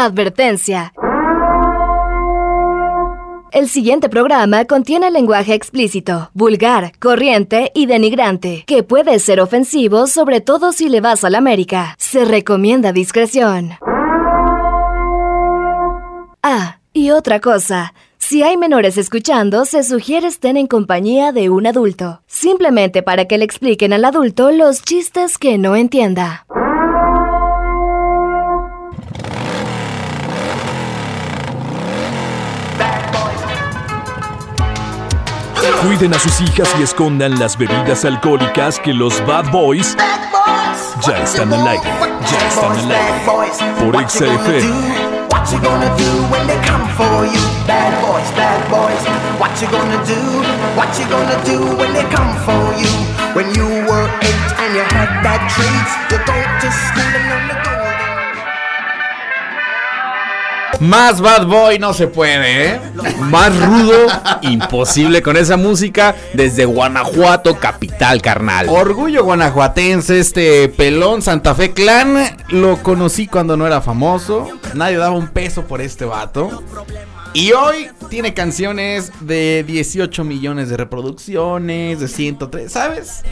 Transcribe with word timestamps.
Advertencia. 0.00 0.92
El 3.50 3.68
siguiente 3.68 4.08
programa 4.08 4.64
contiene 4.64 5.10
lenguaje 5.10 5.54
explícito, 5.54 6.30
vulgar, 6.34 6.92
corriente 7.00 7.72
y 7.74 7.86
denigrante, 7.86 8.62
que 8.68 8.84
puede 8.84 9.18
ser 9.18 9.40
ofensivo 9.40 10.06
sobre 10.06 10.40
todo 10.40 10.70
si 10.70 10.88
le 10.88 11.00
vas 11.00 11.24
a 11.24 11.30
la 11.30 11.38
América. 11.38 11.96
Se 11.98 12.24
recomienda 12.24 12.92
discreción. 12.92 13.72
Ah, 16.44 16.78
y 16.92 17.10
otra 17.10 17.40
cosa. 17.40 17.92
Si 18.18 18.44
hay 18.44 18.56
menores 18.56 18.98
escuchando, 18.98 19.64
se 19.64 19.82
sugiere 19.82 20.28
estén 20.28 20.56
en 20.56 20.68
compañía 20.68 21.32
de 21.32 21.50
un 21.50 21.66
adulto, 21.66 22.22
simplemente 22.28 23.02
para 23.02 23.24
que 23.24 23.36
le 23.36 23.44
expliquen 23.44 23.92
al 23.92 24.04
adulto 24.04 24.52
los 24.52 24.80
chistes 24.80 25.38
que 25.38 25.58
no 25.58 25.74
entienda. 25.74 26.46
Cuiden 35.82 36.12
a 36.12 36.18
sus 36.18 36.40
hijas 36.40 36.68
y 36.78 36.82
escondan 36.82 37.38
las 37.38 37.56
bebidas 37.56 38.04
alcohólicas 38.04 38.80
que 38.80 38.92
los 38.92 39.24
Bad 39.26 39.50
Boys 39.50 39.96
ya 41.06 41.18
están 41.18 41.52
al 41.52 41.66
aire. 41.66 41.88
Ya 42.30 42.48
están 42.48 42.72
al 42.72 42.90
aire. 42.90 43.22
Por 43.78 44.08
XFM. 44.08 45.28
What 45.30 45.50
you 45.52 45.58
gonna 45.60 45.88
do 45.96 46.24
when 46.30 46.46
they 46.46 46.58
come 46.66 46.86
for 46.96 47.24
you? 47.24 47.40
Bad 47.66 47.94
boys, 48.02 48.30
bad 48.36 48.68
boys. 48.68 49.02
What 49.38 49.50
you 49.60 49.68
gonna 49.70 50.04
do? 50.04 50.18
What 50.76 50.98
you 50.98 51.06
gonna 51.08 51.38
do 51.44 51.76
when 51.76 51.92
they 51.92 52.04
come 52.10 52.34
for 52.44 52.74
you? 52.74 52.90
When 53.34 53.54
you 53.54 53.66
were 53.86 54.10
eight 54.22 54.50
and 54.58 54.74
you 54.74 54.82
had 54.82 55.22
bad 55.22 55.48
traits, 55.48 55.92
you 56.10 56.18
go 56.26 56.34
to 56.34 56.70
school 56.72 57.12
and 57.14 57.28
learn 57.30 57.48
the 57.48 57.54
golden. 57.62 57.77
Más 60.80 61.20
bad 61.20 61.46
boy 61.46 61.78
no 61.80 61.92
se 61.92 62.06
puede, 62.06 62.66
¿eh? 62.74 62.80
Más 63.22 63.54
rudo, 63.60 64.06
imposible 64.42 65.22
con 65.22 65.36
esa 65.36 65.56
música 65.56 66.14
desde 66.34 66.66
Guanajuato, 66.66 67.56
capital 67.58 68.22
carnal. 68.22 68.66
Orgullo 68.68 69.24
guanajuatense, 69.24 70.20
este 70.20 70.68
pelón 70.68 71.20
Santa 71.20 71.54
Fe 71.56 71.72
Clan. 71.72 72.36
Lo 72.50 72.80
conocí 72.82 73.26
cuando 73.26 73.56
no 73.56 73.66
era 73.66 73.80
famoso. 73.80 74.46
Nadie 74.74 74.98
daba 74.98 75.16
un 75.16 75.28
peso 75.28 75.64
por 75.64 75.80
este 75.80 76.04
vato. 76.04 76.62
Y 77.34 77.52
hoy 77.52 77.88
tiene 78.08 78.32
canciones 78.32 79.12
de 79.20 79.62
18 79.66 80.24
millones 80.24 80.70
de 80.70 80.76
reproducciones, 80.78 82.00
de 82.00 82.08
103, 82.08 82.72
¿sabes? 82.72 83.22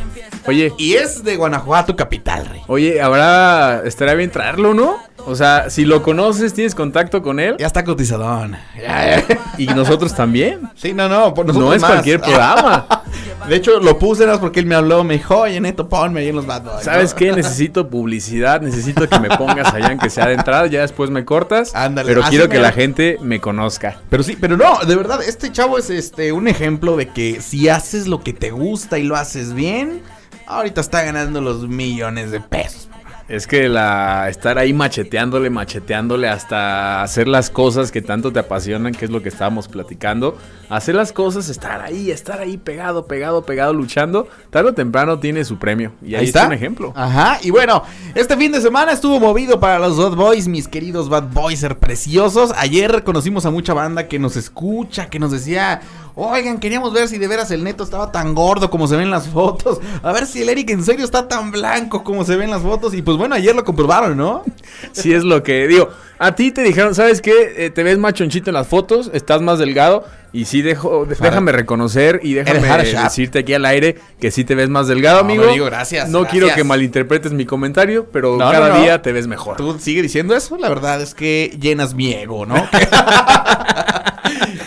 Oye, 0.47 0.72
Y 0.78 0.94
es 0.94 1.25
de 1.25 1.36
Guanajuato 1.36 1.97
capital, 1.97 2.44
rey. 2.47 2.60
oye, 2.66 3.00
ahora 3.00 3.83
estaría 3.84 4.14
bien 4.14 4.31
traerlo, 4.31 4.75
¿no? 4.75 4.97
O 5.28 5.34
sea, 5.34 5.70
si 5.70 5.84
lo 5.84 6.03
conoces, 6.03 6.53
tienes 6.55 6.75
contacto 6.75 7.20
con 7.22 7.35
él. 7.40 7.56
Ya 7.58 7.66
está 7.66 7.84
cotizadón. 7.84 8.56
Ya, 8.76 9.24
ya. 9.28 9.38
Y 9.58 9.66
nosotros 9.66 10.14
también. 10.14 10.68
Sí, 10.74 10.92
no, 10.92 11.08
no, 11.08 11.34
por 11.34 11.46
No 11.54 11.72
es 11.72 11.80
más. 11.80 11.90
cualquier 11.90 12.20
programa. 12.20 12.86
De 13.48 13.56
hecho, 13.56 13.78
lo 13.78 13.98
puse 13.98 14.26
nada 14.26 14.40
porque 14.40 14.58
él 14.58 14.66
me 14.66 14.74
habló, 14.74 15.04
me 15.04 15.14
dijo, 15.14 15.36
oye, 15.36 15.60
Neto, 15.60 15.88
ponme 15.88 16.20
ahí 16.20 16.28
en 16.28 16.36
los 16.36 16.46
Bad 16.46 16.62
Boys. 16.62 16.84
¿Sabes 16.84 17.12
¿no? 17.12 17.16
qué? 17.18 17.32
Necesito 17.32 17.88
publicidad, 17.88 18.60
necesito 18.60 19.08
que 19.08 19.20
me 19.20 19.28
pongas 19.36 19.72
allá 19.72 19.92
en 19.92 19.98
que 19.98 20.10
sea 20.10 20.26
de 20.26 20.34
entrada, 20.34 20.66
ya 20.66 20.80
después 20.80 21.10
me 21.10 21.24
cortas. 21.24 21.74
Ándale, 21.74 22.08
pero 22.08 22.22
quiero 22.28 22.48
que 22.48 22.58
la 22.58 22.72
gente 22.72 23.18
me 23.20 23.40
conozca. 23.40 24.00
Pero 24.10 24.22
sí, 24.24 24.36
pero 24.40 24.56
no, 24.56 24.80
de 24.80 24.96
verdad, 24.96 25.22
este 25.22 25.52
chavo 25.52 25.78
es 25.78 25.90
este 25.90 26.32
un 26.32 26.48
ejemplo 26.48 26.96
de 26.96 27.08
que 27.08 27.40
si 27.40 27.68
haces 27.68 28.08
lo 28.08 28.20
que 28.20 28.32
te 28.32 28.50
gusta 28.50 28.98
y 28.98 29.04
lo 29.04 29.14
haces 29.16 29.54
bien, 29.54 30.02
ahorita 30.46 30.80
está 30.80 31.02
ganando 31.02 31.40
los 31.40 31.68
millones 31.68 32.32
de 32.32 32.40
pesos. 32.40 32.88
Es 33.28 33.48
que 33.48 33.69
la 33.69 34.28
estar 34.28 34.56
ahí 34.56 34.72
macheteándole, 34.72 35.50
macheteándole 35.50 36.28
hasta 36.28 37.02
hacer 37.02 37.27
las 37.27 37.50
cosas 37.50 37.91
que 37.91 38.00
tanto 38.00 38.32
te 38.32 38.38
apasionan, 38.38 38.92
que 38.92 39.05
es 39.05 39.10
lo 39.10 39.20
que 39.20 39.30
estábamos 39.30 39.66
platicando. 39.66 40.38
Hacer 40.69 40.94
las 40.94 41.12
cosas, 41.12 41.48
estar 41.48 41.81
ahí, 41.81 42.12
estar 42.12 42.41
ahí 42.41 42.56
pegado, 42.56 43.06
pegado, 43.06 43.44
pegado, 43.44 43.72
luchando. 43.72 44.28
Tarde 44.50 44.70
o 44.70 44.75
temprano 44.75 45.19
tiene 45.19 45.44
su 45.44 45.59
premio. 45.59 45.92
Y 46.03 46.14
ahí, 46.14 46.26
está 46.26 46.47
un 46.47 46.53
ejemplo. 46.53 46.92
Ajá, 46.94 47.41
y 47.42 47.50
bueno, 47.50 47.82
este 48.14 48.37
fin 48.37 48.53
de 48.53 48.60
semana 48.60 48.92
estuvo 48.92 49.19
movido 49.19 49.58
para 49.58 49.81
los 49.81 49.97
Bad 49.97 50.14
Boys, 50.16 50.47
mis 50.47 50.69
queridos 50.69 51.08
Bad 51.08 51.32
Boys 51.32 51.60
ser 51.60 51.78
preciosos. 51.78 52.53
Ayer 52.56 53.03
conocimos 53.03 53.44
a 53.44 53.50
mucha 53.50 53.75
banda 53.75 54.06
que 54.06 54.20
nos 54.20 54.37
escucha, 54.37 55.06
que 55.06 55.19
nos 55.19 55.32
decía, 55.32 55.81
oigan, 56.16 56.59
queríamos 56.59 56.93
ver 56.93 57.06
si 57.09 57.19
de 57.19 57.28
veras 57.28 57.50
el 57.50 57.62
neto 57.62 57.84
estaba 57.84 58.10
tan 58.10 58.34
gordo 58.34 58.71
como 58.71 58.88
se 58.88 58.97
ven 58.97 59.04
en 59.04 59.10
las 59.10 59.28
fotos. 59.28 59.78
A 60.03 60.12
ver 60.12 60.27
si 60.27 60.43
el 60.43 60.49
Eric 60.49 60.71
en 60.71 60.82
serio 60.84 61.04
está 61.04 61.28
tan 61.28 61.50
blanco 61.53 62.03
como 62.03 62.25
se 62.25 62.34
ven 62.37 62.44
en 62.47 62.50
las 62.50 62.62
fotos. 62.62 62.94
Y 62.94 63.03
pues 63.03 63.16
bueno, 63.16 63.34
ayer 63.34 63.54
lo 63.54 63.65
comprobaron, 63.65 64.16
¿no? 64.16 64.43
Sí 64.93 65.12
es 65.12 65.22
lo 65.25 65.43
que 65.43 65.66
digo. 65.69 65.88
A 66.19 66.34
ti 66.34 66.50
te 66.50 66.62
dijeron, 66.62 66.94
¿sabes 66.94 67.21
qué? 67.21 67.55
Eh, 67.59 67.71
te 67.71 67.82
ves 67.82 67.99
más 67.99 68.15
chonchito 68.15 68.49
en 68.50 68.55
las 68.55 68.66
fotos, 68.66 69.10
estás 69.12 69.43
más 69.43 69.59
delgado. 69.59 70.05
Y 70.32 70.44
sí, 70.47 70.60
dejo, 70.62 71.06
déjame 71.06 71.53
reconocer 71.53 72.21
y 72.22 72.34
déjame 72.34 72.69
decirte 72.84 73.38
aquí 73.41 73.55
al 73.55 73.65
aire 73.65 73.97
que 74.21 74.31
sí 74.31 74.44
te 74.44 74.55
ves 74.55 74.69
más 74.69 74.87
delgado, 74.88 75.19
No, 75.19 75.25
amigo. 75.25 75.47
digo, 75.47 75.65
gracias, 75.66 76.09
No 76.10 76.21
gracias. 76.22 76.41
quiero 76.43 76.55
que 76.55 76.65
malinterpretes 76.65 77.32
mi 77.32 77.47
comentario, 77.47 78.06
pero 78.12 78.37
No, 78.37 78.50
cada 78.50 78.69
no. 78.71 78.81
día 78.81 79.00
te 79.00 79.12
ves 79.12 79.26
mejor. 79.26 79.56
Tú 79.56 79.78
sigue 79.78 80.03
diciendo 80.03 80.34
eso, 80.37 80.56
la 80.59 80.69
verdad 80.69 81.00
es 81.00 81.15
que 81.15 81.56
llenas 81.60 81.94
mi 81.94 82.12
ego, 82.12 82.44
¿no? 82.44 82.55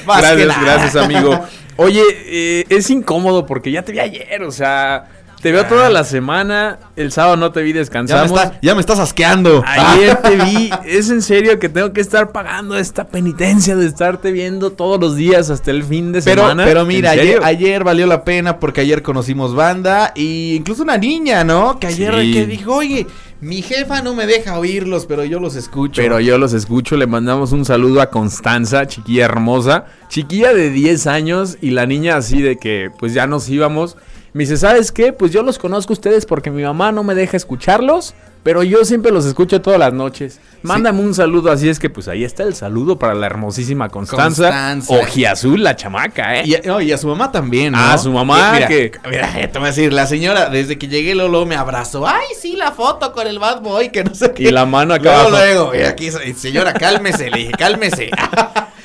Más 0.09 0.21
gracias, 0.21 0.61
gracias, 0.61 0.95
amigo. 0.95 1.39
Oye, 1.77 2.03
eh, 2.25 2.65
es 2.69 2.89
incómodo 2.89 3.45
porque 3.45 3.71
ya 3.71 3.83
te 3.83 3.93
vi 3.93 3.99
ayer, 3.99 4.43
o 4.43 4.51
sea, 4.51 5.05
te 5.41 5.53
veo 5.53 5.65
toda 5.65 5.89
la 5.89 6.03
semana, 6.03 6.77
el 6.97 7.13
sábado 7.13 7.37
no 7.37 7.53
te 7.53 7.61
vi 7.61 7.69
Ya 7.69 7.73
me, 7.75 7.79
descansamos. 7.79 8.31
está- 8.37 8.59
ya 8.61 8.75
me 8.75 8.81
estás 8.81 8.99
asqueando. 8.99 9.63
Ayer 9.65 10.17
te 10.21 10.35
vi, 10.35 10.69
es 10.85 11.09
en 11.09 11.21
serio 11.21 11.57
que 11.57 11.69
tengo 11.69 11.93
que 11.93 12.01
estar 12.01 12.33
pagando 12.33 12.77
esta 12.77 13.07
penitencia 13.07 13.77
de 13.77 13.85
estarte 13.85 14.33
viendo 14.33 14.71
todos 14.73 14.99
los 14.99 15.15
días 15.15 15.49
hasta 15.49 15.71
el 15.71 15.85
fin 15.85 16.11
de 16.11 16.21
Pero, 16.21 16.41
semana. 16.41 16.65
pero 16.65 16.85
mira, 16.85 17.13
¿En 17.13 17.19
ayer, 17.21 17.39
ayer 17.45 17.83
valió 17.85 18.05
la 18.07 18.25
pena 18.25 18.59
porque 18.59 18.81
ayer 18.81 19.01
conocimos 19.01 19.55
banda 19.55 20.11
y 20.13 20.55
incluso 20.55 20.83
una 20.83 20.97
niña, 20.97 21.45
¿no? 21.45 21.79
Que 21.79 21.87
ayer 21.87 22.13
Sí. 22.19 22.33
que 22.33 22.45
dijo, 22.45 22.73
oye, 22.75 23.07
mi 23.41 23.61
jefa 23.61 24.01
no 24.01 24.13
me 24.13 24.27
deja 24.27 24.59
oírlos, 24.59 25.05
pero 25.05 25.23
yo 25.23 25.39
los 25.39 25.55
escucho. 25.55 26.01
Pero 26.01 26.19
yo 26.19 26.37
los 26.37 26.53
escucho, 26.53 26.97
le 26.97 27.07
mandamos 27.07 27.53
un 27.53 27.63
saludo 27.63 28.01
a 28.01 28.09
Constanza, 28.09 28.85
chiquilla 28.87 29.25
hermosa, 29.25 29.85
chiquilla 30.09 30.53
de 30.53 30.69
10 30.69 31.07
años 31.07 31.57
y 31.61 31.71
la 31.71 31.85
niña 31.85 32.17
así 32.17 32.41
de 32.41 32.57
que 32.57 32.91
pues 32.99 33.13
ya 33.13 33.27
nos 33.27 33.47
íbamos. 33.49 33.95
Me 34.33 34.43
dice, 34.43 34.57
¿sabes 34.57 34.91
qué? 34.91 35.13
Pues 35.13 35.31
yo 35.31 35.41
los 35.41 35.57
conozco 35.57 35.93
a 35.93 35.95
ustedes 35.95 36.25
porque 36.25 36.51
mi 36.51 36.63
mamá 36.63 36.91
no 36.91 37.03
me 37.03 37.15
deja 37.15 37.37
escucharlos, 37.37 38.13
pero 38.43 38.63
yo 38.63 38.85
siempre 38.85 39.11
los 39.11 39.25
escucho 39.25 39.61
todas 39.61 39.79
las 39.79 39.93
noches. 39.93 40.39
Mándame 40.61 40.99
un 41.01 41.13
saludo, 41.13 41.51
así 41.51 41.69
es 41.69 41.79
que 41.79 41.89
pues 41.89 42.07
ahí 42.09 42.23
está 42.25 42.43
el 42.43 42.53
saludo 42.53 42.99
para 42.99 43.13
la 43.13 43.25
hermosísima 43.27 43.87
Constanza, 43.89 44.43
Constanza. 44.43 44.93
ojiazul 44.93 45.63
la 45.63 45.75
chamaca, 45.75 46.39
¿eh? 46.39 46.43
Y, 46.45 46.55
a- 46.55 46.61
no, 46.65 46.81
y 46.81 46.91
a 46.91 46.97
su 46.97 47.07
mamá 47.07 47.31
también, 47.31 47.71
¿no? 47.73 47.79
Ah, 47.79 47.97
su 47.97 48.11
mamá, 48.11 48.51
Mira, 48.53 48.67
que- 48.67 48.91
mira, 49.09 49.39
eh, 49.39 49.47
te 49.47 49.57
voy 49.59 49.67
a 49.67 49.71
decir, 49.71 49.93
la 49.93 50.05
señora, 50.05 50.49
desde 50.49 50.77
que 50.77 50.87
llegué 50.89 51.15
Lolo 51.15 51.45
me 51.45 51.55
abrazó. 51.55 52.05
Ay, 52.07 52.25
sí, 52.41 52.55
la 52.57 52.71
foto 52.73 53.13
con 53.13 53.25
el 53.27 53.39
bad 53.39 53.61
boy, 53.61 53.89
que 53.89 54.03
no 54.03 54.13
sé 54.13 54.33
qué. 54.33 54.43
Y 54.43 54.51
la 54.51 54.65
mano 54.65 54.93
acá 54.93 55.29
Luego, 55.29 55.29
luego, 55.29 55.75
y 55.75 55.81
aquí, 55.83 56.09
señora, 56.35 56.73
cálmese, 56.73 57.29
le 57.29 57.37
dije, 57.37 57.51
cálmese. 57.57 58.09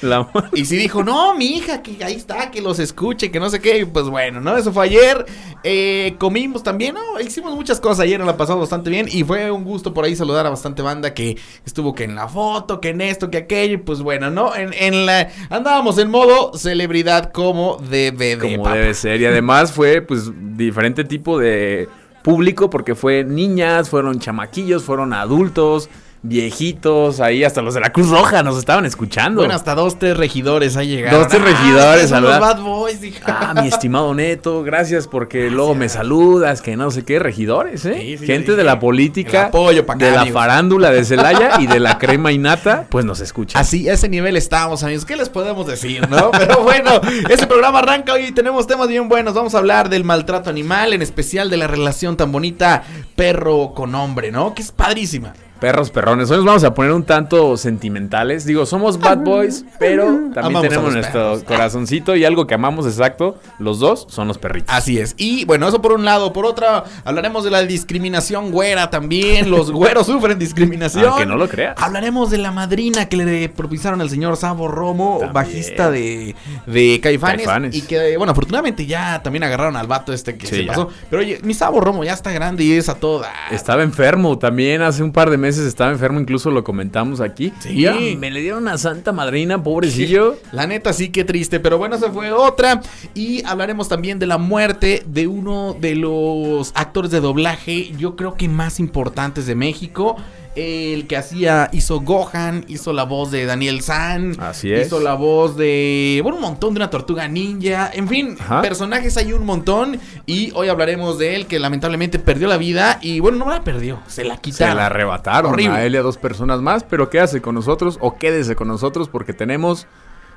La- 0.05 0.29
Y 0.55 0.65
sí 0.65 0.77
dijo, 0.77 1.03
no, 1.03 1.35
mi 1.35 1.47
hija, 1.57 1.83
que 1.83 2.03
ahí 2.05 2.15
está, 2.15 2.51
que 2.51 2.61
los 2.61 2.79
escuche, 2.79 3.31
que 3.31 3.41
no 3.41 3.51
sé 3.51 3.61
qué. 3.61 3.79
Y 3.79 3.85
pues 3.85 4.07
bueno, 4.07 4.41
¿no? 4.41 4.57
Eso 4.57 4.73
fue 4.73 4.85
ayer. 4.85 5.25
Eh, 5.63 6.15
comimos 6.19 6.63
también, 6.63 6.95
¿no? 6.95 7.21
Hicimos 7.21 7.55
muchas 7.55 7.81
cosas 7.81 8.01
ayer, 8.01 8.19
nos 8.19 8.27
la 8.27 8.37
pasamos 8.37 8.61
bastante 8.63 8.91
bien. 8.91 9.07
Y 9.11 9.25
fue 9.25 9.51
un 9.51 9.65
gusto 9.65 9.93
por 9.95 10.05
ahí 10.05 10.15
saludar 10.15 10.47
a 10.47 10.51
bastante 10.51 10.83
banda 10.83 11.15
que 11.15 11.39
estuvo 11.65 11.95
que 11.95 12.05
en 12.05 12.15
la 12.15 12.29
foto, 12.29 12.81
que 12.81 12.91
en 12.91 13.01
esto, 13.01 13.31
que 13.31 13.39
aquello. 13.39 13.75
Y 13.75 13.79
pues 13.79 14.01
bueno, 14.01 14.31
¿no? 14.31 14.55
En, 14.55 14.73
en 14.75 15.07
la. 15.07 15.29
Andábamos 15.51 15.99
en 15.99 16.11
modo 16.11 16.53
celebridad 16.57 17.33
como 17.33 17.79
debe 17.89 18.37
de. 18.37 18.39
como 18.39 18.65
papá. 18.65 18.77
debe 18.77 18.95
ser. 18.95 19.21
Y 19.21 19.27
además 19.27 19.73
fue 19.73 20.03
pues 20.03 20.31
diferente 20.57 21.05
tipo 21.05 21.39
de 21.39 21.89
público 22.23 22.71
porque 22.71 22.95
fue 22.95 23.25
niñas, 23.25 23.91
fueron 23.91 24.19
chamaquillos, 24.19 24.83
fueron 24.83 25.13
adultos, 25.13 25.89
viejitos, 26.25 27.21
ahí 27.21 27.45
hasta 27.45 27.61
los 27.61 27.75
de 27.75 27.81
la 27.81 27.93
Cruz 27.93 28.09
Roja 28.09 28.43
nos 28.43 28.57
estaban 28.57 28.87
escuchando. 28.87 29.43
Bueno, 29.43 29.55
hasta 29.55 29.75
dos, 29.75 29.99
tres 29.99 30.17
regidores 30.17 30.77
ahí 30.77 30.89
llegaron. 30.89 31.21
Dos, 31.21 31.29
tres 31.29 31.43
Ah, 31.45 31.51
regidores, 31.51 32.09
son 32.09 32.23
los 32.23 32.41
bad 32.41 32.61
boys, 32.63 33.01
dije. 33.01 33.21
Ah, 33.27 33.53
mi 33.61 33.69
estimado 33.69 34.15
Neto, 34.15 34.63
gracias 34.63 35.07
porque 35.07 35.51
luego 35.51 35.75
me 35.75 35.89
saludas, 35.89 36.63
que 36.63 36.77
no 36.77 36.91
sé 36.91 37.05
qué, 37.05 37.19
regidores, 37.19 37.85
¿eh? 37.85 37.99
Sí, 38.01 38.19
sí, 38.19 38.27
Gente 38.27 38.53
sí. 38.53 38.57
de 38.57 38.65
la 38.65 38.81
política, 38.81 39.47
apoyo 39.47 39.85
pa' 39.85 39.95
acá, 39.95 40.07
de 40.07 40.13
la 40.13 40.27
farándula 40.27 40.91
de 40.91 41.05
Celaya 41.05 41.61
y 41.61 41.67
de 41.67 41.79
la 41.79 41.99
crema 41.99 42.33
y 42.33 42.39
nata, 42.39 42.87
pues 42.89 43.05
nos 43.05 43.21
escuchan. 43.21 43.61
Así, 43.61 43.89
a 43.89 43.93
ese 43.93 44.09
nivel 44.09 44.37
estamos, 44.37 44.83
amigos. 44.83 45.05
¿Qué 45.05 45.17
les 45.17 45.29
podemos 45.29 45.67
decir, 45.67 46.09
no? 46.09 46.31
Pero 46.39 46.63
bueno, 46.63 47.01
este 47.29 47.47
programa 47.47 47.81
arranca 47.81 48.15
hoy 48.15 48.27
y 48.29 48.33
tenemos 48.33 48.67
temas 48.67 48.89
bien 48.89 49.09
buenos. 49.11 49.35
Vamos 49.35 49.55
a 49.55 49.59
hablar 49.59 49.91
del 49.91 50.05
maltrato 50.05 50.49
animal, 50.49 50.95
en 50.95 51.03
especial 51.03 51.51
de 51.51 51.59
la 51.59 51.67
relación 51.67 52.17
tan 52.17 52.33
bonita 52.33 52.83
perro 53.15 53.73
con 53.75 53.95
hombre, 53.95 54.33
¿no? 54.33 54.55
Que 54.55 54.63
es 54.63 54.73
padrísima. 54.73 55.35
Perros 55.61 55.91
perrones. 55.91 56.31
Hoy 56.31 56.39
nos 56.39 56.47
vamos 56.47 56.65
a 56.65 56.75
poner 56.75 56.93
un 56.93 57.05
tanto 57.05 57.57
sentimentales. 57.57 58.45
Digo, 58.45 58.67
somos 58.67 58.99
bad 58.99 59.19
boys, 59.19 59.65
pero 59.79 60.05
también 60.35 60.39
Amamos 60.39 60.63
tenemos 60.63 60.93
nuestro 60.93 61.21
perros. 61.21 61.45
corazoncito 61.45 62.17
y 62.17 62.25
algo 62.25 62.47
que 62.47 62.55
amamos 62.55 62.87
exacto. 62.87 63.39
Los 63.59 63.79
dos 63.79 64.07
son 64.11 64.29
los 64.29 64.37
perritos. 64.37 64.75
Así 64.75 64.99
es. 64.99 65.15
Y 65.17 65.47
bueno, 65.47 65.67
eso 65.67 65.81
por 65.81 65.93
un 65.93 66.05
lado. 66.05 66.35
Por 66.35 66.45
otra, 66.45 66.85
hablaremos 67.05 67.45
de 67.45 67.51
la 67.51 67.63
discriminación 67.63 68.51
güera 68.51 68.91
también. 68.91 69.51
Los 69.51 69.71
güeros 69.73 70.07
sufren 70.07 70.39
discriminación. 70.39 71.07
Aunque 71.07 71.25
no 71.25 71.37
lo 71.37 71.49
creas. 71.49 71.77
Hablaremos 71.81 72.31
de 72.31 72.39
la 72.39 72.51
madrina 72.51 73.09
que 73.09 73.17
le 73.17 73.49
propiciaron 73.49 74.03
al 74.03 74.11
señor 74.11 74.37
Sabo 74.37 74.69
Romo, 74.69 75.13
También. 75.21 75.33
bajista 75.33 75.91
de, 75.91 76.35
de 76.67 77.01
Caifanes, 77.03 77.47
Caifanes. 77.47 77.75
Y 77.75 77.83
que, 77.83 78.19
bueno, 78.19 78.33
afortunadamente 78.33 78.85
ya 78.85 79.23
también 79.23 79.45
agarraron 79.45 79.77
al 79.77 79.87
vato 79.87 80.13
este 80.13 80.37
que 80.37 80.47
Sí, 80.47 80.57
se 80.57 80.65
ya. 80.65 80.73
pasó. 80.73 80.91
Pero 81.09 81.23
oye, 81.23 81.39
mi 81.43 81.55
Sabo 81.55 81.81
Romo 81.81 82.05
ya 82.05 82.13
está 82.13 82.33
grande 82.33 82.65
y 82.65 82.73
es 82.73 82.91
a 82.91 82.97
toda. 82.97 83.33
Estaba 83.51 83.83
enfermo 83.83 84.37
también, 84.39 84.83
hace 84.83 85.03
un 85.03 85.13
par 85.13 85.31
de 85.31 85.39
meses 85.39 85.44
estaba 85.49 85.91
enfermo, 85.93 86.21
incluso 86.21 86.51
lo 86.51 86.65
comentamos 86.65 87.21
aquí. 87.21 87.53
Sí. 87.61 87.81
Ya, 87.81 87.95
me 87.95 88.31
le 88.31 88.41
dieron 88.41 88.63
una 88.63 88.79
santa 88.79 89.13
madrina, 89.13 89.63
pobrecillo. 89.63 90.37
La 90.53 90.67
neta 90.67 90.93
sí 90.93 91.11
que 91.11 91.25
triste, 91.25 91.61
pero 91.61 91.79
bueno, 91.79 91.97
esa 91.97 92.11
fue 92.11 92.33
otra. 92.33 92.81
Y 93.15 93.45
hablaremos 93.45 93.89
también 93.89 94.19
de 94.19 94.27
la 94.27 94.39
muerte 94.39 95.03
de 95.07 95.27
uno 95.27 95.77
de 95.79 95.95
los 95.95 96.73
actores 96.75 97.11
de 97.11 97.21
doblaje, 97.21 97.93
yo 97.99 98.17
creo 98.17 98.35
que 98.35 98.49
más 98.49 98.81
importantes 98.81 99.47
de 99.47 99.55
México. 99.55 100.17
El 100.57 101.07
que 101.09 101.17
hacía, 101.17 101.69
hizo 101.73 102.01
Gohan, 102.01 102.65
hizo 102.69 102.93
la 102.93 103.03
voz 103.05 103.31
de 103.33 103.45
Daniel 103.45 103.81
San. 103.83 104.37
Así 104.41 104.73
es. 104.73 104.87
Hizo 104.87 105.01
la 105.01 105.15
voz 105.15 105.57
de, 105.57 106.21
bueno, 106.23 106.37
un 106.37 106.43
montón 106.43 106.75
de 106.75 106.79
una 106.79 106.91
tortuga 106.91 107.27
ninja. 107.27 107.91
En 107.93 108.07
fin, 108.09 108.37
Ajá. 108.39 108.63
personajes 108.63 109.17
hay 109.17 109.33
un 109.33 109.45
montón. 109.45 109.99
Y 110.27 110.53
hoy 110.55 110.69
hablaremos 110.69 111.19
de 111.19 111.35
él 111.35 111.47
que 111.47 111.59
lamentablemente 111.59 112.19
perdió 112.19 112.47
la 112.47 112.57
vida. 112.57 112.99
Y 113.03 113.21
bueno, 113.21 113.39
no 113.39 113.51
la 113.51 113.65
perdió, 113.65 113.99
se 114.07 114.25
la 114.25 114.37
Se 114.37 114.41
quitaron. 114.43 114.77
la 114.77 114.87
arrebataron 114.87 115.53
Horrible. 115.55 115.75
a 115.77 115.85
él 115.85 115.95
y 115.95 115.97
a 115.97 116.03
dos 116.03 116.19
personas 116.19 116.61
más, 116.61 116.85
pero 116.85 117.11
quédase 117.11 117.41
con 117.43 117.55
nosotros 117.57 117.99
o 118.01 118.17
quédese 118.17 118.55
con 118.55 118.69
nosotros 118.69 119.09
porque 119.09 119.33
tenemos 119.33 119.87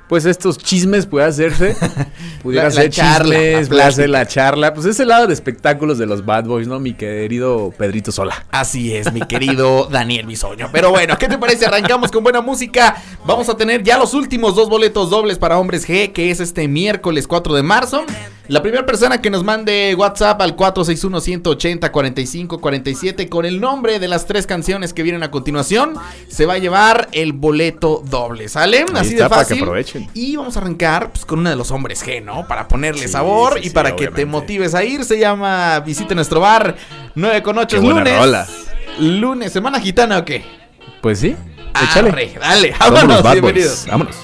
pues 0.08 0.24
estos 0.24 0.58
chismes 0.58 1.06
puede 1.06 1.26
hacerse, 1.26 1.76
pudiera 2.42 2.68
La- 2.68 2.74
la 2.74 2.82
ser 2.82 2.90
charla, 2.90 3.34
chismes, 3.34 3.70
la 3.70 3.90
puede 3.90 4.08
la 4.08 4.26
charla, 4.26 4.74
pues 4.74 4.86
ese 4.86 5.04
lado 5.04 5.26
de 5.26 5.34
espectáculos 5.34 5.98
de 5.98 6.06
los 6.06 6.24
Bad 6.24 6.44
Boys, 6.44 6.66
¿no? 6.66 6.80
Mi 6.80 6.94
querido 6.94 7.72
Pedrito 7.76 8.10
Sola. 8.12 8.46
Así 8.50 8.94
es, 8.94 9.12
mi 9.12 9.20
querido 9.20 9.84
Daniel 9.90 10.26
Bisoño. 10.26 10.68
Pero 10.72 10.90
bueno, 10.90 11.16
¿qué 11.18 11.28
te 11.28 11.38
parece? 11.38 11.66
Arrancamos 11.66 12.10
con 12.10 12.22
buena 12.22 12.40
música. 12.40 12.96
Vamos 13.26 13.48
a 13.48 13.56
tener 13.56 13.82
ya 13.82 13.98
los 13.98 14.14
últimos 14.14 14.54
dos 14.56 14.68
boletos 14.68 15.10
dobles 15.10 15.38
para 15.38 15.58
Hombres 15.58 15.86
G, 15.88 16.12
que 16.12 16.30
es 16.30 16.40
este 16.40 16.68
miércoles 16.68 17.26
4 17.26 17.54
de 17.54 17.62
marzo. 17.62 18.04
La 18.48 18.62
primera 18.62 18.86
persona 18.86 19.20
que 19.20 19.28
nos 19.28 19.44
mande 19.44 19.94
WhatsApp 19.94 20.40
al 20.40 20.56
461-180-4547 20.56 23.28
con 23.28 23.44
el 23.44 23.60
nombre 23.60 23.98
de 23.98 24.08
las 24.08 24.26
tres 24.26 24.46
canciones 24.46 24.94
que 24.94 25.02
vienen 25.02 25.22
a 25.22 25.30
continuación, 25.30 25.92
se 26.28 26.46
va 26.46 26.54
a 26.54 26.58
llevar 26.58 27.08
el 27.12 27.34
boleto 27.34 28.02
doble. 28.08 28.48
¿Sale? 28.48 28.86
Así 28.94 29.10
está, 29.12 29.24
de 29.24 29.28
para 29.28 29.42
que 29.42 29.48
fácil. 29.54 29.64
Y 30.14 30.36
vamos 30.36 30.56
a 30.56 30.60
arrancar 30.60 31.10
pues, 31.10 31.24
con 31.24 31.40
uno 31.40 31.50
de 31.50 31.56
los 31.56 31.70
Hombres 31.70 32.04
G, 32.06 32.22
¿no? 32.22 32.46
Para 32.46 32.68
ponerle 32.68 33.02
Sí, 33.02 33.08
sabor 33.08 33.54
sí, 33.54 33.60
y 33.60 33.62
sí, 33.64 33.70
para 33.70 33.94
que 33.96 34.08
te 34.08 34.26
motives 34.26 34.74
a 34.74 34.84
ir. 34.84 35.04
Se 35.04 35.18
llama 35.18 35.80
Visita 35.80 36.14
nuestro 36.14 36.40
bar 36.40 36.76
9 37.14 37.42
con 37.42 37.58
8 37.58 37.76
Qué 37.76 37.84
buena 37.84 38.00
lunes. 38.00 38.18
rola. 38.18 38.46
Lunes, 38.98 39.52
semana 39.52 39.80
gitana 39.80 40.18
o 40.18 40.24
qué? 40.24 40.44
Pues 41.00 41.20
sí, 41.20 41.36
échale. 41.82 42.08
Arre, 42.10 42.32
dale, 42.40 42.74
vámonos, 42.78 43.22
bienvenidos. 43.32 43.70
Boys. 43.70 43.86
Vámonos. 43.86 44.16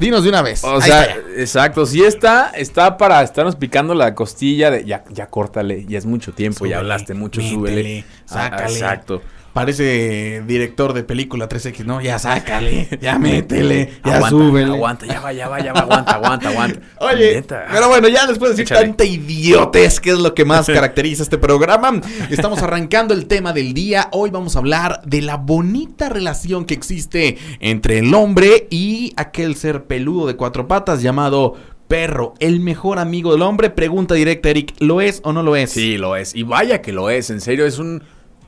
Dinos 0.00 0.22
de 0.24 0.28
una 0.30 0.42
vez. 0.42 0.64
O 0.64 0.76
Ahí 0.76 0.82
sea, 0.82 1.02
está 1.04 1.20
exacto, 1.40 1.86
si 1.86 2.02
está, 2.02 2.50
está 2.56 2.96
para 2.96 3.22
estarnos 3.22 3.54
picando 3.56 3.94
la 3.94 4.14
costilla 4.14 4.70
de 4.70 4.84
ya, 4.84 5.04
ya 5.10 5.26
córtale, 5.28 5.84
ya 5.86 5.96
es 5.98 6.06
mucho 6.06 6.32
tiempo, 6.32 6.58
Súbele, 6.58 6.72
ya 6.74 6.78
hablaste 6.78 7.14
mucho, 7.14 7.40
métele, 7.40 7.54
súbele. 7.56 8.04
Ah, 8.28 8.50
sácale. 8.50 8.72
exacto. 8.72 9.22
Parece 9.52 10.42
director 10.46 10.94
de 10.94 11.02
película 11.04 11.46
3X, 11.46 11.84
¿no? 11.84 12.00
Ya 12.00 12.18
sácale, 12.18 12.88
ya 13.02 13.18
métele, 13.20 13.92
ya 14.04 14.16
aguanta, 14.16 14.28
súbele. 14.30 14.72
Aguanta, 14.72 15.06
ya 15.06 15.20
va, 15.20 15.32
ya 15.32 15.48
va, 15.48 15.60
ya 15.60 15.72
va, 15.74 15.80
aguanta, 15.80 16.12
aguanta, 16.12 16.48
aguanta. 16.48 16.80
Oye, 17.00 17.34
Neta. 17.34 17.66
pero 17.70 17.88
bueno, 17.88 18.08
ya 18.08 18.26
después 18.26 18.50
de 18.50 18.56
decir 18.56 18.72
Échale. 18.72 18.86
tanta 18.88 19.04
idiotez, 19.04 20.00
que 20.00 20.10
es 20.10 20.18
lo 20.18 20.34
que 20.34 20.46
más 20.46 20.66
caracteriza 20.68 21.22
este 21.22 21.36
programa, 21.36 22.00
estamos 22.30 22.62
arrancando 22.62 23.12
el 23.12 23.26
tema 23.26 23.52
del 23.52 23.74
día. 23.74 24.08
Hoy 24.12 24.30
vamos 24.30 24.56
a 24.56 24.60
hablar 24.60 25.02
de 25.04 25.20
la 25.20 25.36
bonita 25.36 26.08
relación 26.08 26.64
que 26.64 26.72
existe 26.74 27.36
entre 27.60 27.98
el 27.98 28.14
hombre 28.14 28.68
y 28.70 29.12
aquel 29.16 29.56
ser 29.56 29.84
peludo 29.84 30.26
de 30.26 30.36
cuatro 30.36 30.66
patas 30.66 31.02
llamado 31.02 31.56
perro, 31.88 32.32
el 32.38 32.60
mejor 32.60 32.98
amigo 32.98 33.32
del 33.32 33.42
hombre. 33.42 33.68
Pregunta 33.68 34.14
directa, 34.14 34.48
Eric, 34.48 34.72
¿lo 34.78 35.02
es 35.02 35.20
o 35.24 35.34
no 35.34 35.42
lo 35.42 35.56
es? 35.56 35.72
Sí, 35.72 35.98
lo 35.98 36.16
es. 36.16 36.34
Y 36.34 36.42
vaya 36.42 36.80
que 36.80 36.90
lo 36.90 37.10
es. 37.10 37.28
En 37.28 37.42
serio, 37.42 37.66
es 37.66 37.78
un. 37.78 38.02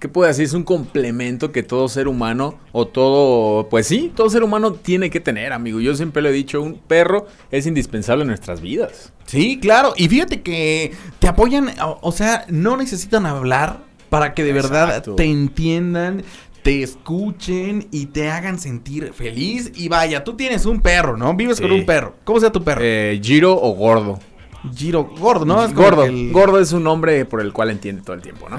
¿Qué 0.05 0.09
puedo 0.11 0.29
decir? 0.29 0.45
Es 0.45 0.53
un 0.53 0.65
complemento 0.65 1.51
que 1.51 1.63
todo 1.63 1.89
ser 1.89 2.09
humano 2.09 2.59
o 2.73 2.87
todo. 2.87 3.71
Pues 3.71 3.87
sí, 3.87 4.13
todo 4.15 4.29
ser 4.29 4.43
humano 4.43 4.75
tiene 4.75 5.09
que 5.09 5.19
tener, 5.19 5.55
amigo. 5.55 5.81
Yo 5.81 5.95
siempre 5.95 6.21
lo 6.21 6.29
he 6.29 6.33
dicho: 6.33 6.61
un 6.61 6.75
perro 6.75 7.27
es 7.51 7.67
indispensable 7.67 8.21
en 8.21 8.29
nuestras 8.29 8.61
vidas. 8.61 9.15
Sí, 9.25 9.59
claro. 9.59 9.95
Y 9.97 10.09
fíjate 10.09 10.43
que 10.43 10.93
te 11.21 11.27
apoyan, 11.27 11.71
o, 11.83 12.01
o 12.03 12.13
sea, 12.13 12.45
no 12.51 12.77
necesitan 12.77 13.25
hablar 13.25 13.79
para 14.11 14.35
que 14.35 14.45
de 14.45 14.53
verdad 14.53 15.03
te 15.17 15.25
entiendan, 15.25 16.23
te 16.63 16.83
escuchen 16.83 17.89
y 17.91 18.05
te 18.05 18.29
hagan 18.29 18.59
sentir 18.59 19.15
feliz. 19.15 19.73
Y 19.75 19.89
vaya, 19.89 20.23
tú 20.23 20.37
tienes 20.37 20.67
un 20.67 20.83
perro, 20.83 21.17
¿no? 21.17 21.33
Vives 21.33 21.63
con 21.63 21.73
un 21.73 21.87
perro. 21.87 22.15
¿Cómo 22.25 22.41
se 22.41 22.45
llama 22.45 22.53
tu 22.53 22.63
perro? 22.63 22.83
Eh, 22.85 23.19
Giro 23.23 23.59
o 23.59 23.73
gordo. 23.75 24.19
Giro 24.75 25.05
Gordo, 25.19 25.45
¿no? 25.45 25.63
Es 25.65 25.75
gordo. 25.75 26.05
el- 26.05 26.31
Gordo 26.33 26.59
es 26.61 26.73
un 26.73 26.85
nombre 26.85 27.25
por 27.25 27.41
el 27.41 27.53
cual 27.53 27.71
entiende 27.71 28.03
todo 28.03 28.15
el 28.15 28.23
tiempo, 28.23 28.49
¿no? 28.49 28.59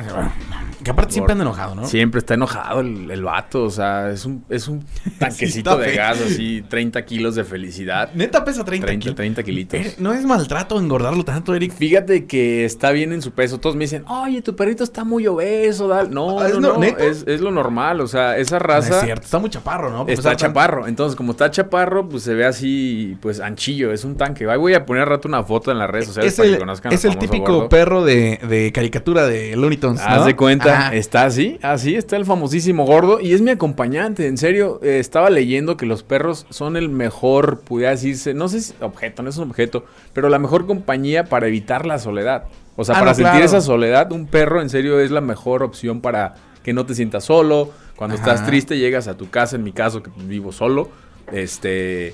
Que 0.83 0.91
aparte 0.91 1.13
siempre 1.13 1.31
anda 1.31 1.43
enojado, 1.43 1.73
¿no? 1.73 1.87
Siempre 1.87 2.19
está 2.19 2.35
enojado 2.35 2.81
el, 2.81 3.09
el 3.09 3.23
vato, 3.23 3.63
o 3.63 3.69
sea, 3.71 4.11
es 4.11 4.23
un, 4.25 4.43
es 4.49 4.67
un 4.67 4.85
tanquecito 5.19 5.77
de 5.77 5.95
gas, 5.95 6.21
así, 6.21 6.63
30 6.67 7.03
kilos 7.05 7.33
de 7.33 7.43
felicidad. 7.43 8.11
Neta 8.13 8.45
pesa 8.45 8.63
30, 8.63 8.85
30, 8.85 9.01
kilos. 9.03 9.15
30 9.15 9.43
kilitos. 9.43 9.79
Eh, 9.79 9.95
No 9.97 10.13
es 10.13 10.23
maltrato 10.25 10.79
engordarlo 10.79 11.23
tanto, 11.25 11.55
Eric. 11.55 11.71
Fíjate 11.73 12.25
que 12.27 12.65
está 12.65 12.91
bien 12.91 13.13
en 13.13 13.23
su 13.23 13.31
peso. 13.31 13.59
Todos 13.59 13.75
me 13.75 13.85
dicen, 13.85 14.03
oye, 14.07 14.43
tu 14.43 14.55
perrito 14.55 14.83
está 14.83 15.03
muy 15.03 15.25
obeso. 15.25 15.87
Dal. 15.87 16.11
No, 16.11 16.39
Ah, 16.39 16.49
¿es 16.49 16.53
no, 16.53 16.59
no- 16.61 16.73
no, 16.73 16.79
neta? 16.79 17.03
Es, 17.03 17.23
es 17.25 17.41
lo 17.41 17.49
normal. 17.49 17.99
O 18.01 18.07
sea, 18.07 18.37
esa 18.37 18.57
No 18.59 18.65
raza 18.65 18.99
es 18.99 19.05
cierto, 19.05 19.23
está 19.25 19.39
muy 19.39 19.49
chaparro, 19.49 19.89
¿no? 19.89 20.05
Está 20.07 20.29
tanto. 20.31 20.37
chaparro. 20.39 20.85
Entonces, 20.87 21.15
como 21.15 21.31
está 21.31 21.49
chaparro, 21.49 22.07
pues 22.07 22.21
se 22.23 22.35
ve 22.35 22.45
así, 22.45 23.17
pues 23.21 23.39
anchillo. 23.39 23.91
Es 23.91 24.03
un 24.03 24.17
tanque. 24.17 24.47
Ahí 24.47 24.57
voy 24.59 24.75
a 24.75 24.85
poner 24.85 25.07
rato 25.09 25.27
una 25.27 25.43
foto 25.43 25.71
en 25.71 25.79
las 25.79 25.89
redes 25.95 26.07
sociales 26.07 26.33
Es 26.33 26.37
para 26.37 26.47
que 26.49 26.53
el, 26.53 26.59
conozcan 26.59 26.93
es 26.93 27.05
el 27.05 27.17
típico 27.17 27.53
gordo. 27.53 27.69
perro 27.69 28.03
de, 28.05 28.39
de 28.47 28.71
caricatura 28.71 29.25
de 29.25 29.55
Looney 29.55 29.77
Tunes, 29.77 30.01
¿no? 30.01 30.07
Haz 30.07 30.25
de 30.25 30.35
cuenta, 30.35 30.73
Ajá. 30.87 30.95
está 30.95 31.25
así, 31.25 31.57
así 31.61 31.95
está 31.95 32.15
el 32.17 32.25
famosísimo 32.25 32.85
gordo 32.85 33.19
y 33.19 33.33
es 33.33 33.41
mi 33.41 33.51
acompañante, 33.51 34.27
en 34.27 34.37
serio, 34.37 34.79
eh, 34.83 34.99
estaba 34.99 35.29
leyendo 35.29 35.77
que 35.77 35.85
los 35.85 36.03
perros 36.03 36.45
son 36.49 36.77
el 36.77 36.89
mejor, 36.89 37.61
pudiera 37.61 37.91
decirse, 37.91 38.33
no 38.33 38.47
sé 38.47 38.61
si 38.61 38.73
objeto, 38.81 39.23
no 39.23 39.29
es 39.29 39.37
un 39.37 39.49
objeto, 39.49 39.85
pero 40.13 40.29
la 40.29 40.37
mejor 40.39 40.65
compañía 40.67 41.23
para 41.25 41.47
evitar 41.47 41.85
la 41.85 41.97
soledad. 41.99 42.45
O 42.75 42.83
sea, 42.83 42.95
Ah, 42.95 42.99
para 42.99 43.11
no, 43.11 43.15
sentir 43.15 43.31
claro. 43.31 43.45
esa 43.45 43.61
soledad, 43.61 44.11
un 44.11 44.27
perro 44.27 44.61
en 44.61 44.69
serio 44.69 44.99
es 44.99 45.09
la 45.09 45.21
mejor 45.21 45.63
opción 45.63 46.01
para 46.01 46.35
que 46.61 46.73
no 46.73 46.85
te 46.85 46.93
sientas 46.93 47.23
solo. 47.23 47.71
Cuando 47.95 48.17
Ajá. 48.17 48.33
estás 48.33 48.45
triste 48.47 48.77
llegas 48.77 49.07
a 49.07 49.15
tu 49.15 49.29
casa, 49.29 49.55
en 49.55 49.63
mi 49.63 49.71
caso 49.71 50.03
que 50.03 50.11
vivo 50.27 50.51
solo, 50.51 50.89
este... 51.31 52.13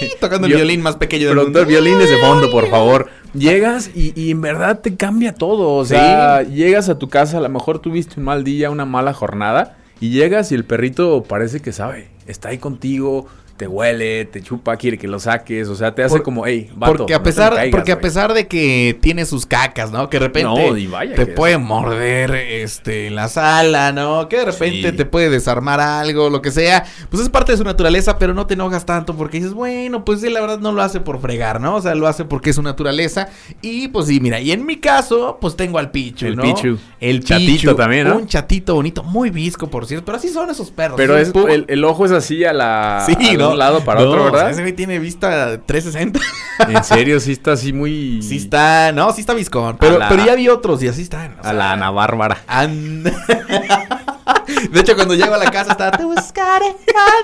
Tocando 0.20 0.46
el 0.46 0.52
Yo- 0.52 0.58
violín 0.58 0.82
más 0.82 0.96
pequeño 0.96 1.28
del 1.28 1.36
mundo. 1.38 1.64
violines 1.66 2.08
de 2.10 2.16
fondo, 2.18 2.50
por 2.50 2.68
favor. 2.68 3.08
Llegas 3.34 3.90
y, 3.94 4.12
y 4.20 4.30
en 4.30 4.40
verdad 4.40 4.80
te 4.80 4.96
cambia 4.96 5.34
todo. 5.34 5.74
O 5.74 5.84
sea, 5.84 6.42
llegas 6.42 6.88
a 6.88 6.98
tu 6.98 7.08
casa, 7.08 7.38
a 7.38 7.40
lo 7.40 7.48
mejor 7.48 7.78
tuviste 7.80 8.14
un 8.18 8.24
mal 8.24 8.44
día, 8.44 8.70
una 8.70 8.84
mala 8.86 9.12
jornada, 9.12 9.76
y 10.00 10.10
llegas 10.10 10.52
y 10.52 10.54
el 10.54 10.64
perrito 10.64 11.22
parece 11.22 11.60
que 11.60 11.72
sabe. 11.72 12.08
Está 12.26 12.48
ahí 12.50 12.58
contigo, 12.58 13.26
te 13.56 13.66
huele, 13.66 14.24
te 14.26 14.42
chupa, 14.42 14.76
quiere 14.76 14.98
que 14.98 15.08
lo 15.08 15.18
saques. 15.18 15.68
O 15.68 15.74
sea, 15.74 15.94
te 15.94 16.02
hace 16.02 16.16
Por- 16.16 16.22
como, 16.22 16.46
hey, 16.46 16.70
vato, 16.74 16.96
porque 16.98 17.14
a 17.14 17.18
no 17.18 17.22
pesar, 17.24 17.54
caigas, 17.54 17.70
porque 17.76 17.92
a 17.92 17.94
güey". 17.94 18.02
pesar 18.02 18.34
de 18.34 18.46
que 18.46 18.98
tiene 19.00 19.24
sus 19.26 19.46
cacas, 19.46 19.90
¿no? 19.90 20.10
Que 20.10 20.18
de 20.18 20.26
repente 20.26 20.48
No, 20.48 20.76
y 20.76 20.86
vaya 20.86 21.14
te 21.14 21.26
puede 21.26 21.56
morder 21.58 22.34
este 22.34 23.10
la 23.10 23.28
sala, 23.28 23.92
¿no? 23.92 24.28
Que 24.28 24.38
de 24.38 24.44
repente 24.46 24.90
Sí. 24.90 24.96
te 24.96 25.04
puede 25.06 25.30
desarmar 25.30 25.80
algo, 25.80 26.30
lo 26.30 26.42
que 26.42 26.50
sea. 26.50 26.84
Pues 27.10 27.22
es 27.22 27.28
parte 27.28 27.52
de 27.52 27.58
su 27.58 27.64
naturaleza, 27.64 28.18
pero 28.18 28.34
no 28.34 28.46
te 28.46 28.54
enojas 28.54 28.84
tanto 28.86 29.14
porque 29.16 29.38
dices, 29.38 29.54
bueno, 29.54 30.04
pues 30.04 30.20
sí, 30.20 30.28
la 30.30 30.40
verdad 30.40 30.58
no 30.58 30.72
lo 30.72 30.82
hace 30.82 31.00
por 31.00 31.20
fregar, 31.20 31.60
¿no? 31.60 31.76
O 31.76 31.80
sea, 31.80 31.94
lo 31.94 32.06
hace 32.06 32.24
porque 32.24 32.50
es 32.50 32.56
su 32.56 32.62
naturaleza. 32.62 33.28
Y 33.62 33.88
pues 33.88 34.06
sí, 34.06 34.20
mira, 34.20 34.40
y 34.40 34.52
en 34.52 34.66
mi 34.66 34.76
caso, 34.76 35.38
pues 35.40 35.56
tengo 35.56 35.78
al 35.78 35.90
Pichu, 35.90 36.26
El 36.26 36.36
¿no? 36.36 36.42
Pichu. 36.42 36.78
El 37.00 37.24
Chatito 37.24 37.52
Pichu, 37.52 37.74
también, 37.74 38.08
¿no? 38.08 38.16
Un 38.16 38.26
chatito 38.26 38.74
bonito, 38.74 39.02
muy 39.02 39.30
visco, 39.30 39.68
por 39.68 39.86
cierto. 39.86 40.04
Pero 40.06 40.18
así 40.18 40.28
son 40.28 40.50
esos 40.50 40.70
perros. 40.70 40.96
Pero 40.96 41.16
es, 41.16 41.32
el, 41.48 41.64
el 41.68 41.84
ojo 41.84 42.04
es 42.04 42.12
así 42.12 42.44
a 42.44 42.52
la. 42.52 43.02
Sí, 43.06 43.16
¿no? 43.36 43.45
Un 43.52 43.58
lado 43.58 43.84
para 43.84 44.00
No, 44.00 44.08
otro, 44.08 44.20
o 44.20 44.24
sea, 44.24 44.32
¿verdad? 44.32 44.50
ese 44.50 44.60
güey 44.62 44.72
tiene 44.72 44.98
vista 44.98 45.60
360. 45.64 46.20
En 46.68 46.84
serio, 46.84 47.20
sí 47.20 47.32
está 47.32 47.52
así 47.52 47.72
muy. 47.72 48.20
Sí 48.22 48.36
está, 48.36 48.92
no, 48.92 49.12
sí 49.12 49.20
está 49.20 49.34
viscón. 49.34 49.76
Pero, 49.78 49.98
la- 49.98 50.08
pero 50.08 50.24
ya 50.24 50.34
vi 50.34 50.48
otros 50.48 50.82
y 50.82 50.88
así 50.88 51.02
están. 51.02 51.36
o 51.42 51.46
A 51.46 51.52
la 51.52 51.72
Ana 51.72 51.90
Bárbara. 51.90 52.38
an- 52.46 53.02
De 54.70 54.80
hecho, 54.80 54.94
cuando 54.96 55.14
llego 55.14 55.34
a 55.34 55.38
la 55.38 55.50
casa 55.50 55.72
está, 55.72 55.90
te 55.90 56.04
buscaré, 56.04 56.66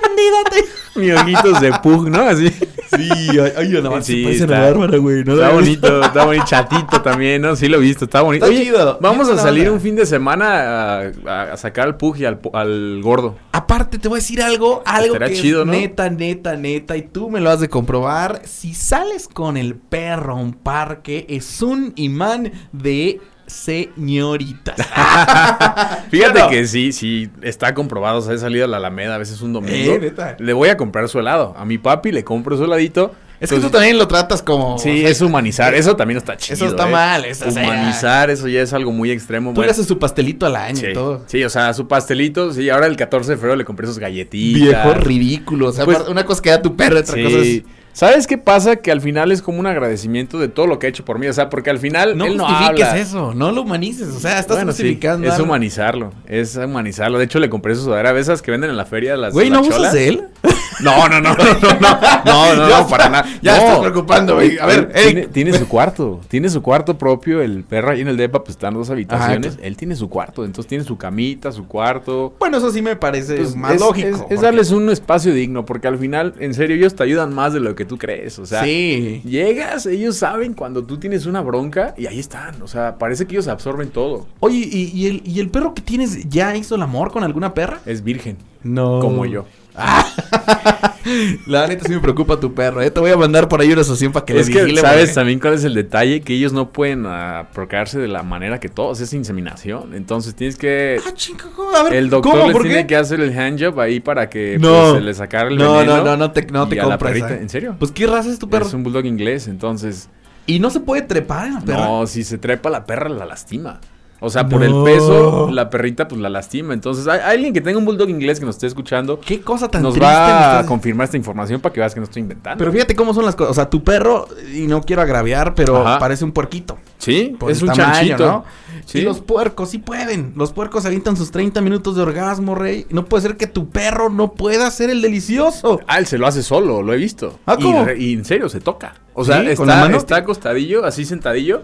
bandida, 0.02 0.44
te-". 0.50 0.64
Mi 1.00 1.10
ojitos 1.12 1.60
de 1.60 1.72
pug, 1.74 2.08
¿no? 2.08 2.22
Así. 2.22 2.52
Sí, 2.96 3.08
ay, 3.56 3.76
Ana 3.76 3.80
Bárbara, 3.88 4.02
Sí, 4.02 4.24
se 4.24 4.44
está- 4.44 4.60
Bárbara, 4.60 4.98
güey. 4.98 5.24
¿no? 5.24 5.34
Está 5.34 5.50
bonito, 5.50 6.02
está 6.02 6.24
bonito, 6.24 6.44
chatito 6.46 7.02
también, 7.02 7.42
¿no? 7.42 7.56
Sí 7.56 7.68
lo 7.68 7.78
he 7.78 7.80
visto, 7.80 8.04
está 8.04 8.20
bonito. 8.22 8.46
Está 8.46 8.62
chido, 8.62 8.98
vamos 9.00 9.28
a 9.28 9.38
salir 9.38 9.70
un 9.70 9.80
fin 9.80 9.96
de 9.96 10.06
semana 10.06 11.12
a, 11.26 11.56
sacar 11.56 11.86
al 11.86 11.96
Pug 11.96 12.18
y 12.18 12.24
al, 12.24 13.00
gordo. 13.02 13.36
Aparte, 13.52 13.98
te 13.98 14.08
voy 14.08 14.16
a 14.16 14.20
decir 14.20 14.42
algo, 14.42 14.82
algo 14.84 15.14
Estará 15.14 15.28
que 15.28 15.36
chido, 15.36 15.60
es 15.62 15.66
¿no? 15.66 15.72
neta, 15.72 16.10
neta, 16.10 16.56
neta, 16.56 16.96
y 16.96 17.02
tú 17.02 17.30
me 17.30 17.40
lo 17.40 17.50
has 17.50 17.60
de 17.60 17.68
comprobar. 17.68 18.42
Si 18.44 18.74
sales 18.74 19.28
con 19.28 19.56
el 19.56 19.74
perro 19.74 20.34
a 20.34 20.36
un 20.36 20.52
parque, 20.52 21.26
es 21.28 21.62
un 21.62 21.92
imán 21.96 22.52
de 22.72 23.20
señoritas. 23.52 24.76
Fíjate 26.10 26.42
que 26.50 26.66
sí, 26.66 26.92
sí, 26.92 27.30
está 27.42 27.74
comprobado. 27.74 28.18
O 28.18 28.22
sea, 28.22 28.34
he 28.34 28.38
salido 28.38 28.64
a 28.64 28.68
la 28.68 28.78
Alameda 28.78 29.14
a 29.14 29.18
veces 29.18 29.40
un 29.40 29.52
domingo. 29.52 29.92
Eh, 29.94 29.98
neta. 30.00 30.36
Le 30.38 30.52
voy 30.52 30.68
a 30.68 30.76
comprar 30.76 31.08
su 31.08 31.18
helado. 31.18 31.54
A 31.56 31.64
mi 31.64 31.78
papi 31.78 32.12
le 32.12 32.24
compro 32.24 32.56
su 32.56 32.64
heladito. 32.64 33.14
Es 33.40 33.50
que 33.50 33.58
tú 33.58 33.70
también 33.70 33.98
lo 33.98 34.06
tratas 34.06 34.40
como... 34.40 34.78
Sí, 34.78 34.88
o 34.88 35.00
sea, 35.02 35.10
es 35.10 35.20
humanizar. 35.20 35.74
Eso 35.74 35.96
también 35.96 36.16
está 36.18 36.36
chido. 36.36 36.54
Eso 36.54 36.66
está 36.66 36.88
¿eh? 36.88 36.92
mal, 36.92 37.24
eso, 37.24 37.48
o 37.48 37.50
sea, 37.50 37.64
Humanizar, 37.64 38.30
eso 38.30 38.46
ya 38.46 38.62
es 38.62 38.72
algo 38.72 38.92
muy 38.92 39.10
extremo. 39.10 39.50
Tú 39.50 39.56
bueno. 39.56 39.66
le 39.66 39.72
haces 39.72 39.86
su 39.86 39.98
pastelito 39.98 40.46
al 40.46 40.54
año 40.54 40.76
Sí, 40.76 40.86
y 40.86 40.92
todo. 40.92 41.24
sí, 41.26 41.42
o 41.42 41.50
sea, 41.50 41.74
su 41.74 41.88
pastelito. 41.88 42.52
Sí, 42.52 42.70
ahora 42.70 42.86
el 42.86 42.96
14 42.96 43.32
de 43.32 43.36
febrero 43.36 43.56
le 43.56 43.64
compré 43.64 43.88
sus 43.88 43.98
galletitas. 43.98 44.62
Viejo 44.62 44.94
ridículo. 44.94 45.70
O 45.70 45.72
sea, 45.72 45.84
Pues- 45.84 46.06
una 46.08 46.24
cosa 46.24 46.40
que 46.40 46.50
da 46.50 46.62
tu 46.62 46.76
perro, 46.76 47.00
otra 47.00 47.20
cosa 47.20 47.38
es... 47.38 47.62
¿Sabes 47.92 48.26
qué 48.26 48.38
pasa? 48.38 48.76
Que 48.76 48.90
al 48.90 49.00
final 49.00 49.32
es 49.32 49.42
como 49.42 49.60
un 49.60 49.66
agradecimiento 49.66 50.38
de 50.38 50.48
todo 50.48 50.66
lo 50.66 50.78
que 50.78 50.86
ha 50.86 50.90
hecho 50.90 51.04
por 51.04 51.18
mí. 51.18 51.26
O 51.26 51.32
sea, 51.32 51.50
porque 51.50 51.70
al 51.70 51.78
final 51.78 52.16
No 52.16 52.24
él 52.24 52.36
no 52.36 52.46
justifiques 52.46 52.86
habla. 52.88 52.98
eso, 53.00 53.34
no 53.34 53.52
lo 53.52 53.62
humanices. 53.62 54.08
O 54.08 54.18
sea, 54.20 54.38
estás 54.38 54.56
Bueno, 54.56 54.72
sí, 54.72 54.98
es 55.02 55.38
humanizarlo, 55.38 56.12
es 56.26 56.56
humanizarlo. 56.56 57.18
De 57.18 57.24
hecho, 57.24 57.38
le 57.38 57.50
compré 57.50 57.74
su 57.74 57.82
sudadera 57.84 58.12
de 58.12 58.20
esas 58.20 58.40
que 58.42 58.50
venden 58.50 58.70
en 58.70 58.76
la 58.76 58.86
feria. 58.86 59.16
Las, 59.16 59.32
Güey, 59.34 59.50
¿no 59.50 59.62
cholas. 59.62 59.92
de 59.92 60.08
él? 60.08 60.24
No, 60.80 61.06
no, 61.08 61.20
no, 61.20 61.34
no, 61.34 61.44
no, 61.44 61.80
no, 61.80 62.24
no, 62.24 62.56
no, 62.56 62.68
no, 62.80 62.86
para 62.88 63.08
nada. 63.08 63.24
ya 63.40 63.52
No. 63.56 63.58
estás 63.62 63.78
preocupando, 63.80 64.34
güey. 64.34 64.58
A 64.58 64.66
ver, 64.66 64.90
Él 64.94 65.04
tiene, 65.12 65.26
tiene 65.28 65.52
su 65.58 65.68
cuarto, 65.68 66.20
tiene 66.26 66.48
su 66.48 66.60
cuarto 66.60 66.98
propio. 66.98 67.40
El 67.40 67.62
perro 67.62 67.90
ahí 67.90 68.00
en 68.00 68.08
el 68.08 68.16
depa, 68.16 68.42
pues 68.42 68.56
están 68.56 68.74
dos 68.74 68.90
habitaciones. 68.90 69.54
Ajá. 69.54 69.62
Él 69.64 69.76
tiene 69.76 69.94
su 69.94 70.08
cuarto, 70.08 70.44
entonces 70.44 70.68
tiene 70.68 70.82
su 70.82 70.96
camita, 70.96 71.52
su 71.52 71.68
cuarto. 71.68 72.34
Bueno, 72.40 72.56
eso 72.56 72.72
sí 72.72 72.82
me 72.82 72.96
parece 72.96 73.36
Pues, 73.36 73.54
más 73.54 73.74
es, 73.74 73.80
lógico. 73.80 74.08
es- 74.08 74.24
es 74.30 74.40
darles 74.40 74.72
un 74.72 74.90
espacio 74.90 75.32
digno, 75.32 75.64
porque 75.64 75.86
al 75.86 75.98
final, 75.98 76.34
en 76.40 76.52
serio, 76.54 76.74
ellos 76.74 76.96
te 76.96 77.04
ayudan 77.04 77.32
más 77.32 77.52
de 77.52 77.60
lo 77.60 77.76
que 77.76 77.81
tú 77.84 77.98
crees. 77.98 78.38
O 78.38 78.46
sea, 78.46 78.64
Sí. 78.64 79.20
llegas, 79.24 79.86
ellos 79.86 80.16
saben 80.16 80.54
cuando 80.54 80.84
tú 80.84 80.98
tienes 80.98 81.26
una 81.26 81.40
bronca 81.40 81.94
y 81.96 82.06
ahí 82.06 82.18
están. 82.18 82.60
O 82.62 82.68
sea, 82.68 82.98
parece 82.98 83.26
que 83.26 83.34
ellos 83.34 83.48
absorben 83.48 83.90
todo. 83.90 84.26
Oye, 84.40 84.58
¿y, 84.70 84.90
y 84.94 85.06
el, 85.06 85.22
¿y 85.24 85.40
el 85.40 85.50
perro 85.50 85.74
que 85.74 85.82
tienes 85.82 86.28
ya 86.28 86.56
hizo 86.56 86.74
el 86.74 86.82
amor 86.82 87.10
con 87.12 87.24
alguna 87.24 87.54
perra? 87.54 87.80
Es 87.86 88.02
virgen, 88.04 88.36
No. 88.62 89.00
como 89.00 89.26
yo. 89.26 89.44
La 91.46 91.66
neta 91.66 91.84
sí 91.86 91.92
me 91.92 92.00
preocupa 92.00 92.38
tu 92.38 92.54
perro, 92.54 92.80
¿eh? 92.80 92.90
Te 92.90 93.00
voy 93.00 93.10
a 93.10 93.16
mandar 93.16 93.48
por 93.48 93.60
ahí 93.60 93.72
una 93.72 93.80
asociación 93.80 94.12
para 94.12 94.24
que 94.24 94.38
es 94.38 94.46
le 94.48 94.52
que, 94.54 94.62
vigile. 94.64 94.80
¿sabes 94.80 95.00
porque- 95.06 95.14
también 95.14 95.40
cuál 95.40 95.54
es 95.54 95.64
el 95.64 95.74
detalle? 95.74 96.20
Que 96.20 96.34
ellos 96.34 96.52
no 96.52 96.70
pueden 96.72 97.04
ah, 97.06 97.48
procrearse 97.52 97.98
de 97.98 98.08
la 98.08 98.22
manera 98.22 98.60
que 98.60 98.68
todos, 98.68 99.00
es 99.00 99.12
inseminación. 99.12 99.94
Entonces 99.94 100.34
tienes 100.34 100.56
que... 100.56 101.00
Ah, 101.04 101.88
El 101.90 102.08
doctor 102.10 102.32
¿cómo? 102.32 102.44
les 102.44 102.52
¿Por 102.52 102.62
tiene 102.62 102.82
qué? 102.82 102.86
que 102.88 102.96
hacer 102.96 103.20
el 103.20 103.36
handjob 103.36 103.80
ahí 103.80 104.00
para 104.00 104.30
que 104.30 104.58
No. 104.60 104.68
pues, 104.82 104.92
se 104.94 105.00
le 105.00 105.14
sacara 105.14 105.48
el 105.48 105.56
No, 105.56 105.72
veneno. 105.78 105.96
no, 105.98 106.04
no, 106.04 106.16
no 106.16 106.30
te, 106.32 106.42
no 106.46 106.68
te 106.68 106.78
compras. 106.78 107.12
perrita- 107.12 107.34
¿eh? 107.34 107.38
¿En 107.42 107.48
serio? 107.48 107.74
Pues, 107.78 107.90
¿qué 107.90 108.06
raza 108.06 108.30
es 108.30 108.38
tu 108.38 108.48
perro? 108.48 108.66
Es 108.66 108.74
un 108.74 108.82
bulldog 108.84 109.04
inglés, 109.06 109.48
entonces... 109.48 110.08
Y 110.46 110.58
no 110.58 110.70
se 110.70 110.80
puede 110.80 111.02
trepar 111.02 111.46
en 111.48 111.54
la 111.54 111.60
perra. 111.60 111.84
No, 111.86 112.06
si 112.06 112.24
se 112.24 112.36
trepa 112.36 112.68
la 112.68 112.84
perra 112.84 113.08
la 113.08 113.24
lastima. 113.26 113.80
O 114.24 114.30
sea, 114.30 114.48
por 114.48 114.60
No. 114.60 114.86
el 114.86 114.94
peso, 114.94 115.50
la 115.50 115.68
perrita 115.68 116.06
pues 116.06 116.20
la 116.20 116.30
lastima. 116.30 116.74
Entonces, 116.74 117.08
hay, 117.08 117.18
hay 117.18 117.34
alguien 117.36 117.52
que 117.52 117.60
tenga 117.60 117.76
un 117.78 117.84
bulldog 117.84 118.08
inglés 118.08 118.38
que 118.38 118.46
nos 118.46 118.54
esté 118.54 118.68
escuchando, 118.68 119.18
Qué 119.18 119.40
cosa 119.40 119.68
tan 119.68 119.82
nos 119.82 119.94
triste. 119.94 120.06
va 120.14 120.60
a 120.60 120.66
confirmar 120.66 121.06
esta 121.06 121.16
información 121.16 121.60
para 121.60 121.72
que 121.72 121.80
veas 121.80 121.92
que 121.92 121.98
no 122.00 122.04
estoy 122.04 122.22
inventando. 122.22 122.56
Pero 122.58 122.70
fíjate 122.70 122.94
cómo 122.94 123.12
son 123.14 123.24
las 123.24 123.34
cosas. 123.34 123.50
O 123.50 123.54
sea, 123.54 123.68
tu 123.68 123.82
perro, 123.82 124.26
y 124.54 124.68
no 124.68 124.80
quiero 124.82 125.02
agraviar, 125.02 125.54
pero 125.56 125.86
Ajá. 125.86 125.98
parece 125.98 126.24
un 126.24 126.30
puerquito. 126.32 126.78
sí, 126.98 127.34
por 127.38 127.50
es 127.50 127.58
el 127.62 127.68
un 127.68 127.74
tamaño, 127.74 127.92
chanchito. 127.94 128.26
¿no? 128.26 128.44
Sí. 128.86 128.98
Y 128.98 129.02
los 129.02 129.20
puercos 129.20 129.70
sí 129.70 129.78
pueden. 129.78 130.32
Los 130.36 130.52
puercos 130.52 130.84
avientan 130.86 131.16
sus 131.16 131.30
30 131.30 131.60
minutos 131.60 131.96
de 131.96 132.02
orgasmo, 132.02 132.54
rey. 132.54 132.86
No 132.90 133.04
puede 133.04 133.22
ser 133.22 133.36
que 133.36 133.46
tu 133.46 133.68
perro 133.70 134.10
no 134.10 134.32
pueda 134.32 134.70
ser 134.70 134.90
el 134.90 135.02
delicioso. 135.02 135.80
Ah, 135.86 135.98
él 135.98 136.06
se 136.06 136.18
lo 136.18 136.26
hace 136.26 136.42
solo, 136.42 136.82
lo 136.82 136.92
he 136.92 136.96
visto. 136.96 137.38
Ah, 137.46 137.56
¿cómo? 137.60 137.86
y 137.96 138.14
en 138.14 138.24
serio, 138.24 138.48
se 138.48 138.60
toca. 138.60 138.94
O 139.14 139.24
sea, 139.24 139.40
¿Sí? 139.42 139.54
¿Con 139.56 139.66
la 139.66 139.74
está, 139.74 139.84
mano? 139.84 139.96
está 139.98 140.16
acostadillo, 140.16 140.84
así 140.84 141.04
sentadillo, 141.04 141.62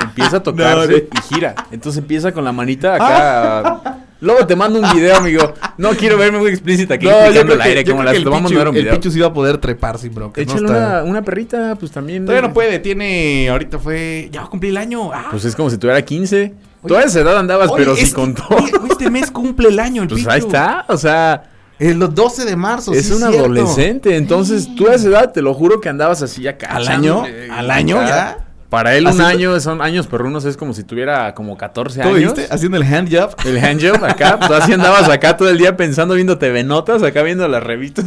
empieza 0.00 0.36
a 0.36 0.42
tocarse 0.44 1.08
y 1.12 1.34
gira. 1.34 1.54
Entonces 1.72 1.98
empieza 2.00 2.32
con 2.32 2.44
la 2.44 2.52
manita 2.52 2.94
acá. 2.94 4.00
Luego 4.20 4.46
te 4.46 4.56
mando 4.56 4.80
un 4.80 4.90
video, 4.94 5.16
amigo. 5.16 5.52
No 5.76 5.90
quiero 5.90 6.16
verme 6.16 6.38
muy 6.38 6.48
explícita 6.48 6.94
aquí 6.94 7.06
explicando 7.06 7.54
al 7.54 7.60
aire 7.60 7.84
como 7.84 8.02
las 8.02 8.14
el 8.14 8.24
tomamos 8.24 8.50
Pichu, 8.50 8.54
no 8.54 8.60
era 8.62 8.70
un 8.70 8.76
el 8.76 8.82
video. 8.82 8.94
Pichu 8.94 9.10
sí 9.10 9.20
va 9.20 9.26
a 9.26 9.32
poder 9.34 9.58
trepar 9.58 9.98
sin 9.98 10.14
bronca. 10.14 10.40
Échale 10.40 10.62
una, 10.62 11.02
una 11.02 11.20
perrita, 11.20 11.74
pues 11.78 11.92
también. 11.92 12.24
Todavía 12.24 12.48
no 12.48 12.54
puede, 12.54 12.78
tiene. 12.78 13.50
Ahorita 13.50 13.78
fue. 13.78 14.30
Ya 14.32 14.40
va 14.40 14.46
a 14.46 14.50
cumplir 14.50 14.70
el 14.70 14.78
año. 14.78 15.12
Ah, 15.12 15.26
Pues 15.30 15.44
es 15.44 15.54
como 15.54 15.68
si 15.68 15.76
tuviera 15.76 16.00
15. 16.00 16.53
Toda 16.86 17.02
esa 17.02 17.20
edad 17.20 17.38
andabas, 17.38 17.70
oye, 17.70 17.84
pero 17.84 17.96
sí 17.96 18.02
es- 18.04 18.14
con 18.14 18.34
todo. 18.34 18.48
oye, 18.56 18.72
Este 18.90 19.10
mes 19.10 19.30
cumple 19.30 19.68
el 19.68 19.78
año, 19.78 20.02
el 20.02 20.08
Pues 20.10 20.20
Pichu. 20.20 20.30
ahí 20.30 20.38
está, 20.40 20.84
o 20.88 20.96
sea, 20.96 21.44
El 21.78 21.98
12 21.98 22.44
de 22.44 22.56
marzo. 22.56 22.92
es 22.92 23.06
sí 23.06 23.12
un 23.12 23.18
cierto. 23.18 23.38
adolescente. 23.38 24.16
Entonces, 24.16 24.68
tú 24.76 24.88
a 24.88 24.94
esa 24.94 25.08
edad, 25.08 25.32
te 25.32 25.42
lo 25.42 25.54
juro 25.54 25.80
que 25.80 25.88
andabas 25.88 26.22
así 26.22 26.46
acá. 26.46 26.68
¿Al 26.68 26.82
echando, 26.84 27.22
año? 27.22 27.26
eh, 27.26 27.48
¿Al 27.50 27.70
año 27.70 27.96
ya? 28.06 28.38
Para 28.74 28.96
él 28.96 29.06
un 29.06 29.20
año, 29.20 29.58
son 29.60 29.80
años 29.80 30.06
perrunos, 30.08 30.44
es 30.44 30.56
como 30.56 30.72
si 30.74 30.82
tuviera 30.82 31.32
como 31.34 31.56
14 31.56 32.02
¿Tú 32.02 32.08
años. 32.08 32.34
viste? 32.34 32.52
Haciendo 32.52 32.76
el 32.76 32.82
hand 32.82 33.08
job. 33.16 33.34
El 33.46 33.58
handjob 33.58 34.04
acá, 34.04 34.38
tú 34.46 34.52
así 34.52 34.72
andabas 34.72 35.08
acá 35.08 35.36
todo 35.36 35.48
el 35.48 35.58
día 35.58 35.76
pensando, 35.76 36.14
viendo 36.14 36.38
TV 36.38 36.64
Notas, 36.64 37.02
acá 37.04 37.22
viendo 37.22 37.46
las 37.46 37.62
revistas. 37.62 38.04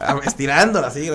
Ah, 0.00 0.18
Estirándola 0.24 0.86
así, 0.86 1.10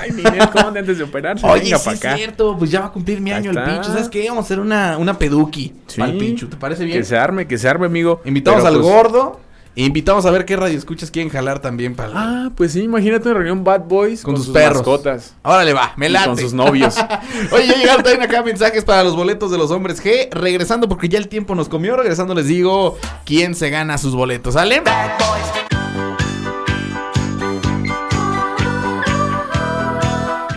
Ay, 0.00 0.10
Ninel 0.12 0.48
Conde 0.50 0.80
antes 0.80 0.96
de 0.98 1.04
operarse, 1.04 1.44
Oye, 1.46 1.64
venga 1.64 1.78
sí 1.78 1.84
para 1.84 2.12
es 2.14 2.18
cierto, 2.18 2.56
pues 2.58 2.70
ya 2.70 2.80
va 2.80 2.86
a 2.86 2.90
cumplir 2.92 3.20
mi 3.20 3.30
Ahí 3.32 3.46
año 3.46 3.50
el. 3.50 3.62
Pichu. 3.64 3.84
¿Sabes 3.92 4.08
qué? 4.08 4.26
Vamos 4.28 4.44
a 4.44 4.46
hacer 4.46 4.60
una, 4.60 4.96
una 4.98 5.18
peduki 5.18 5.74
Sí. 5.86 6.00
para 6.00 6.12
el 6.12 6.18
Pichu. 6.18 6.46
¿Te 6.48 6.56
parece 6.56 6.84
bien? 6.84 6.98
Que 6.98 7.04
se 7.04 7.18
arme, 7.18 7.46
que 7.46 7.58
se 7.58 7.68
arme, 7.68 7.86
amigo. 7.86 8.22
Invitamos 8.24 8.62
Pero, 8.62 8.74
al 8.74 8.80
pues, 8.80 8.86
gordo. 8.92 9.40
Invitamos 9.74 10.26
a 10.26 10.30
ver 10.30 10.44
qué 10.44 10.54
radio 10.54 10.76
escuchas 10.76 11.10
quieren 11.10 11.30
jalar 11.30 11.60
también 11.60 11.94
para 11.94 12.12
Ah, 12.14 12.50
pues 12.54 12.72
sí, 12.72 12.82
imagínate 12.82 13.26
una 13.28 13.38
reunión 13.38 13.64
Bad 13.64 13.84
Boys 13.88 14.20
Con 14.22 14.32
con, 14.32 14.34
tus 14.36 14.44
sus 14.46 14.52
perros. 14.54 14.76
mascotas. 14.78 15.34
Órale, 15.42 15.72
va, 15.72 15.94
me 15.96 16.06
y 16.06 16.08
late. 16.10 16.26
con 16.28 16.38
sus 16.38 16.52
novios. 16.52 16.94
Oye, 17.52 17.66
ya 17.68 17.76
llegaron 17.76 18.02
también 18.02 18.22
acá 18.22 18.42
mensajes 18.42 18.84
para 18.84 19.02
los 19.02 19.16
boletos 19.16 19.50
de 19.50 19.56
los 19.56 19.70
hombres 19.70 20.04
G. 20.04 20.28
Regresando, 20.30 20.90
porque 20.90 21.08
ya 21.08 21.18
el 21.18 21.28
tiempo 21.28 21.54
nos 21.54 21.70
comió. 21.70 21.96
Regresando, 21.96 22.34
les 22.34 22.48
digo 22.48 22.98
quién 23.24 23.54
se 23.54 23.70
gana 23.70 23.96
sus 23.96 24.14
boletos. 24.14 24.54
¿Sale? 24.54 24.82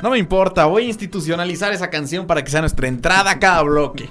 No 0.03 0.11
me 0.11 0.19
importa, 0.19 0.65
voy 0.65 0.83
a 0.83 0.87
institucionalizar 0.87 1.73
esa 1.73 1.89
canción 1.89 2.27
para 2.27 2.43
que 2.43 2.51
sea 2.51 2.59
nuestra 2.61 2.87
entrada 2.87 3.31
a 3.31 3.39
cada 3.39 3.63
bloque. 3.63 4.07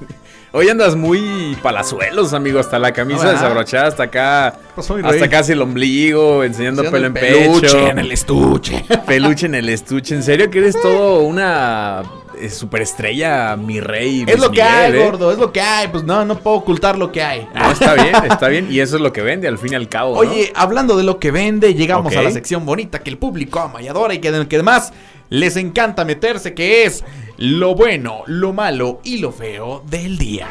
Hoy 0.56 0.68
andas 0.68 0.94
muy 0.94 1.56
palazuelos, 1.64 2.32
amigo. 2.32 2.60
Hasta 2.60 2.78
la 2.78 2.92
camisa 2.92 3.22
Ah, 3.22 3.24
¿verdad? 3.24 3.40
desabrochada, 3.40 3.88
hasta 3.88 4.02
acá. 4.04 4.56
rey? 4.88 5.02
hasta 5.02 5.28
casi 5.28 5.50
el 5.50 5.60
ombligo, 5.60 6.44
enseñando 6.44 6.82
pelo 6.84 6.98
el 6.98 7.04
en 7.06 7.14
peluche 7.14 7.60
pecho. 7.66 7.88
en 7.88 7.98
el 7.98 8.12
estuche. 8.12 8.84
Peluche 9.06 9.46
en 9.46 9.56
el 9.56 9.68
estuche. 9.68 10.14
¿En 10.14 10.22
serio 10.22 10.48
que 10.50 10.58
eres 10.60 10.80
todo 10.80 11.22
una 11.22 12.04
eh, 12.40 12.48
superestrella, 12.50 13.56
mi 13.56 13.80
rey? 13.80 14.24
Es 14.28 14.38
lo 14.38 14.52
que 14.52 14.62
Miguel, 14.62 14.68
hay, 14.72 14.92
eh? 14.92 15.04
gordo, 15.04 15.32
es 15.32 15.38
lo 15.38 15.50
que 15.50 15.60
hay. 15.60 15.88
Pues 15.88 16.04
no, 16.04 16.24
no 16.24 16.38
puedo 16.38 16.58
ocultar 16.58 16.96
lo 16.98 17.10
que 17.10 17.20
hay. 17.24 17.48
No, 17.52 17.72
está 17.72 17.94
bien, 17.94 18.14
está 18.30 18.46
bien. 18.46 18.68
Y 18.70 18.78
eso 18.78 18.94
es 18.94 19.02
lo 19.02 19.12
que 19.12 19.22
vende 19.22 19.48
al 19.48 19.58
fin 19.58 19.72
y 19.72 19.74
al 19.74 19.88
cabo. 19.88 20.14
¿no? 20.14 20.20
Oye, 20.20 20.52
hablando 20.54 20.96
de 20.96 21.02
lo 21.02 21.18
que 21.18 21.32
vende, 21.32 21.74
llegamos 21.74 22.14
a 22.14 22.22
la 22.22 22.30
sección 22.30 22.64
bonita 22.64 23.00
que 23.00 23.10
el 23.10 23.18
público 23.18 23.58
ama 23.58 23.82
y 23.82 23.88
adora 23.88 24.14
y 24.14 24.18
que, 24.20 24.30
que 24.46 24.54
además 24.54 24.92
les 25.30 25.56
encanta 25.56 26.04
meterse, 26.04 26.54
que 26.54 26.84
es 26.84 27.02
lo 27.36 27.74
bueno, 27.74 28.22
lo 28.26 28.52
malo 28.52 29.00
y 29.02 29.18
lo 29.18 29.32
feo 29.32 29.82
del 29.86 30.18
día. 30.18 30.48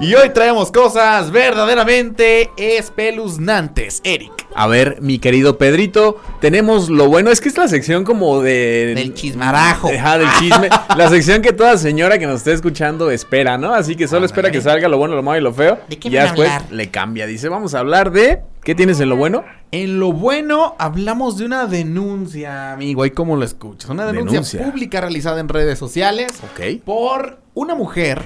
Y 0.00 0.14
hoy 0.14 0.30
traemos 0.30 0.72
cosas 0.72 1.30
verdaderamente 1.30 2.50
espeluznantes, 2.56 4.00
Eric. 4.02 4.39
A 4.60 4.66
ver, 4.66 4.98
mi 5.00 5.18
querido 5.18 5.56
Pedrito, 5.56 6.20
tenemos 6.38 6.90
lo 6.90 7.08
bueno. 7.08 7.30
Es 7.30 7.40
que 7.40 7.48
es 7.48 7.56
la 7.56 7.66
sección 7.66 8.04
como 8.04 8.42
de. 8.42 8.92
Del 8.94 9.14
chismarajo. 9.14 9.88
Ajá, 9.88 10.18
del 10.18 10.28
chisme. 10.38 10.68
la 10.98 11.08
sección 11.08 11.40
que 11.40 11.54
toda 11.54 11.78
señora 11.78 12.18
que 12.18 12.26
nos 12.26 12.40
esté 12.40 12.52
escuchando 12.52 13.10
espera, 13.10 13.56
¿no? 13.56 13.72
Así 13.72 13.96
que 13.96 14.06
solo 14.06 14.26
espera 14.26 14.50
que 14.50 14.60
salga 14.60 14.86
lo 14.86 14.98
bueno, 14.98 15.14
lo 15.14 15.22
malo 15.22 15.38
y 15.38 15.42
lo 15.42 15.54
feo. 15.54 15.78
¿De 15.88 15.98
qué 15.98 16.08
y 16.08 16.10
ya 16.10 16.24
después 16.24 16.50
hablar? 16.50 16.72
le 16.72 16.90
cambia. 16.90 17.26
Dice, 17.26 17.48
vamos 17.48 17.72
a 17.74 17.78
hablar 17.78 18.12
de. 18.12 18.42
¿Qué 18.62 18.74
tienes 18.74 19.00
en 19.00 19.08
lo 19.08 19.16
bueno? 19.16 19.44
En 19.72 19.98
lo 19.98 20.12
bueno, 20.12 20.76
hablamos 20.78 21.38
de 21.38 21.46
una 21.46 21.64
denuncia, 21.66 22.74
amigo. 22.74 23.06
¿Y 23.06 23.12
cómo 23.12 23.36
lo 23.36 23.46
escuchas? 23.46 23.88
Una 23.88 24.04
denuncia, 24.04 24.32
Denuncia. 24.32 24.62
pública 24.62 25.00
realizada 25.00 25.40
en 25.40 25.48
redes 25.48 25.78
sociales 25.78 26.32
Ok. 26.52 26.82
por 26.84 27.38
una 27.54 27.74
mujer 27.74 28.22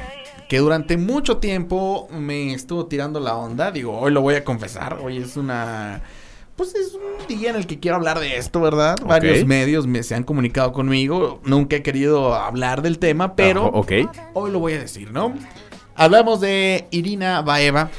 que 0.48 0.58
durante 0.58 0.96
mucho 0.96 1.36
tiempo 1.36 2.08
me 2.10 2.52
estuvo 2.54 2.86
tirando 2.86 3.20
la 3.20 3.36
onda. 3.36 3.70
Digo, 3.70 3.96
hoy 3.96 4.10
lo 4.12 4.20
voy 4.20 4.34
a 4.34 4.42
confesar. 4.42 4.98
Hoy 5.00 5.18
es 5.18 5.36
una. 5.36 6.02
Pues 6.56 6.74
es 6.76 6.94
un 6.94 7.26
día 7.26 7.50
en 7.50 7.56
el 7.56 7.66
que 7.66 7.80
quiero 7.80 7.96
hablar 7.96 8.20
de 8.20 8.36
esto, 8.36 8.60
¿verdad? 8.60 8.96
Varios 9.04 9.44
medios 9.44 9.88
me, 9.88 10.02
se 10.04 10.14
han 10.14 10.22
comunicado 10.22 10.72
conmigo. 10.72 11.40
Nunca 11.44 11.76
he 11.76 11.82
querido 11.82 12.34
hablar 12.34 12.80
del 12.80 12.98
tema, 12.98 13.34
pero 13.34 13.66
ok. 13.66 13.92
hoy 14.34 14.52
lo 14.52 14.60
voy 14.60 14.74
a 14.74 14.78
decir, 14.78 15.10
¿no? 15.10 15.34
Hablamos 15.96 16.40
de 16.40 16.86
Irina 16.92 17.42
Baeva, 17.42 17.90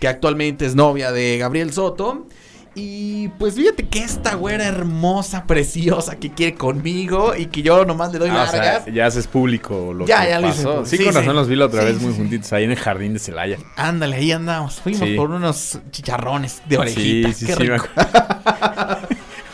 que 0.00 0.08
actualmente 0.08 0.64
es 0.64 0.74
novia 0.74 1.12
de 1.12 1.36
Gabriel 1.36 1.72
Soto. 1.72 2.26
Y 2.74 3.28
pues 3.38 3.54
fíjate 3.54 3.86
que 3.86 3.98
esta 4.02 4.34
güera 4.34 4.64
hermosa, 4.66 5.44
preciosa, 5.46 6.16
que 6.16 6.30
quiere 6.32 6.54
conmigo 6.54 7.34
y 7.36 7.46
que 7.46 7.60
yo 7.60 7.84
nomás 7.84 8.12
le 8.12 8.18
doy 8.18 8.30
Ah, 8.30 8.44
o 8.48 8.50
sea, 8.50 8.62
largas. 8.64 8.86
ya 8.94 9.04
haces 9.06 9.26
público 9.26 9.92
lo 9.92 10.06
Ya, 10.06 10.22
que 10.22 10.30
ya 10.30 10.40
lo 10.40 10.48
hice 10.48 10.56
pasó. 10.58 10.68
público. 10.76 10.86
Sí, 10.88 10.96
Sí, 10.96 11.04
con 11.04 11.12
sí. 11.12 11.18
razón 11.20 11.36
los 11.36 11.48
vi 11.48 11.56
la 11.56 11.66
otra 11.66 11.80
Sí, 11.82 11.86
vez 11.88 12.00
muy 12.00 12.14
juntitos 12.14 12.50
ahí 12.54 12.64
en 12.64 12.70
el 12.70 12.78
jardín 12.78 13.12
de 13.12 13.18
Celaya. 13.18 13.58
Ándale, 13.76 14.16
ahí 14.16 14.32
andamos. 14.32 14.80
Fuimos 14.80 15.06
por 15.16 15.30
unos 15.30 15.80
chicharrones 15.90 16.62
de 16.66 16.78
orejita. 16.78 17.28
Sí, 17.32 17.34
sí, 17.34 17.46
Qué 17.46 17.52
sí. 17.54 17.62
me 17.68 17.76
rico. 17.78 17.86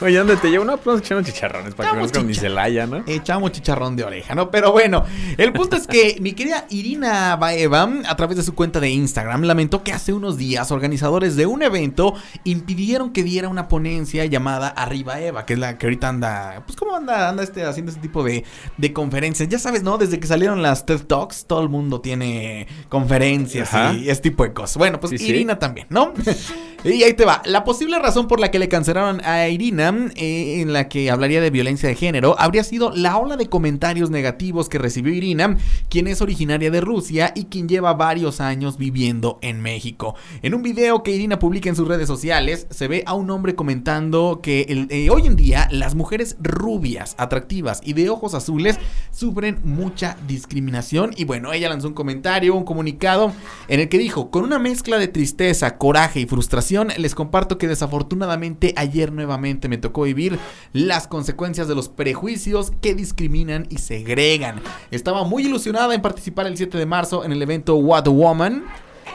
Oye, 0.00 0.16
¿dónde 0.16 0.36
te 0.36 0.48
llevo? 0.48 0.64
No, 0.64 0.76
pues 0.76 1.10
unos 1.10 1.24
chicharrones 1.24 1.74
para 1.74 1.88
que 1.88 1.96
Vamos, 1.96 2.12
conozcan 2.12 2.26
mi 2.26 2.34
Celaya, 2.34 2.86
¿no? 2.86 3.02
Echamos 3.06 3.50
chicharrón 3.50 3.96
de 3.96 4.04
oreja, 4.04 4.34
¿no? 4.36 4.48
Pero 4.48 4.70
bueno, 4.70 5.04
el 5.36 5.52
punto 5.52 5.76
es 5.76 5.88
que 5.88 6.18
mi 6.20 6.34
querida 6.34 6.66
Irina 6.70 7.34
Baeva, 7.34 7.88
a 8.06 8.14
través 8.14 8.36
de 8.36 8.44
su 8.44 8.54
cuenta 8.54 8.78
de 8.78 8.90
Instagram, 8.90 9.42
lamentó 9.42 9.82
que 9.82 9.92
hace 9.92 10.12
unos 10.12 10.38
días 10.38 10.70
organizadores 10.70 11.34
de 11.34 11.46
un 11.46 11.62
evento 11.62 12.14
impidieron 12.44 13.12
que 13.12 13.24
diera 13.24 13.48
una 13.48 13.66
ponencia 13.66 14.24
llamada 14.26 14.68
Arriba 14.68 15.20
Eva, 15.20 15.44
que 15.44 15.54
es 15.54 15.58
la 15.58 15.78
que 15.78 15.86
ahorita 15.86 16.08
anda, 16.08 16.62
pues 16.64 16.76
cómo 16.76 16.94
anda, 16.94 17.28
anda 17.28 17.42
este, 17.42 17.64
haciendo 17.64 17.90
este 17.90 18.00
tipo 18.00 18.22
de, 18.22 18.44
de 18.76 18.92
conferencias. 18.92 19.48
Ya 19.48 19.58
sabes, 19.58 19.82
¿no? 19.82 19.98
Desde 19.98 20.20
que 20.20 20.28
salieron 20.28 20.62
las 20.62 20.86
TED 20.86 21.06
Talks, 21.06 21.46
todo 21.46 21.60
el 21.60 21.68
mundo 21.68 22.00
tiene 22.00 22.68
conferencias 22.88 23.74
Ajá. 23.74 23.94
y 23.94 24.08
este 24.08 24.30
tipo 24.30 24.44
de 24.44 24.52
cosas. 24.52 24.76
Bueno, 24.76 25.00
pues 25.00 25.10
Sí, 25.10 25.18
sí. 25.18 25.28
Irina 25.30 25.58
también, 25.58 25.86
¿no? 25.90 26.12
y 26.84 27.02
ahí 27.02 27.14
te 27.14 27.24
va. 27.24 27.42
La 27.46 27.64
posible 27.64 27.98
razón 27.98 28.28
por 28.28 28.38
la 28.38 28.50
que 28.50 28.58
le 28.58 28.68
cancelaron 28.68 29.20
a 29.24 29.48
Irina, 29.48 29.87
eh, 30.16 30.60
en 30.60 30.72
la 30.72 30.88
que 30.88 31.10
hablaría 31.10 31.40
de 31.40 31.50
violencia 31.50 31.88
de 31.88 31.94
género, 31.94 32.34
habría 32.38 32.64
sido 32.64 32.90
la 32.94 33.16
ola 33.18 33.36
de 33.36 33.48
comentarios 33.48 34.10
negativos 34.10 34.68
que 34.68 34.78
recibió 34.78 35.12
Irina, 35.12 35.56
quien 35.88 36.06
es 36.06 36.20
originaria 36.20 36.70
de 36.70 36.80
Rusia 36.80 37.32
y 37.34 37.44
quien 37.44 37.68
lleva 37.68 37.94
varios 37.94 38.40
años 38.40 38.78
viviendo 38.78 39.38
en 39.42 39.60
México. 39.60 40.14
En 40.42 40.54
un 40.54 40.62
video 40.62 41.02
que 41.02 41.12
Irina 41.12 41.38
publica 41.38 41.68
en 41.68 41.76
sus 41.76 41.88
redes 41.88 42.06
sociales, 42.06 42.66
se 42.70 42.88
ve 42.88 43.02
a 43.06 43.14
un 43.14 43.30
hombre 43.30 43.54
comentando 43.54 44.40
que 44.42 44.66
eh, 44.90 45.10
hoy 45.10 45.26
en 45.26 45.36
día 45.36 45.68
las 45.70 45.94
mujeres 45.94 46.36
rubias, 46.40 47.14
atractivas 47.18 47.80
y 47.84 47.92
de 47.92 48.10
ojos 48.10 48.34
azules 48.34 48.78
sufren 49.10 49.58
mucha 49.64 50.16
discriminación. 50.26 51.12
Y 51.16 51.24
bueno, 51.24 51.52
ella 51.52 51.68
lanzó 51.68 51.88
un 51.88 51.94
comentario, 51.94 52.54
un 52.54 52.64
comunicado 52.64 53.32
en 53.68 53.80
el 53.80 53.88
que 53.88 53.98
dijo, 53.98 54.30
con 54.30 54.44
una 54.44 54.58
mezcla 54.58 54.98
de 54.98 55.08
tristeza, 55.08 55.78
coraje 55.78 56.20
y 56.20 56.26
frustración, 56.26 56.88
les 56.96 57.14
comparto 57.14 57.58
que 57.58 57.68
desafortunadamente 57.68 58.74
ayer 58.76 59.12
nuevamente 59.12 59.68
me 59.68 59.77
tocó 59.80 60.02
vivir 60.02 60.38
las 60.72 61.06
consecuencias 61.06 61.68
de 61.68 61.74
los 61.74 61.88
prejuicios 61.88 62.72
que 62.80 62.94
discriminan 62.94 63.66
y 63.70 63.78
segregan. 63.78 64.60
Estaba 64.90 65.24
muy 65.24 65.46
ilusionada 65.46 65.94
en 65.94 66.02
participar 66.02 66.46
el 66.46 66.56
7 66.56 66.78
de 66.78 66.86
marzo 66.86 67.24
en 67.24 67.32
el 67.32 67.42
evento 67.42 67.76
What 67.76 68.08
Woman. 68.08 68.64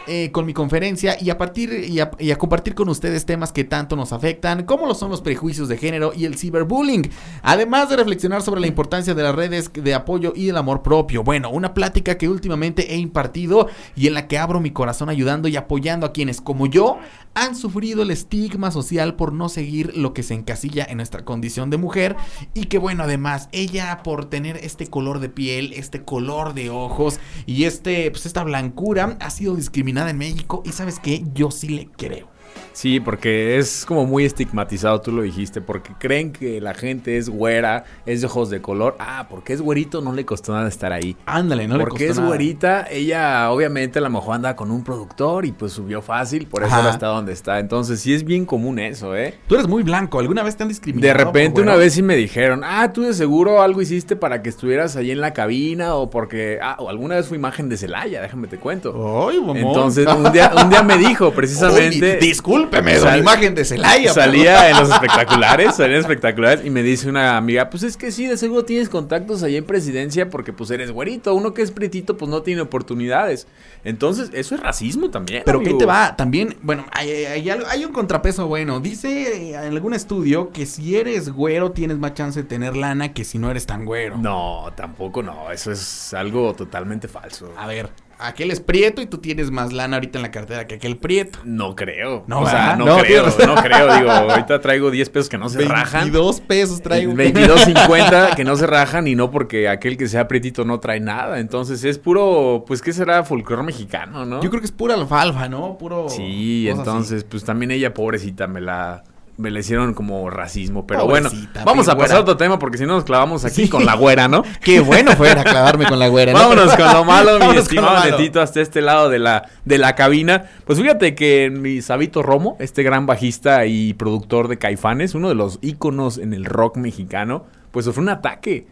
Eh, 0.05 0.31
con 0.33 0.45
mi 0.45 0.51
conferencia 0.51 1.15
y 1.21 1.29
a 1.29 1.37
partir 1.37 1.71
y 1.71 2.01
a, 2.01 2.37
compartir 2.37 2.75
con 2.75 2.89
ustedes 2.89 3.25
temas 3.25 3.53
que 3.53 3.63
tanto 3.63 3.95
nos 3.95 4.11
afectan, 4.11 4.63
como 4.65 4.85
lo 4.85 4.95
son 4.95 5.09
los 5.09 5.21
prejuicios 5.21 5.69
de 5.69 5.77
género 5.77 6.11
y 6.13 6.25
el 6.25 6.37
ciberbullying, 6.37 7.09
además 7.41 7.89
de 7.89 7.95
reflexionar 7.95 8.41
sobre 8.41 8.59
la 8.59 8.67
importancia 8.67 9.13
de 9.13 9.23
las 9.23 9.33
redes 9.33 9.71
de 9.73 9.93
apoyo 9.93 10.33
y 10.35 10.47
del 10.47 10.57
amor 10.57 10.81
propio. 10.81 11.23
Bueno, 11.23 11.49
una 11.51 11.73
plática 11.73 12.17
que 12.17 12.27
últimamente 12.27 12.93
he 12.93 12.97
impartido 12.97 13.69
y 13.95 14.07
en 14.07 14.15
la 14.15 14.27
que 14.27 14.37
abro 14.37 14.59
mi 14.59 14.71
corazón 14.71 15.07
ayudando 15.07 15.47
y 15.47 15.55
apoyando 15.55 16.05
a 16.05 16.11
quienes 16.11 16.41
como 16.41 16.67
yo 16.67 16.97
han 17.33 17.55
sufrido 17.55 18.03
el 18.03 18.11
estigma 18.11 18.71
social 18.71 19.15
por 19.15 19.31
no 19.31 19.47
seguir 19.47 19.95
lo 19.95 20.13
que 20.13 20.21
se 20.21 20.33
encasilla 20.33 20.85
en 20.87 20.97
nuestra 20.97 21.23
condición 21.23 21.69
de 21.69 21.77
mujer 21.77 22.17
y 22.53 22.65
que 22.65 22.77
bueno, 22.77 23.03
además 23.03 23.47
ella 23.53 24.01
por 24.03 24.25
tener 24.25 24.57
este 24.57 24.87
color 24.87 25.19
de 25.19 25.29
piel, 25.29 25.71
este 25.73 26.03
color 26.03 26.53
de 26.53 26.69
ojos 26.69 27.21
y 27.45 27.63
este 27.63 28.11
pues 28.11 28.25
esta 28.25 28.43
blancura 28.43 29.17
ha 29.21 29.29
sido 29.29 29.55
discriminada 29.55 29.92
en 30.01 30.17
México 30.17 30.63
y 30.65 30.71
sabes 30.71 30.99
qué, 30.99 31.23
yo 31.33 31.51
sí 31.51 31.69
le 31.69 31.87
creo. 31.87 32.32
Sí, 32.73 32.99
porque 32.99 33.57
es 33.59 33.85
como 33.85 34.05
muy 34.05 34.25
estigmatizado, 34.25 34.99
tú 34.99 35.11
lo 35.11 35.21
dijiste, 35.21 35.61
porque 35.61 35.93
creen 35.99 36.31
que 36.33 36.59
la 36.59 36.73
gente 36.73 37.17
es 37.17 37.29
güera, 37.29 37.85
es 38.05 38.21
de 38.21 38.27
ojos 38.27 38.49
de 38.49 38.61
color. 38.61 38.95
Ah, 38.99 39.27
porque 39.29 39.53
es 39.53 39.61
güerito, 39.61 40.01
no 40.01 40.11
le 40.11 40.25
costó 40.25 40.53
nada 40.53 40.67
estar 40.67 40.91
ahí. 40.91 41.15
Ándale, 41.25 41.67
no 41.67 41.77
le 41.77 41.83
porque 41.83 42.07
costó 42.07 42.11
es 42.11 42.17
nada. 42.17 42.27
güerita, 42.27 42.87
ella 42.89 43.51
obviamente 43.51 43.99
a 43.99 44.01
lo 44.01 44.09
mejor 44.09 44.35
anda 44.35 44.55
con 44.55 44.71
un 44.71 44.83
productor 44.83 45.45
y 45.45 45.51
pues 45.51 45.71
subió 45.71 46.01
fácil, 46.01 46.47
por 46.47 46.63
eso 46.63 46.73
ahora 46.73 46.89
está 46.89 47.07
donde 47.07 47.31
está. 47.31 47.59
Entonces 47.59 47.99
sí 48.01 48.13
es 48.13 48.23
bien 48.23 48.45
común 48.45 48.79
eso, 48.79 49.15
¿eh? 49.15 49.35
Tú 49.47 49.55
eres 49.55 49.67
muy 49.67 49.83
blanco, 49.83 50.19
¿alguna 50.19 50.41
vez 50.41 50.57
te 50.57 50.63
han 50.63 50.69
discriminado? 50.69 51.07
De 51.07 51.23
repente 51.25 51.61
una 51.61 51.75
vez 51.75 51.93
sí 51.93 52.01
me 52.01 52.15
dijeron, 52.15 52.63
ah, 52.65 52.91
tú 52.91 53.03
de 53.03 53.13
seguro 53.13 53.61
algo 53.61 53.81
hiciste 53.81 54.15
para 54.15 54.41
que 54.41 54.49
estuvieras 54.49 54.95
ahí 54.95 55.11
en 55.11 55.21
la 55.21 55.33
cabina 55.33 55.93
o 55.95 56.09
porque, 56.09 56.57
ah, 56.61 56.77
o 56.79 56.89
alguna 56.89 57.15
vez 57.15 57.27
fue 57.27 57.37
imagen 57.37 57.69
de 57.69 57.77
Celaya, 57.77 58.21
déjame 58.21 58.47
te 58.47 58.57
cuento. 58.57 59.29
Ay, 59.29 59.39
mamón. 59.39 59.57
Entonces 59.57 60.07
un 60.07 60.31
día, 60.31 60.51
un 60.59 60.69
día 60.69 60.81
me 60.81 60.97
dijo 60.97 61.31
precisamente... 61.35 62.17
discúlpeme, 62.43 62.95
don 62.95 63.07
Sal- 63.09 63.19
imagen 63.19 63.55
de 63.55 63.63
Celaya. 63.65 64.13
Salía 64.13 64.69
en 64.69 64.77
los 64.77 64.89
espectaculares, 64.93 65.75
salía 65.75 65.95
en 65.95 66.01
espectaculares 66.01 66.65
y 66.65 66.69
me 66.69 66.83
dice 66.83 67.09
una 67.09 67.37
amiga, 67.37 67.69
pues 67.69 67.83
es 67.83 67.95
que 67.97 68.11
sí, 68.11 68.27
de 68.27 68.37
seguro 68.37 68.65
tienes 68.65 68.89
contactos 68.89 69.43
allá 69.43 69.57
en 69.57 69.65
presidencia 69.65 70.29
porque 70.29 70.51
pues 70.53 70.69
eres 70.71 70.91
güerito, 70.91 71.33
uno 71.33 71.53
que 71.53 71.61
es 71.61 71.71
pretito 71.71 72.17
pues 72.17 72.29
no 72.29 72.41
tiene 72.41 72.61
oportunidades. 72.61 73.47
Entonces, 73.85 74.29
eso 74.33 74.55
es 74.55 74.61
racismo 74.61 75.09
también. 75.09 75.43
Pero 75.45 75.59
¿qué 75.59 75.65
amigo. 75.67 75.77
te 75.79 75.85
va? 75.85 76.15
También, 76.15 76.55
bueno, 76.61 76.85
hay, 76.91 77.09
hay 77.25 77.49
hay 77.49 77.85
un 77.85 77.91
contrapeso 77.91 78.47
bueno. 78.47 78.79
Dice 78.79 79.49
en 79.49 79.71
algún 79.73 79.93
estudio 79.93 80.51
que 80.51 80.65
si 80.65 80.95
eres 80.97 81.29
güero 81.29 81.71
tienes 81.71 81.97
más 81.97 82.13
chance 82.13 82.41
de 82.41 82.47
tener 82.47 82.75
lana 82.75 83.13
que 83.13 83.23
si 83.23 83.37
no 83.39 83.49
eres 83.51 83.65
tan 83.65 83.85
güero. 83.85 84.17
No, 84.17 84.71
tampoco 84.75 85.21
no, 85.21 85.51
eso 85.51 85.71
es 85.71 86.13
algo 86.13 86.53
totalmente 86.53 87.07
falso. 87.07 87.53
A 87.57 87.67
ver, 87.67 87.89
aquel 88.23 88.51
es 88.51 88.59
prieto 88.59 89.01
y 89.01 89.05
tú 89.05 89.17
tienes 89.17 89.51
más 89.51 89.73
lana 89.73 89.97
ahorita 89.97 90.17
en 90.17 90.23
la 90.23 90.31
cartera 90.31 90.67
que 90.67 90.75
aquel 90.75 90.97
prieto. 90.97 91.39
No 91.43 91.75
creo. 91.75 92.23
No, 92.27 92.41
o 92.41 92.49
sea, 92.49 92.75
no, 92.75 92.85
No, 92.85 92.97
creo, 92.99 93.25
no 93.25 93.55
creo. 93.55 93.95
Digo, 93.95 94.11
ahorita 94.11 94.61
traigo 94.61 94.91
10 94.91 95.09
pesos 95.09 95.29
que 95.29 95.37
no 95.37 95.49
se 95.49 95.63
rajan. 95.65 96.03
22 96.03 96.41
pesos 96.41 96.81
traigo. 96.81 97.13
22.50 97.13 98.35
que 98.35 98.43
no 98.43 98.55
se 98.55 98.67
rajan 98.67 99.07
y 99.07 99.15
no 99.15 99.31
porque 99.31 99.67
aquel 99.67 99.97
que 99.97 100.07
sea 100.07 100.27
pretito 100.27 100.65
no 100.65 100.79
trae 100.79 100.99
nada. 100.99 101.39
Entonces 101.39 101.83
es 101.83 101.99
puro, 101.99 102.63
pues, 102.67 102.81
¿qué 102.81 102.93
será? 102.93 103.23
Folclore 103.23 103.63
mexicano, 103.63 104.25
¿no? 104.25 104.41
Yo 104.41 104.49
creo 104.49 104.61
que 104.61 104.65
es 104.67 104.71
pura 104.71 104.95
alfalfa, 104.95 105.49
¿no? 105.49 105.77
Puro. 105.77 106.09
Sí, 106.09 106.67
entonces, 106.69 107.23
pues 107.23 107.43
también 107.43 107.71
ella, 107.71 107.93
pobrecita, 107.93 108.47
me 108.47 108.61
la. 108.61 109.03
Me 109.35 109.49
la 109.49 109.59
hicieron 109.61 109.95
como 109.95 110.29
racismo, 110.29 110.85
pero 110.85 111.07
Pobrecita, 111.07 111.39
bueno, 111.53 111.65
vamos 111.65 111.89
a 111.89 111.97
pasar 111.97 112.17
a 112.17 112.19
otro 112.21 112.37
tema 112.37 112.59
porque 112.59 112.77
si 112.77 112.85
no 112.85 112.93
nos 112.93 113.03
clavamos 113.03 113.43
aquí 113.45 113.63
Sí. 113.63 113.69
con 113.69 113.83
la 113.83 113.95
güera, 113.95 114.27
¿no? 114.27 114.43
Qué 114.61 114.79
bueno 114.79 115.13
fuera 115.13 115.43
clavarme 115.43 115.85
con 115.87 115.97
la 115.97 116.07
güera. 116.07 116.33
¿no? 116.33 116.39
Vámonos 116.39 116.75
con 116.75 116.93
lo 116.93 117.03
malo, 117.03 117.39
mi 117.51 117.57
estimado. 117.57 118.03
Netito, 118.11 118.41
hasta 118.41 118.61
este 118.61 118.81
lado 118.81 119.09
de 119.09 119.17
la, 119.17 119.49
de 119.65 119.77
la 119.79 119.95
cabina. 119.95 120.45
Pues 120.65 120.79
fíjate 120.79 121.15
que 121.15 121.49
mi 121.49 121.81
Sabito 121.81 122.21
Romo, 122.21 122.57
este 122.59 122.83
gran 122.83 123.07
bajista 123.07 123.65
y 123.65 123.93
productor 123.95 124.47
de 124.49 124.57
Caifanes, 124.59 125.15
uno 125.15 125.29
de 125.29 125.35
los 125.35 125.57
íconos 125.63 126.19
en 126.19 126.33
el 126.35 126.45
rock 126.45 126.77
mexicano, 126.77 127.45
pues 127.71 127.85
sufrió 127.85 128.03
un 128.03 128.09
ataque. 128.09 128.67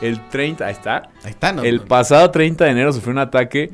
El 0.00 0.26
30, 0.28 0.64
ahí 0.64 0.72
está. 0.72 1.10
Ahí 1.24 1.30
está, 1.32 1.52
¿no? 1.52 1.62
El 1.64 1.80
pasado 1.80 2.30
30 2.30 2.64
de 2.64 2.70
enero 2.70 2.92
sufrió 2.94 3.12
un 3.12 3.18
ataque, 3.18 3.68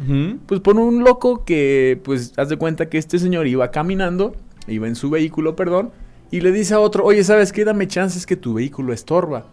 pues 0.47 0.59
por 0.61 0.77
un 0.79 1.05
loco 1.05 1.45
que, 1.45 2.01
pues, 2.03 2.33
haz 2.39 2.49
de 2.49 2.57
cuenta 2.57 2.89
que 2.89 2.99
este 2.99 3.19
señor 3.19 3.47
iba 3.47 3.71
caminando, 3.71 4.35
iba 4.67 4.89
en 4.89 4.97
su 4.97 5.11
vehículo, 5.11 5.55
perdón, 5.55 5.93
y 6.37 6.41
le 6.41 6.51
dice 6.53 6.75
a 6.75 6.81
otro, 6.81 7.05
oye, 7.05 7.23
¿sabes 7.25 7.53
qué? 7.53 7.65
Dame 7.65 7.87
chances 7.87 8.27
que 8.27 8.37
tu 8.37 8.55
vehículo 8.55 8.93
estorba. 8.93 9.45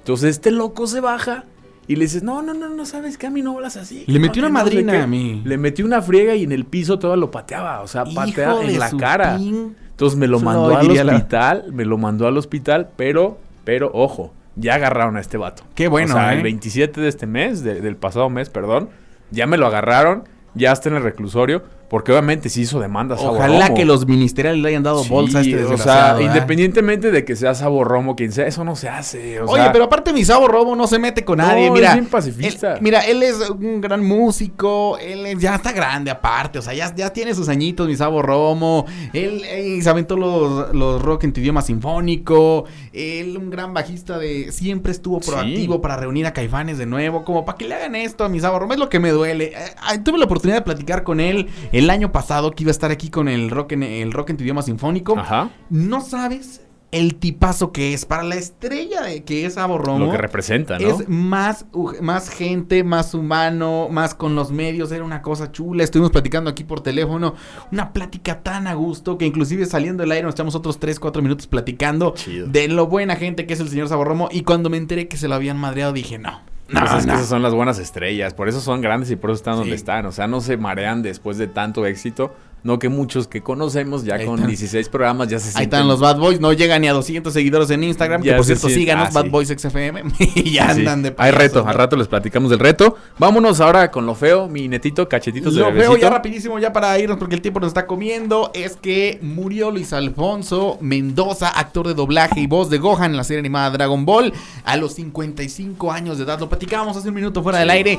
Entonces 0.00 0.30
este 0.30 0.50
loco 0.50 0.86
se 0.86 1.00
baja 1.00 1.44
y 1.88 1.96
le 1.96 2.02
dices, 2.04 2.22
no, 2.22 2.42
no, 2.42 2.52
no, 2.52 2.68
no 2.68 2.84
sabes 2.84 3.16
que 3.16 3.26
a 3.26 3.30
mí 3.30 3.42
no 3.42 3.54
hablas 3.54 3.76
así. 3.76 4.04
Le 4.06 4.18
metió 4.18 4.42
una 4.42 4.48
que 4.48 4.52
no 4.52 4.58
sé 4.58 4.64
madrina 4.64 4.92
qué". 4.92 4.98
a 4.98 5.06
mí. 5.06 5.42
Le 5.44 5.56
metió 5.56 5.84
una 5.86 6.02
friega 6.02 6.34
y 6.34 6.44
en 6.44 6.52
el 6.52 6.64
piso 6.64 6.98
todo 6.98 7.16
lo 7.16 7.30
pateaba, 7.30 7.80
o 7.82 7.86
sea, 7.88 8.04
patea 8.04 8.50
Hijo 8.50 8.58
de 8.60 8.72
en 8.74 8.78
la 8.78 8.90
cara. 8.90 9.38
pin- 9.38 9.74
Entonces 9.90 10.18
me 10.18 10.26
lo 10.26 10.40
mandó 10.40 10.76
al 10.76 10.94
la- 10.94 11.14
hospital, 11.14 11.64
me 11.72 11.84
lo 11.84 11.96
mandó 11.96 12.26
al 12.26 12.36
hospital, 12.36 12.90
pero, 12.96 13.38
pero, 13.64 13.90
ojo, 13.94 14.32
ya 14.56 14.74
agarraron 14.74 15.16
a 15.16 15.20
este 15.20 15.36
vato. 15.38 15.62
Qué 15.74 15.88
bueno, 15.88 16.14
O 16.14 16.18
sea, 16.18 16.32
¿eh? 16.34 16.36
el 16.36 16.42
27 16.42 17.00
de 17.00 17.08
este 17.08 17.26
mes, 17.26 17.62
de- 17.62 17.80
del 17.80 17.96
pasado 17.96 18.28
mes, 18.30 18.50
perdón, 18.50 18.90
ya 19.30 19.46
me 19.46 19.56
lo 19.56 19.66
agarraron, 19.66 20.24
ya 20.54 20.72
está 20.72 20.88
en 20.88 20.96
el 20.96 21.02
reclusorio, 21.02 21.62
porque 21.88 22.12
obviamente 22.12 22.48
sí 22.48 22.62
hizo 22.62 22.80
demandas 22.80 23.20
Ojalá 23.22 23.72
que 23.74 23.84
los 23.84 24.06
ministeriales 24.06 24.60
le 24.62 24.68
hayan 24.70 24.82
dado 24.82 25.02
Sí, 25.04 25.08
bolsa 25.10 25.38
a 25.38 25.40
este 25.42 25.54
o 25.54 25.58
desgraciado. 25.58 26.18
sea, 26.18 26.24
¿eh? 26.24 26.28
independientemente 26.28 27.10
de 27.10 27.24
que 27.24 27.36
sea 27.36 27.54
Sabor 27.54 27.86
Romo, 27.88 28.16
quien 28.16 28.32
sea, 28.32 28.46
eso 28.46 28.64
no 28.64 28.74
se 28.76 28.88
hace. 28.88 29.40
o 29.40 29.46
Oye, 29.46 29.62
sea, 29.62 29.72
pero 29.72 29.84
aparte 29.84 30.12
mi 30.12 30.24
Sabo 30.24 30.48
Robo 30.48 30.74
no 30.76 30.86
se 30.86 30.98
mete 30.98 31.24
con 31.24 31.38
No, 31.38 31.46
nadie, 31.46 31.66
es 31.66 31.72
mira. 31.72 31.92
bien 31.94 32.06
pacifista. 32.06 32.74
él- 32.74 32.82
mira, 32.82 33.00
él 33.06 33.22
es 33.22 33.48
un 33.50 33.80
gran 33.80 34.04
músico, 34.04 34.98
él 34.98 35.38
ya 35.38 35.54
está 35.56 35.72
grande 35.72 36.10
aparte, 36.10 36.58
o 36.58 36.62
sea, 36.62 36.74
ya, 36.74 36.94
ya 36.94 37.12
tiene 37.12 37.34
sus 37.34 37.48
añitos 37.48 37.86
mi 37.86 37.96
Sabo 37.96 38.22
Romo, 38.22 38.86
él, 39.12 39.42
él 39.44 39.82
se 39.82 39.88
aventó 39.88 40.16
los, 40.16 40.74
los 40.74 41.00
rock 41.02 41.24
en 41.24 41.32
tu 41.32 41.40
idioma 41.40 41.62
sinfónico, 41.62 42.64
él 42.92 43.36
un 43.36 43.50
gran 43.50 43.72
bajista 43.74 44.18
de, 44.18 44.50
siempre 44.52 44.92
estuvo 44.92 45.20
Sí. 45.22 45.30
proactivo 45.30 45.80
para 45.80 45.96
reunir 45.96 46.26
a 46.26 46.32
Caifanes 46.32 46.78
de 46.78 46.86
nuevo, 46.86 47.24
como 47.24 47.44
para 47.44 47.56
que 47.58 47.66
le 47.66 47.74
hagan 47.74 47.94
esto 47.94 48.24
a 48.24 48.28
mi 48.28 48.40
Sabo 48.40 48.58
Romo, 48.58 48.72
es 48.74 48.78
lo 48.78 48.88
que 48.88 48.98
me 49.00 49.10
duele. 49.10 49.52
Eh, 49.54 49.98
tuve 50.04 50.18
la 50.18 50.24
oportunidad 50.26 50.58
de 50.58 50.62
platicar 50.62 51.02
con 51.04 51.20
él 51.20 51.48
el 51.78 51.90
año 51.90 52.10
pasado 52.10 52.52
que 52.52 52.64
iba 52.64 52.70
a 52.70 52.72
estar 52.72 52.90
aquí 52.90 53.10
con 53.10 53.28
el 53.28 53.50
rock 53.50 53.72
en, 53.72 53.82
el 53.82 54.12
rock 54.12 54.30
en 54.30 54.38
tu 54.38 54.44
idioma 54.44 54.62
sinfónico. 54.62 55.18
Ajá. 55.18 55.50
No 55.68 56.00
sabes 56.00 56.62
el 56.90 57.16
tipazo 57.16 57.72
que 57.72 57.92
es, 57.92 58.06
para 58.06 58.22
la 58.22 58.36
estrella 58.36 59.02
de 59.02 59.24
que 59.24 59.44
es 59.44 59.58
Abo 59.58 59.76
Romo. 59.76 60.06
Lo 60.06 60.10
que 60.10 60.16
representa, 60.16 60.78
¿no? 60.78 60.88
Es 60.88 61.06
más, 61.08 61.66
más 62.00 62.30
gente, 62.30 62.82
más 62.82 63.12
humano, 63.12 63.88
más 63.90 64.14
con 64.14 64.34
los 64.34 64.50
medios, 64.50 64.90
era 64.92 65.04
una 65.04 65.20
cosa 65.20 65.52
chula. 65.52 65.84
Estuvimos 65.84 66.10
platicando 66.10 66.48
aquí 66.48 66.64
por 66.64 66.80
teléfono, 66.80 67.34
una 67.70 67.92
plática 67.92 68.42
tan 68.42 68.66
a 68.66 68.74
gusto 68.74 69.18
que 69.18 69.26
inclusive 69.26 69.66
saliendo 69.66 70.02
del 70.02 70.12
aire 70.12 70.24
nos 70.24 70.34
echamos 70.34 70.54
otros 70.54 70.78
3, 70.78 70.98
4 70.98 71.20
minutos 71.20 71.46
platicando 71.46 72.14
Chido. 72.14 72.46
de 72.46 72.68
lo 72.68 72.86
buena 72.86 73.16
gente 73.16 73.46
que 73.46 73.52
es 73.52 73.60
el 73.60 73.68
señor 73.68 73.88
Saborromo. 73.88 74.28
Y 74.30 74.42
cuando 74.42 74.70
me 74.70 74.78
enteré 74.78 75.08
que 75.08 75.18
se 75.18 75.28
lo 75.28 75.34
habían 75.34 75.58
madreado 75.58 75.92
dije, 75.92 76.18
no, 76.18 76.40
no, 76.68 76.80
Pues 76.80 76.92
es 76.94 77.00
que 77.06 77.12
no. 77.12 77.14
esas 77.14 77.28
son 77.28 77.42
las 77.42 77.54
buenas 77.54 77.78
estrellas, 77.78 78.34
por 78.34 78.48
eso 78.48 78.60
son 78.60 78.80
grandes 78.80 79.10
y 79.10 79.16
por 79.16 79.30
eso 79.30 79.36
están 79.36 79.54
donde 79.56 79.70
Sí. 79.70 79.76
están. 79.76 80.06
O 80.06 80.12
sea, 80.12 80.26
no 80.26 80.40
se 80.40 80.56
marean 80.56 81.02
después 81.02 81.38
de 81.38 81.46
tanto 81.46 81.86
éxito. 81.86 82.34
No 82.66 82.78
que 82.78 82.88
muchos 82.88 83.28
que 83.28 83.42
conocemos 83.42 84.04
ya 84.04 84.16
Ahí 84.16 84.26
con 84.26 84.34
están. 84.34 84.48
16 84.48 84.88
programas 84.88 85.28
ya 85.28 85.38
se 85.38 85.46
Ahí 85.48 85.52
sienten- 85.52 85.62
están 85.62 85.88
los 85.88 86.00
Bad 86.00 86.18
Boys, 86.18 86.40
no 86.40 86.52
llegan 86.52 86.82
ni 86.82 86.88
a 86.88 86.92
200 86.92 87.32
seguidores 87.32 87.70
en 87.70 87.84
Instagram, 87.84 88.20
que 88.22 88.28
Ya 88.30 88.36
por 88.36 88.44
se 88.44 88.56
cierto 88.56 88.68
sienten- 88.68 88.74
síganos, 88.80 89.08
ah, 89.08 89.12
Bad 89.14 89.22
sí. 89.24 89.28
Boys 89.30 89.48
XFM, 89.48 90.02
y 90.34 90.50
ya 90.50 90.74
Sí. 90.74 90.80
andan 90.80 91.02
de 91.02 91.08
Hay 91.10 91.14
payasos, 91.14 91.38
reto, 91.40 91.62
¿no? 91.62 91.68
al 91.70 91.74
rato 91.76 91.96
les 91.96 92.08
platicamos 92.08 92.50
del 92.50 92.58
reto. 92.58 92.96
Vámonos 93.18 93.60
ahora 93.60 93.90
con 93.90 94.04
lo 94.04 94.14
feo, 94.14 94.48
mi 94.48 94.66
netito, 94.68 95.08
cachetitos 95.08 95.54
de 95.54 95.60
Lo 95.60 95.66
bebecito. 95.68 95.96
ya 95.96 96.10
rapidísimo, 96.10 96.58
ya 96.58 96.72
para 96.72 96.98
irnos 96.98 97.18
porque 97.18 97.36
el 97.36 97.40
tiempo 97.40 97.60
nos 97.60 97.68
está 97.68 97.86
comiendo. 97.86 98.50
Es 98.52 98.76
que 98.76 99.18
murió 99.22 99.70
Luis 99.70 99.92
Alfonso 99.92 100.76
Mendoza, 100.80 101.48
actor 101.48 101.86
de 101.86 101.94
doblaje 101.94 102.40
y 102.40 102.46
voz 102.48 102.68
de 102.68 102.78
Gohan 102.78 103.12
en 103.12 103.16
la 103.16 103.24
serie 103.24 103.38
animada 103.38 103.70
Dragon 103.70 104.04
Ball, 104.04 104.32
a 104.64 104.76
los 104.76 104.94
55 104.94 105.92
años 105.92 106.18
de 106.18 106.24
edad. 106.24 106.40
Lo 106.40 106.48
platicábamos 106.48 106.96
hace 106.96 107.08
un 107.10 107.14
minuto 107.14 107.42
fuera 107.42 107.58
del 107.60 107.70
aire. 107.70 107.98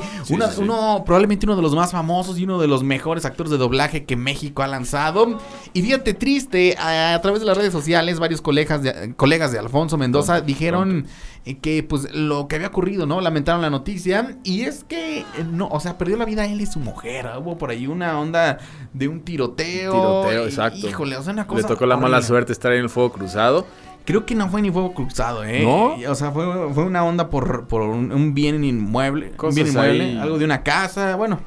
Uno, 0.58 1.02
probablemente 1.06 1.46
uno 1.46 1.56
de 1.56 1.62
los 1.62 1.74
más 1.74 1.92
famosos 1.92 2.38
y 2.38 2.44
uno 2.44 2.58
de 2.58 2.68
los 2.68 2.82
mejores 2.82 3.24
actores 3.24 3.50
de 3.50 3.56
doblaje 3.58 4.04
que 4.04 4.16
México 4.16 4.57
ha 4.62 4.66
lanzado. 4.66 5.38
Y 5.72 5.82
fíjate, 5.82 6.14
triste, 6.14 6.76
a, 6.78 7.14
a 7.14 7.20
través 7.20 7.40
de 7.40 7.46
las 7.46 7.56
redes 7.56 7.72
sociales, 7.72 8.18
varios 8.18 8.40
colegas 8.40 8.82
de, 8.82 9.14
colegas 9.16 9.52
de 9.52 9.58
Alfonso 9.58 9.96
Mendoza 9.98 10.40
dijeron 10.40 11.06
eh, 11.44 11.58
que 11.58 11.82
pues 11.82 12.12
lo 12.14 12.48
que 12.48 12.56
había 12.56 12.68
ocurrido, 12.68 13.06
¿no? 13.06 13.20
Lamentaron 13.20 13.62
la 13.62 13.70
noticia. 13.70 14.36
Y 14.44 14.62
es 14.62 14.84
que, 14.84 15.18
eh, 15.20 15.24
no, 15.50 15.68
o 15.68 15.80
sea, 15.80 15.98
perdió 15.98 16.16
la 16.16 16.24
vida 16.24 16.46
él 16.46 16.60
y 16.60 16.66
su 16.66 16.78
mujer. 16.80 17.28
Hubo 17.38 17.58
por 17.58 17.70
ahí 17.70 17.86
una 17.86 18.18
onda 18.18 18.58
de 18.92 19.08
un 19.08 19.20
tiroteo. 19.20 19.92
Tiroteo, 19.92 20.44
y- 20.44 20.48
exacto. 20.48 20.88
Híjole, 20.88 21.16
o 21.16 21.22
sea, 21.22 21.32
una 21.32 21.42
Le 21.42 21.48
cosa. 21.48 21.68
tocó 21.68 21.86
la 21.86 21.96
mala 21.96 22.16
horrible. 22.18 22.26
suerte 22.26 22.52
estar 22.52 22.72
en 22.72 22.80
el 22.82 22.88
fuego 22.90 23.12
cruzado. 23.12 23.66
Creo 24.04 24.24
que 24.24 24.34
no 24.34 24.48
fue 24.48 24.62
ni 24.62 24.70
fuego 24.70 24.94
cruzado, 24.94 25.44
¿eh? 25.44 25.60
¿No? 25.62 25.96
O 26.10 26.14
sea, 26.14 26.30
fue, 26.30 26.72
fue 26.72 26.84
una 26.84 27.04
onda 27.04 27.28
por, 27.28 27.66
por 27.68 27.82
un, 27.82 28.10
un 28.10 28.32
bien 28.32 28.64
inmueble. 28.64 29.28
Un 29.32 29.36
Cosas 29.36 29.54
bien 29.56 29.66
inmueble, 29.68 30.04
ahí. 30.04 30.16
algo 30.18 30.38
de 30.38 30.46
una 30.46 30.62
casa. 30.62 31.14
Bueno, 31.16 31.40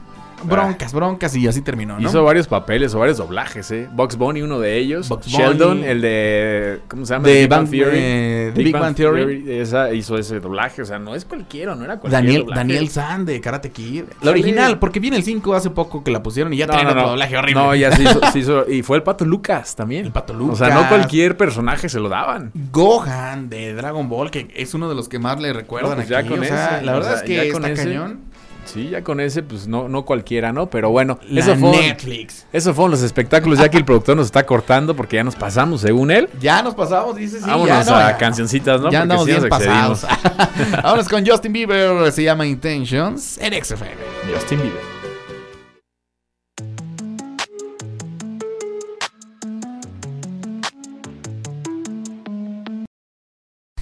broncas, 0.43 0.93
broncas 0.93 1.35
y 1.35 1.47
así 1.47 1.61
terminó, 1.61 1.99
¿no? 1.99 2.07
Hizo 2.07 2.23
varios 2.23 2.47
papeles 2.47 2.93
o 2.95 2.99
varios 2.99 3.17
doblajes, 3.17 3.69
¿eh? 3.71 3.87
Box 3.91 4.15
Bunny, 4.17 4.41
uno 4.41 4.59
de 4.59 4.77
ellos. 4.77 5.09
Sheldon, 5.25 5.77
Bunny. 5.79 5.87
el 5.89 6.01
de. 6.01 6.79
¿Cómo 6.87 7.05
se 7.05 7.13
llama? 7.13 7.27
De 7.27 7.33
Big 7.41 7.49
Bang 7.49 7.61
Bang- 7.63 7.69
Theory. 7.71 7.97
eh, 7.99 8.51
Big 8.55 8.71
Bang 8.73 8.95
Theory. 8.95 9.45
Esa 9.59 9.93
hizo 9.93 10.17
ese 10.17 10.39
doblaje. 10.39 10.81
O 10.81 10.85
sea, 10.85 10.99
no 10.99 11.15
es 11.15 11.25
cualquiera, 11.25 11.75
no 11.75 11.83
era 11.83 11.97
cualquier 11.99 12.21
Daniel, 12.23 12.41
doblaje. 12.41 12.59
Daniel 12.59 12.89
San 12.89 13.25
de 13.25 13.41
Karate 13.41 13.69
Kid. 13.71 14.03
La 14.21 14.31
original, 14.31 14.79
porque 14.79 14.99
viene 14.99 15.17
el 15.17 15.23
5 15.23 15.53
hace 15.55 15.69
poco 15.69 16.03
que 16.03 16.11
la 16.11 16.21
pusieron 16.23 16.53
y 16.53 16.57
ya 16.57 16.67
No, 16.67 16.73
traen 16.73 16.85
no, 16.87 16.91
otro 16.91 17.01
no. 17.03 17.09
doblaje 17.09 17.37
horrible. 17.37 17.61
No, 17.61 17.75
ya 17.75 17.91
se 17.95 18.03
hizo, 18.03 18.19
se 18.31 18.39
hizo- 18.39 18.69
Y 18.69 18.83
fue 18.83 18.97
el 18.97 19.03
Pato 19.03 19.25
Lucas 19.25 19.75
también. 19.75 20.05
El 20.05 20.11
Pato 20.11 20.33
O 20.33 20.55
sea, 20.55 20.69
no 20.69 20.75
Lucas. 20.75 20.89
cualquier 20.89 21.37
personaje 21.37 21.89
se 21.89 21.99
lo 21.99 22.09
daban. 22.09 22.51
Gohan 22.71 23.49
de 23.49 23.73
Dragon 23.73 24.07
Ball, 24.09 24.31
que 24.31 24.47
es 24.55 24.73
uno 24.73 24.89
de 24.89 24.95
los 24.95 25.07
que 25.09 25.19
más 25.19 25.39
le 25.39 25.53
recuerdan 25.53 25.95
pues 25.95 26.11
aquí. 26.11 26.33
o 26.33 26.43
sea, 26.43 26.81
la 26.81 26.91
o 26.93 26.95
verdad 26.95 27.09
sea, 27.09 27.17
es 27.19 27.23
que 27.23 27.47
está 27.49 27.69
ese, 27.69 27.83
cañón. 27.85 28.19
Sí, 28.65 28.89
ya 28.89 29.03
con 29.03 29.19
ese, 29.19 29.43
pues 29.43 29.67
no, 29.67 29.89
no 29.89 30.05
cualquiera, 30.05 30.53
¿no? 30.53 30.69
Pero 30.69 30.89
bueno, 30.89 31.19
La 31.27 31.41
eso 31.41 31.55
fue. 31.55 31.71
Netflix. 31.71 32.45
Eso 32.53 32.73
fueron 32.73 32.91
los 32.91 33.01
espectáculos, 33.01 33.59
ya 33.59 33.69
que 33.69 33.77
el 33.77 33.85
productor 33.85 34.15
nos 34.15 34.27
está 34.27 34.45
cortando 34.45 34.95
porque 34.95 35.17
ya 35.17 35.23
nos 35.23 35.35
pasamos, 35.35 35.81
según 35.81 36.11
él. 36.11 36.29
Ya 36.39 36.61
nos 36.61 36.75
pasamos, 36.75 37.15
dice 37.15 37.39
sí. 37.39 37.45
Vámonos 37.45 37.67
ya, 37.67 37.83
no, 37.91 37.97
a 37.97 38.11
ya. 38.11 38.17
cancioncitas, 38.17 38.79
¿no? 38.81 38.91
Ya 38.91 39.01
andamos 39.01 39.25
sí 39.25 39.31
bien 39.31 39.49
pasados. 39.49 40.05
Vámonos 40.83 41.09
con 41.09 41.25
Justin 41.25 41.53
Bieber, 41.53 42.11
se 42.11 42.23
llama 42.23 42.45
Intentions 42.45 43.37
en 43.39 43.53
XFM. 43.63 43.95
Justin 44.33 44.61
Bieber. 44.61 44.90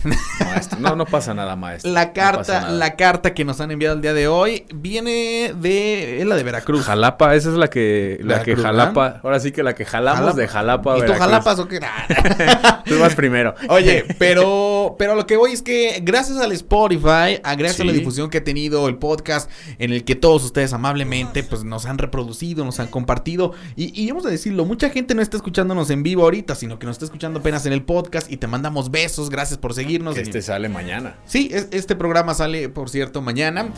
Maestro, 0.03 0.79
no, 0.79 0.95
no 0.95 1.05
pasa 1.05 1.33
nada, 1.33 1.55
maestro. 1.55 1.91
La 1.91 2.13
carta, 2.13 2.69
la 2.69 2.95
carta 2.95 3.33
que 3.33 3.43
nos 3.45 3.59
han 3.61 3.71
enviado 3.71 3.95
el 3.95 4.01
día 4.01 4.13
de 4.13 4.27
hoy 4.27 4.65
viene 4.73 5.53
de 5.59 6.21
es 6.21 6.25
la 6.25 6.35
de 6.35 6.43
Veracruz. 6.43 6.85
Jalapa, 6.85 7.35
esa 7.35 7.49
es 7.49 7.55
la 7.55 7.69
que, 7.69 8.19
la 8.23 8.41
que 8.43 8.55
Jalapa, 8.55 9.19
ahora 9.23 9.39
sí 9.39 9.51
que 9.51 9.63
la 9.63 9.75
que 9.75 9.85
jalamos 9.85 10.19
Jalapa. 10.21 10.39
de 10.39 10.47
Jalapa 10.47 10.93
a 10.93 10.97
¿Y 10.97 10.99
tú 10.99 11.01
Veracruz. 11.07 11.25
jalapas 11.27 11.59
o 11.59 11.67
qué? 11.67 11.79
Tú 12.85 12.97
vas 12.99 13.13
primero. 13.15 13.53
Oye, 13.69 14.05
pero, 14.19 14.95
pero 14.97 15.15
lo 15.15 15.27
que 15.27 15.37
voy 15.37 15.51
es 15.51 15.61
que 15.61 15.99
gracias 16.01 16.37
al 16.39 16.51
Spotify, 16.53 17.39
a 17.43 17.55
gracias 17.55 17.81
a 17.81 17.83
la 17.83 17.91
difusión 17.91 18.29
que 18.29 18.39
ha 18.39 18.43
tenido 18.43 18.87
el 18.87 18.97
podcast, 18.97 19.49
en 19.77 19.91
el 19.93 20.03
que 20.03 20.15
todos 20.15 20.43
ustedes 20.43 20.73
amablemente 20.73 21.43
pues 21.43 21.63
nos 21.63 21.85
han 21.85 21.97
reproducido, 21.97 22.65
nos 22.65 22.79
han 22.79 22.87
compartido, 22.87 23.53
y, 23.75 23.99
y 24.01 24.07
vamos 24.09 24.25
a 24.25 24.29
decirlo, 24.29 24.65
mucha 24.65 24.89
gente 24.89 25.13
no 25.13 25.21
está 25.21 25.37
escuchándonos 25.37 25.89
en 25.89 26.03
vivo 26.03 26.23
ahorita, 26.23 26.55
sino 26.55 26.79
que 26.79 26.87
nos 26.87 26.95
está 26.95 27.05
escuchando 27.05 27.39
apenas 27.41 27.65
en 27.65 27.73
el 27.73 27.83
podcast 27.83 28.31
y 28.31 28.37
te 28.37 28.47
mandamos 28.47 28.89
besos, 28.91 29.29
gracias 29.29 29.59
por 29.59 29.73
seguirnos. 29.89 30.15
Que 30.15 30.21
este 30.21 30.41
sale 30.41 30.69
mañana. 30.69 31.15
Sí, 31.25 31.49
es- 31.51 31.67
este 31.71 31.95
programa 31.95 32.33
sale, 32.33 32.69
por 32.69 32.89
cierto, 32.89 33.21
mañana. 33.21 33.69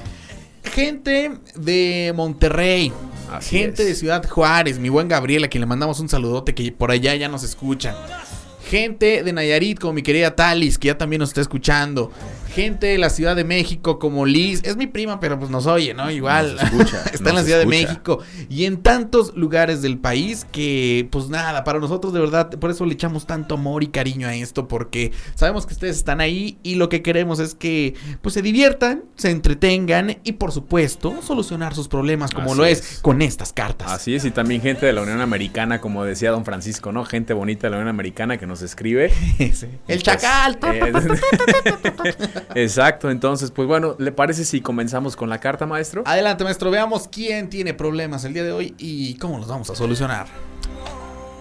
Gente 0.64 1.32
de 1.56 2.14
Monterrey, 2.16 2.94
Así 3.32 3.58
gente 3.58 3.82
es. 3.82 3.88
de 3.90 3.96
Ciudad 3.96 4.28
Juárez, 4.30 4.78
mi 4.78 4.90
buen 4.90 5.08
Gabriel, 5.08 5.44
a 5.44 5.48
quien 5.48 5.62
le 5.62 5.66
mandamos 5.66 6.00
un 6.00 6.08
saludote 6.08 6.54
que 6.54 6.72
por 6.72 6.92
allá 6.92 7.16
ya 7.16 7.28
nos 7.28 7.44
escuchan. 7.44 7.96
Gente 8.72 9.22
de 9.22 9.34
Nayarit, 9.34 9.78
como 9.82 9.92
mi 9.92 10.02
querida 10.02 10.34
Talis, 10.34 10.78
que 10.78 10.88
ya 10.88 10.98
también 10.98 11.20
nos 11.20 11.32
está 11.32 11.42
escuchando. 11.42 12.10
Gente 12.54 12.88
de 12.88 12.98
la 12.98 13.10
Ciudad 13.10 13.36
de 13.36 13.44
México, 13.44 14.00
como 14.00 14.26
Liz. 14.26 14.62
Es 14.64 14.78
mi 14.78 14.88
prima, 14.88 15.20
pero 15.20 15.38
pues 15.38 15.52
nos 15.52 15.66
oye, 15.66 15.94
¿no? 15.94 16.10
Igual. 16.10 16.58
Escucha, 16.62 17.04
está 17.14 17.30
en 17.30 17.36
la 17.36 17.44
Ciudad 17.44 17.60
de. 17.60 17.66
México. 17.66 18.20
Y 18.50 18.64
en 18.64 18.82
tantos 18.82 19.36
lugares 19.36 19.82
del 19.82 19.98
país 19.98 20.46
que, 20.54 21.06
pues 21.12 21.28
nada, 21.28 21.66
para 21.66 21.80
nosotros 21.80 22.14
de 22.14 22.22
verdad, 22.22 22.50
por 22.50 22.72
eso 22.72 22.86
le 22.86 22.94
echamos 22.94 23.26
tanto 23.26 23.56
amor 23.56 23.84
y 23.84 23.88
cariño 23.88 24.28
a 24.28 24.36
esto, 24.36 24.70
porque 24.70 25.12
sabemos 25.36 25.66
que 25.66 25.74
ustedes 25.74 25.98
están 25.98 26.22
ahí 26.22 26.58
y 26.64 26.76
lo 26.76 26.88
que 26.88 27.02
queremos 27.02 27.40
es 27.40 27.56
que, 27.56 27.96
pues 28.22 28.34
se 28.34 28.42
diviertan, 28.42 29.04
se 29.18 29.32
entretengan 29.32 30.18
y, 30.24 30.34
por 30.34 30.54
supuesto, 30.54 31.22
solucionar 31.22 31.76
sus 31.76 31.90
problemas 31.90 32.32
como 32.32 32.52
Así 32.52 32.58
lo 32.58 32.66
es, 32.66 32.80
es. 32.80 33.00
con 33.00 33.22
estas 33.22 33.52
cartas. 33.52 33.92
Así 33.92 34.16
es, 34.16 34.24
y 34.24 34.32
también 34.32 34.62
gente 34.62 34.86
de 34.86 34.94
la 34.94 35.02
Unión 35.02 35.20
Americana, 35.20 35.82
como 35.82 36.06
decía 36.06 36.32
don 36.32 36.46
Francisco, 36.46 36.94
¿no? 36.94 37.04
Gente 37.04 37.34
bonita 37.34 37.68
de 37.68 37.72
la 37.72 37.78
Unión 37.78 37.90
Americana 37.90 38.38
que 38.38 38.48
nos 38.48 38.61
escribe. 38.62 39.12
El 39.40 39.52
Pues, 39.86 40.04
chacal. 40.04 40.60
eh, 40.74 40.94
Exacto, 42.56 43.10
entonces, 43.10 43.52
pues 43.52 43.68
bueno, 43.68 43.96
¿le 44.00 44.12
parece 44.12 44.46
si 44.46 44.62
comenzamos 44.62 45.16
con 45.16 45.30
la 45.30 45.40
carta, 45.40 45.66
maestro? 45.66 46.04
Adelante, 46.06 46.44
maestro. 46.44 46.72
Veamos 46.72 47.08
quién 47.08 47.50
tiene 47.50 47.74
problemas 47.74 48.24
el 48.26 48.34
día 48.34 48.44
de 48.44 48.52
hoy 48.52 48.76
y 48.78 49.16
cómo 49.16 49.38
los 49.38 49.48
vamos 49.48 49.70
a 49.70 49.76
solucionar. 49.76 50.28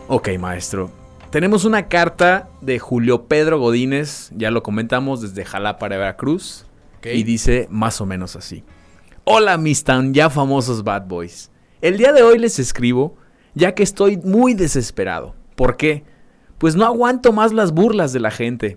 Ok, 0.09 0.28
maestro. 0.38 0.90
Tenemos 1.30 1.64
una 1.64 1.88
carta 1.88 2.48
de 2.61 2.78
Julio 2.80 3.26
Pedro 3.26 3.61
Godínez, 3.61 4.30
ya 4.35 4.50
lo 4.50 4.62
comentamos 4.64 5.20
desde 5.22 5.44
Jalapa 5.44 5.88
de 5.88 5.96
Veracruz, 5.96 6.66
y 7.04 7.22
dice 7.22 7.68
más 7.70 8.00
o 8.00 8.06
menos 8.06 8.35
así. 8.35 8.64
Hola 9.24 9.56
mis 9.56 9.85
tan 9.85 10.12
ya 10.12 10.28
famosos 10.28 10.83
bad 10.83 11.06
boys. 11.06 11.50
El 11.80 11.98
día 11.98 12.12
de 12.12 12.22
hoy 12.22 12.38
les 12.38 12.59
escribo 12.59 13.16
ya 13.54 13.74
que 13.74 13.83
estoy 13.85 14.16
muy 14.16 14.54
desesperado. 14.54 15.35
¿Por 15.54 15.76
qué? 15.76 16.04
Pues 16.61 16.77
no 16.77 16.85
aguanto 16.85 17.33
más 17.33 17.55
las 17.55 17.73
burlas 17.73 18.12
de 18.12 18.20
la 18.20 18.31
gente. 18.31 18.77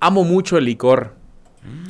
Amo 0.00 0.22
mucho 0.22 0.58
el 0.58 0.66
licor. 0.66 1.16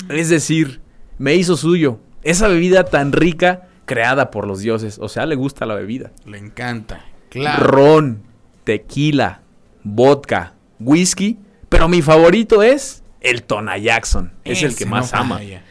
Es 0.08 0.28
decir, 0.28 0.80
me 1.18 1.34
hizo 1.34 1.56
suyo. 1.56 1.98
Esa 2.22 2.46
bebida 2.46 2.84
tan 2.84 3.10
rica 3.10 3.68
creada 3.84 4.30
por 4.30 4.46
los 4.46 4.60
dioses. 4.60 5.00
O 5.00 5.08
sea, 5.08 5.26
le 5.26 5.34
gusta 5.34 5.66
la 5.66 5.74
bebida. 5.74 6.12
Le 6.26 6.38
encanta. 6.38 7.04
Claro. 7.28 7.66
Ron, 7.66 8.22
tequila, 8.62 9.42
vodka, 9.82 10.54
whisky, 10.78 11.40
pero 11.68 11.88
mi 11.88 12.02
favorito 12.02 12.62
es 12.62 13.02
el 13.20 13.42
Tona 13.42 13.78
Jackson. 13.78 14.32
Es 14.44 14.62
el 14.62 14.76
que 14.76 14.86
más 14.86 15.12
no 15.12 15.18
ama. 15.18 15.38
falla. 15.38 15.64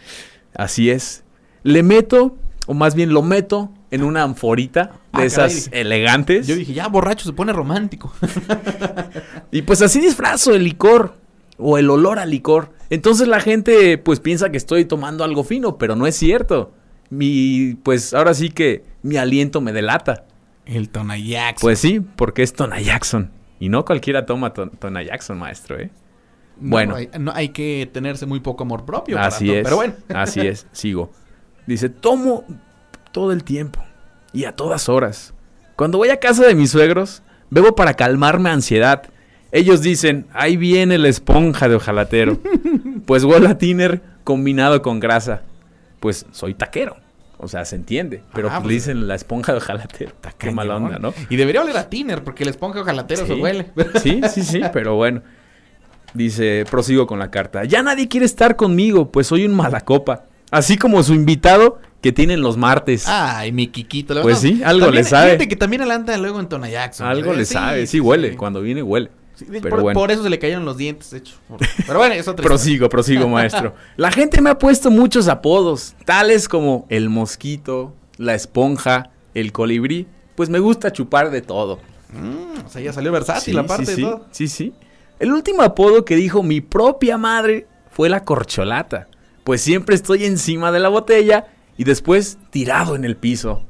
Así 0.53 0.89
es. 0.89 1.23
Le 1.63 1.81
meto, 1.81 2.35
o 2.67 2.73
más 2.73 2.93
bien 2.93 3.13
lo 3.13 3.21
meto 3.21 3.71
en 3.89 4.03
una 4.03 4.23
anforita 4.23 4.99
de 5.13 5.23
Ah, 5.23 5.25
esas 5.25 5.65
caray. 5.69 5.81
elegantes. 5.81 6.47
Yo 6.47 6.55
dije, 6.55 6.73
ya 6.73 6.87
borracho 6.87 7.25
se 7.25 7.33
pone 7.33 7.51
romántico. 7.53 8.13
Y 9.51 9.63
pues 9.63 9.81
así 9.81 9.99
disfrazo 9.99 10.53
el 10.55 10.63
licor 10.63 11.15
o 11.57 11.77
el 11.77 11.89
olor 11.89 12.19
al 12.19 12.29
licor. 12.29 12.71
Entonces 12.89 13.27
la 13.27 13.39
gente 13.39 13.97
pues 13.97 14.19
piensa 14.19 14.49
que 14.49 14.57
estoy 14.57 14.85
tomando 14.85 15.23
algo 15.23 15.43
fino, 15.43 15.77
pero 15.77 15.95
no 15.95 16.07
es 16.07 16.15
cierto. 16.15 16.73
Mi 17.09 17.75
pues 17.83 18.13
ahora 18.13 18.33
sí 18.33 18.49
que 18.49 18.83
mi 19.03 19.17
aliento 19.17 19.59
me 19.61 19.73
delata. 19.73 20.25
el 20.65 20.89
Tona 20.89 21.17
Jackson. 21.17 21.61
Pues 21.67 21.79
sí, 21.79 21.99
porque 21.99 22.43
es 22.43 22.53
Tona 22.53 22.79
Jackson. 22.79 23.31
Y 23.59 23.69
no 23.69 23.83
cualquiera 23.85 24.25
toma 24.25 24.53
ton- 24.53 24.71
Tona 24.79 25.03
Jackson, 25.03 25.37
maestro, 25.37 25.77
¿eh? 25.79 25.91
No, 26.59 26.69
bueno. 26.71 26.95
hay, 26.95 27.09
no, 27.19 27.31
hay 27.33 27.49
que 27.49 27.89
tenerse 27.91 28.25
muy 28.25 28.39
poco 28.39 28.63
amor 28.63 28.85
propio. 28.85 29.19
Así 29.19 29.51
es. 29.51 29.63
Pero 29.63 29.75
bueno. 29.75 29.93
Así 30.13 30.39
es, 30.41 30.67
sigo. 30.71 31.11
Dice, 31.67 31.89
tomo 31.89 32.43
todo 33.11 33.31
el 33.33 33.43
tiempo 33.43 33.83
y 34.33 34.45
a 34.45 34.55
todas 34.55 34.89
horas. 34.89 35.33
Cuando 35.75 35.97
voy 35.97 36.09
a 36.09 36.19
casa 36.19 36.45
de 36.45 36.55
mis 36.55 36.71
suegros, 36.71 37.21
bebo 37.49 37.75
para 37.75 37.95
calmarme 37.95 38.49
ansiedad. 38.49 39.03
Ellos 39.51 39.81
dicen, 39.81 40.27
ahí 40.33 40.57
viene 40.57 40.97
la 40.97 41.09
esponja 41.09 41.67
de 41.67 41.75
ojalatero. 41.75 42.39
pues 43.05 43.23
huele 43.23 43.47
a 43.49 43.57
tiner 43.57 44.01
combinado 44.23 44.81
con 44.81 44.99
grasa. 44.99 45.41
Pues 45.99 46.25
soy 46.31 46.53
taquero. 46.53 46.97
O 47.37 47.47
sea, 47.47 47.65
se 47.65 47.75
entiende. 47.75 48.21
Pero 48.33 48.49
Ah, 48.49 48.51
pues, 48.51 48.63
pues, 48.63 48.73
dicen 48.75 49.07
la 49.07 49.15
esponja 49.15 49.51
de 49.51 49.57
ojalatero. 49.57 50.11
Qué 50.37 50.51
mala 50.51 50.75
onda, 50.75 50.99
¿no? 50.99 51.13
Y 51.29 51.37
debería 51.37 51.61
oler 51.61 51.75
a 51.75 51.89
tiner, 51.89 52.23
porque 52.23 52.45
la 52.45 52.51
esponja 52.51 52.81
ojalatero 52.81 53.25
se 53.25 53.33
huele. 53.33 53.71
Sí, 54.01 54.21
sí, 54.31 54.43
sí, 54.43 54.61
pero 54.73 54.95
bueno. 54.95 55.23
Dice, 56.13 56.65
prosigo 56.69 57.07
con 57.07 57.19
la 57.19 57.31
carta. 57.31 57.63
Ya 57.63 57.81
nadie 57.81 58.07
quiere 58.07 58.25
estar 58.25 58.55
conmigo, 58.55 59.11
pues 59.11 59.27
soy 59.27 59.45
un 59.45 59.55
malacopa. 59.55 60.25
Así 60.51 60.77
como 60.77 61.01
su 61.01 61.13
invitado 61.13 61.79
que 62.01 62.11
tienen 62.11 62.41
los 62.41 62.57
martes. 62.57 63.05
Ay, 63.07 63.51
mi 63.51 63.67
Kikito. 63.67 64.13
la 64.13 64.21
Pues 64.21 64.39
sí, 64.39 64.61
algo 64.65 64.85
también- 64.87 65.03
le 65.03 65.09
sabe. 65.09 65.25
Fíjate 65.31 65.47
que 65.47 65.55
también 65.55 65.89
anda 65.89 66.17
luego 66.17 66.39
en 66.39 66.47
Tona 66.49 66.69
Jackson. 66.69 67.07
Algo 67.07 67.33
¿eh? 67.33 67.37
le 67.37 67.45
sabe, 67.45 67.85
sí, 67.87 67.99
huele. 67.99 68.35
Cuando 68.35 68.61
viene, 68.61 68.81
huele. 68.83 69.09
Pero 69.49 69.69
por, 69.69 69.81
bueno. 69.81 69.99
por 69.99 70.11
eso 70.11 70.21
se 70.21 70.29
le 70.29 70.37
cayeron 70.37 70.65
los 70.65 70.77
dientes, 70.77 71.09
de 71.11 71.17
hecho. 71.19 71.33
Pero 71.87 71.97
bueno, 71.97 72.13
es 72.13 72.27
otra. 72.27 72.43
Prosigo, 72.43 72.89
prosigo, 72.89 73.27
maestro. 73.27 73.73
La 73.97 74.11
gente 74.11 74.39
me 74.41 74.51
ha 74.51 74.59
puesto 74.59 74.91
muchos 74.91 75.27
apodos, 75.27 75.95
tales 76.05 76.47
como 76.47 76.85
el 76.89 77.09
mosquito, 77.09 77.95
la 78.17 78.35
esponja, 78.35 79.09
el 79.33 79.51
colibrí. 79.51 80.05
Pues 80.35 80.49
me 80.49 80.59
gusta 80.59 80.91
chupar 80.93 81.31
de 81.31 81.41
todo. 81.41 81.79
Mm, 82.13 82.65
o 82.65 82.69
sea, 82.69 82.81
ya 82.81 82.93
salió 82.93 83.11
versátil 83.11 83.53
Sí, 83.53 83.59
aparte 83.59 83.85
sí, 83.87 83.95
de 83.95 84.01
todo. 84.07 84.25
sí, 84.31 84.47
sí. 84.47 84.73
El 85.19 85.31
último 85.31 85.61
apodo 85.63 86.05
que 86.05 86.15
dijo 86.15 86.43
mi 86.43 86.61
propia 86.61 87.17
madre 87.17 87.65
fue 87.89 88.09
la 88.09 88.23
corcholata. 88.23 89.07
Pues 89.43 89.61
siempre 89.61 89.95
estoy 89.95 90.25
encima 90.25 90.71
de 90.71 90.79
la 90.79 90.89
botella 90.89 91.47
y 91.77 91.83
después 91.83 92.37
tirado 92.49 92.95
en 92.95 93.05
el 93.05 93.15
piso. 93.15 93.65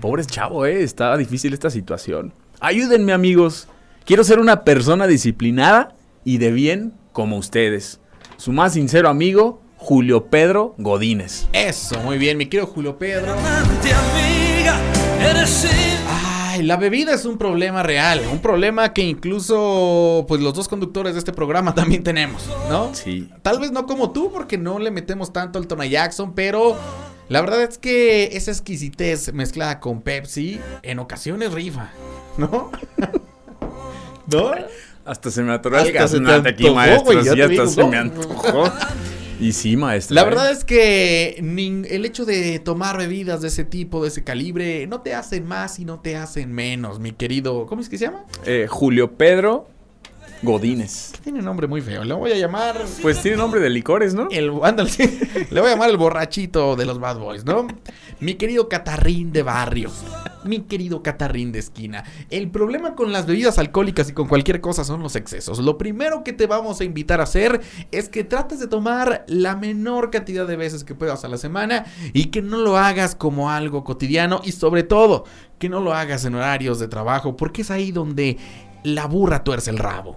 Pobre 0.00 0.24
chavo, 0.24 0.66
eh. 0.66 0.82
Estaba 0.82 1.16
difícil 1.16 1.52
esta 1.52 1.70
situación. 1.70 2.32
Ayúdenme, 2.60 3.12
amigos. 3.12 3.68
Quiero 4.04 4.24
ser 4.24 4.38
una 4.38 4.64
persona 4.64 5.06
disciplinada 5.06 5.94
y 6.24 6.38
de 6.38 6.50
bien 6.50 6.94
como 7.12 7.36
ustedes. 7.36 8.00
Su 8.36 8.52
más 8.52 8.74
sincero 8.74 9.08
amigo, 9.08 9.60
Julio 9.76 10.26
Pedro 10.26 10.74
Godínez. 10.78 11.46
Eso, 11.52 12.00
muy 12.00 12.18
bien, 12.18 12.36
mi 12.36 12.46
querido 12.46 12.66
Julio 12.66 12.98
Pedro. 12.98 13.32
Amante, 13.32 13.90
amiga, 13.92 14.80
eres 15.20 15.66
Ay, 16.08 16.62
la 16.62 16.76
bebida 16.76 17.14
es 17.14 17.24
un 17.24 17.38
problema 17.38 17.82
real, 17.82 18.20
un 18.32 18.40
problema 18.40 18.92
que 18.92 19.02
incluso 19.02 20.24
pues 20.26 20.40
los 20.40 20.54
dos 20.54 20.68
conductores 20.68 21.14
de 21.14 21.20
este 21.20 21.32
programa 21.32 21.74
también 21.74 22.02
tenemos, 22.02 22.48
¿no? 22.68 22.94
Sí. 22.94 23.28
Tal 23.42 23.60
vez 23.60 23.70
no 23.70 23.86
como 23.86 24.10
tú 24.10 24.30
porque 24.32 24.58
no 24.58 24.78
le 24.78 24.90
metemos 24.90 25.32
tanto 25.32 25.58
al 25.58 25.66
Tona 25.66 25.86
Jackson, 25.86 26.34
pero 26.34 26.76
la 27.28 27.40
verdad 27.40 27.62
es 27.62 27.78
que 27.78 28.36
esa 28.36 28.50
exquisitez 28.50 29.32
mezclada 29.32 29.80
con 29.80 30.02
Pepsi 30.02 30.60
en 30.82 30.98
ocasiones 30.98 31.52
rifa, 31.52 31.90
¿no? 32.36 32.70
¿No? 34.32 34.52
Hasta 35.04 35.30
se 35.30 35.42
me 35.42 35.52
atoró 35.52 35.78
el 35.78 35.86
Hasta 35.86 36.08
se 36.08 36.18
te 36.18 36.24
gaznate 36.24 36.48
aquí, 36.50 36.70
maestro. 36.70 37.22
Sí, 37.22 37.28
hasta 37.28 37.48
digo, 37.48 37.66
se 37.66 37.80
¿no? 37.80 37.88
me 37.88 37.96
antojó. 37.96 38.70
Y 39.40 39.52
sí, 39.52 39.76
maestro. 39.76 40.14
La 40.14 40.22
¿eh? 40.22 40.24
verdad 40.24 40.50
es 40.50 40.64
que 40.64 41.36
el 41.38 42.04
hecho 42.04 42.24
de 42.24 42.58
tomar 42.58 42.98
bebidas 42.98 43.40
de 43.40 43.48
ese 43.48 43.64
tipo, 43.64 44.02
de 44.02 44.08
ese 44.08 44.24
calibre, 44.24 44.86
no 44.86 45.00
te 45.00 45.14
hacen 45.14 45.46
más 45.46 45.78
y 45.78 45.84
no 45.84 46.00
te 46.00 46.16
hacen 46.16 46.52
menos, 46.52 46.98
mi 46.98 47.12
querido. 47.12 47.66
¿Cómo 47.66 47.80
es 47.80 47.88
que 47.88 47.96
se 47.96 48.06
llama? 48.06 48.24
Eh, 48.44 48.66
Julio 48.68 49.16
Pedro 49.16 49.68
Godínez. 50.42 51.12
Tiene 51.22 51.40
un 51.40 51.44
nombre 51.44 51.66
muy 51.66 51.80
feo. 51.80 52.04
Le 52.04 52.14
voy 52.14 52.32
a 52.32 52.36
llamar. 52.36 52.76
Pues 53.02 53.20
tiene 53.22 53.36
nombre 53.36 53.60
de 53.60 53.70
licores, 53.70 54.14
¿no? 54.14 54.28
El, 54.30 54.52
ándale, 54.62 54.90
sí. 54.90 55.20
Le 55.50 55.60
voy 55.60 55.70
a 55.70 55.72
llamar 55.74 55.90
el 55.90 55.96
borrachito 55.96 56.76
de 56.76 56.86
los 56.86 57.00
Bad 57.00 57.18
Boys, 57.18 57.44
¿no? 57.44 57.66
Mi 58.20 58.34
querido 58.34 58.68
catarrín 58.68 59.32
de 59.32 59.42
barrio. 59.42 59.90
Mi 60.44 60.60
querido 60.60 61.02
catarrín 61.02 61.52
de 61.52 61.58
esquina. 61.58 62.04
El 62.30 62.50
problema 62.50 62.94
con 62.94 63.12
las 63.12 63.26
bebidas 63.26 63.58
alcohólicas 63.58 64.10
y 64.10 64.12
con 64.12 64.28
cualquier 64.28 64.60
cosa 64.60 64.84
son 64.84 65.02
los 65.02 65.16
excesos. 65.16 65.58
Lo 65.58 65.76
primero 65.78 66.22
que 66.24 66.32
te 66.32 66.46
vamos 66.46 66.80
a 66.80 66.84
invitar 66.84 67.20
a 67.20 67.24
hacer 67.24 67.60
es 67.90 68.08
que 68.08 68.24
trates 68.24 68.60
de 68.60 68.68
tomar 68.68 69.24
la 69.26 69.56
menor 69.56 70.10
cantidad 70.10 70.46
de 70.46 70.56
veces 70.56 70.84
que 70.84 70.94
puedas 70.94 71.24
a 71.24 71.28
la 71.28 71.38
semana 71.38 71.86
y 72.12 72.26
que 72.26 72.42
no 72.42 72.58
lo 72.58 72.76
hagas 72.78 73.14
como 73.14 73.50
algo 73.50 73.84
cotidiano 73.84 74.40
y 74.44 74.52
sobre 74.52 74.84
todo 74.84 75.24
que 75.58 75.68
no 75.68 75.80
lo 75.80 75.92
hagas 75.92 76.24
en 76.24 76.36
horarios 76.36 76.78
de 76.78 76.88
trabajo 76.88 77.36
porque 77.36 77.62
es 77.62 77.70
ahí 77.70 77.90
donde 77.90 78.38
la 78.84 79.06
burra 79.06 79.44
tuerce 79.44 79.70
el 79.70 79.78
rabo. 79.78 80.16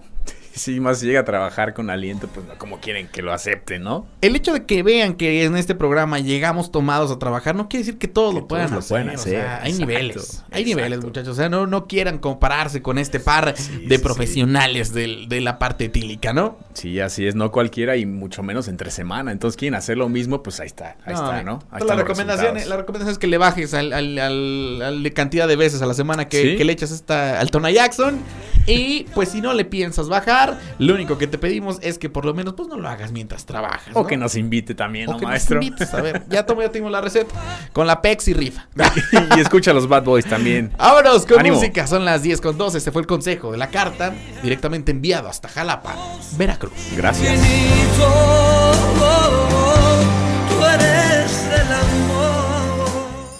Sí, 0.61 0.79
más 0.79 1.01
llega 1.01 1.21
a 1.21 1.25
trabajar 1.25 1.73
con 1.73 1.89
aliento, 1.89 2.27
pues 2.27 2.45
no 2.45 2.57
como 2.57 2.79
quieren 2.79 3.07
que 3.07 3.21
lo 3.21 3.31
acepte, 3.33 3.79
¿no? 3.79 4.05
El 4.21 4.35
hecho 4.35 4.53
de 4.53 4.65
que 4.65 4.83
vean 4.83 5.13
que 5.15 5.43
en 5.45 5.55
este 5.57 5.75
programa 5.75 6.19
llegamos 6.19 6.71
tomados 6.71 7.09
a 7.11 7.17
trabajar 7.19 7.55
no 7.55 7.69
quiere 7.69 7.85
decir 7.85 7.97
que 7.99 8.07
todos 8.07 8.33
Que 8.33 8.39
lo 8.41 8.47
puedan 8.47 8.67
todos 8.67 8.75
lo 8.75 8.79
hacer. 8.79 8.95
pueden 9.05 9.09
o 9.09 9.19
hacer, 9.19 9.33
sea, 9.33 9.61
hay 9.63 9.71
exacto, 9.71 9.85
niveles. 9.87 10.43
Hay 10.51 10.65
niveles, 10.65 11.03
muchachos. 11.03 11.29
O 11.29 11.35
sea, 11.35 11.49
no, 11.49 11.67
no 11.67 11.87
quieran 11.87 12.17
compararse 12.19 12.81
con 12.81 12.97
este 12.97 13.19
par 13.19 13.53
Sí, 13.57 13.85
de 13.87 13.97
sí, 13.97 14.03
profesionales 14.03 14.93
del- 14.93 15.29
de 15.29 15.41
la 15.41 15.57
parte 15.57 15.85
etílica, 15.85 16.33
¿no? 16.33 16.57
Sí, 16.73 16.99
así 16.99 17.25
es, 17.27 17.35
no 17.35 17.51
cualquiera 17.51 17.95
y 17.95 18.05
mucho 18.05 18.43
menos 18.43 18.67
entre 18.67 18.91
semana. 18.91 19.31
Entonces 19.31 19.57
quieren 19.57 19.75
hacer 19.75 19.97
lo 19.97 20.09
mismo, 20.09 20.43
pues 20.43 20.59
ahí 20.59 20.67
está, 20.67 20.97
ahí 21.05 21.13
está, 21.13 21.43
¿no? 21.43 21.53
Ahí 21.71 21.81
Entonces, 21.81 21.87
la, 21.87 21.95
recomendación, 21.95 22.43
resultados. 22.55 22.69
la 22.69 22.77
recomendación 22.77 23.11
es 23.13 23.17
que 23.19 23.27
le 23.27 23.37
bajes 23.37 23.73
al, 23.73 23.93
al- 23.93 24.19
al- 24.19 24.81
al 24.81 25.03
de 25.03 25.13
cantidad 25.13 25.47
de 25.47 25.55
veces 25.55 25.81
a 25.81 25.85
la 25.85 25.93
semana 25.93 26.27
que, 26.27 26.55
que 26.57 26.65
le 26.65 26.73
echas 26.73 26.91
esta, 26.91 27.39
al 27.39 27.51
Tona 27.51 27.71
Jackson. 27.71 28.19
Y 28.67 29.05
pues 29.15 29.29
si 29.29 29.41
no 29.41 29.53
le 29.53 29.65
piensas 29.65 30.07
bajar, 30.07 30.40
lo 30.80 30.93
único 30.95 31.17
que 31.17 31.27
te 31.27 31.38
pedimos 31.38 31.77
es 31.82 31.97
que 31.97 32.10
por 32.10 32.25
lo 32.25 32.34
menos 32.34 32.54
pues 32.56 32.67
no 32.69 32.77
lo 32.77 32.88
hagas 32.89 33.12
mientras 33.12 33.45
trabajas. 33.45 33.93
O 33.95 34.06
que 34.08 34.17
nos 34.17 34.36
invite 34.36 34.75
también, 34.75 35.10
O 35.10 35.13
¿no, 35.13 35.17
que 35.17 35.23
nos 35.25 35.32
maestro? 35.32 35.62
invites. 35.62 35.93
A 35.93 36.01
ver, 36.01 36.23
ya 36.30 36.45
tomo, 36.45 36.62
ya 36.62 36.69
tengo 36.69 36.89
la 36.89 37.01
receta. 37.01 37.34
Con 37.73 37.88
la 37.88 38.01
Pepsi 38.01 38.34
rifa. 38.34 38.67
y 39.38 39.39
escucha 39.39 39.71
a 39.71 39.73
los 39.73 39.88
Bad 39.88 40.04
Boys 40.04 40.25
también. 40.25 40.71
Vámonos 40.77 41.25
con 41.25 41.39
Ánimo. 41.39 41.56
música, 41.58 41.88
son 41.88 42.06
las 42.06 42.23
10 42.23 42.41
con 42.41 42.58
12. 42.58 42.77
Este 42.77 42.91
fue 42.91 43.01
el 43.01 43.08
consejo 43.08 43.51
de 43.51 43.58
la 43.58 43.69
carta, 43.69 44.13
directamente 44.43 44.91
enviado 44.91 45.27
hasta 45.30 45.47
Jalapa, 45.49 45.95
Veracruz. 46.38 46.73
Gracias. 46.95 47.34
infinito. 47.36 48.71
Tú 50.49 50.65
eres 50.65 51.43
el 51.45 51.73
amor. 51.73 53.39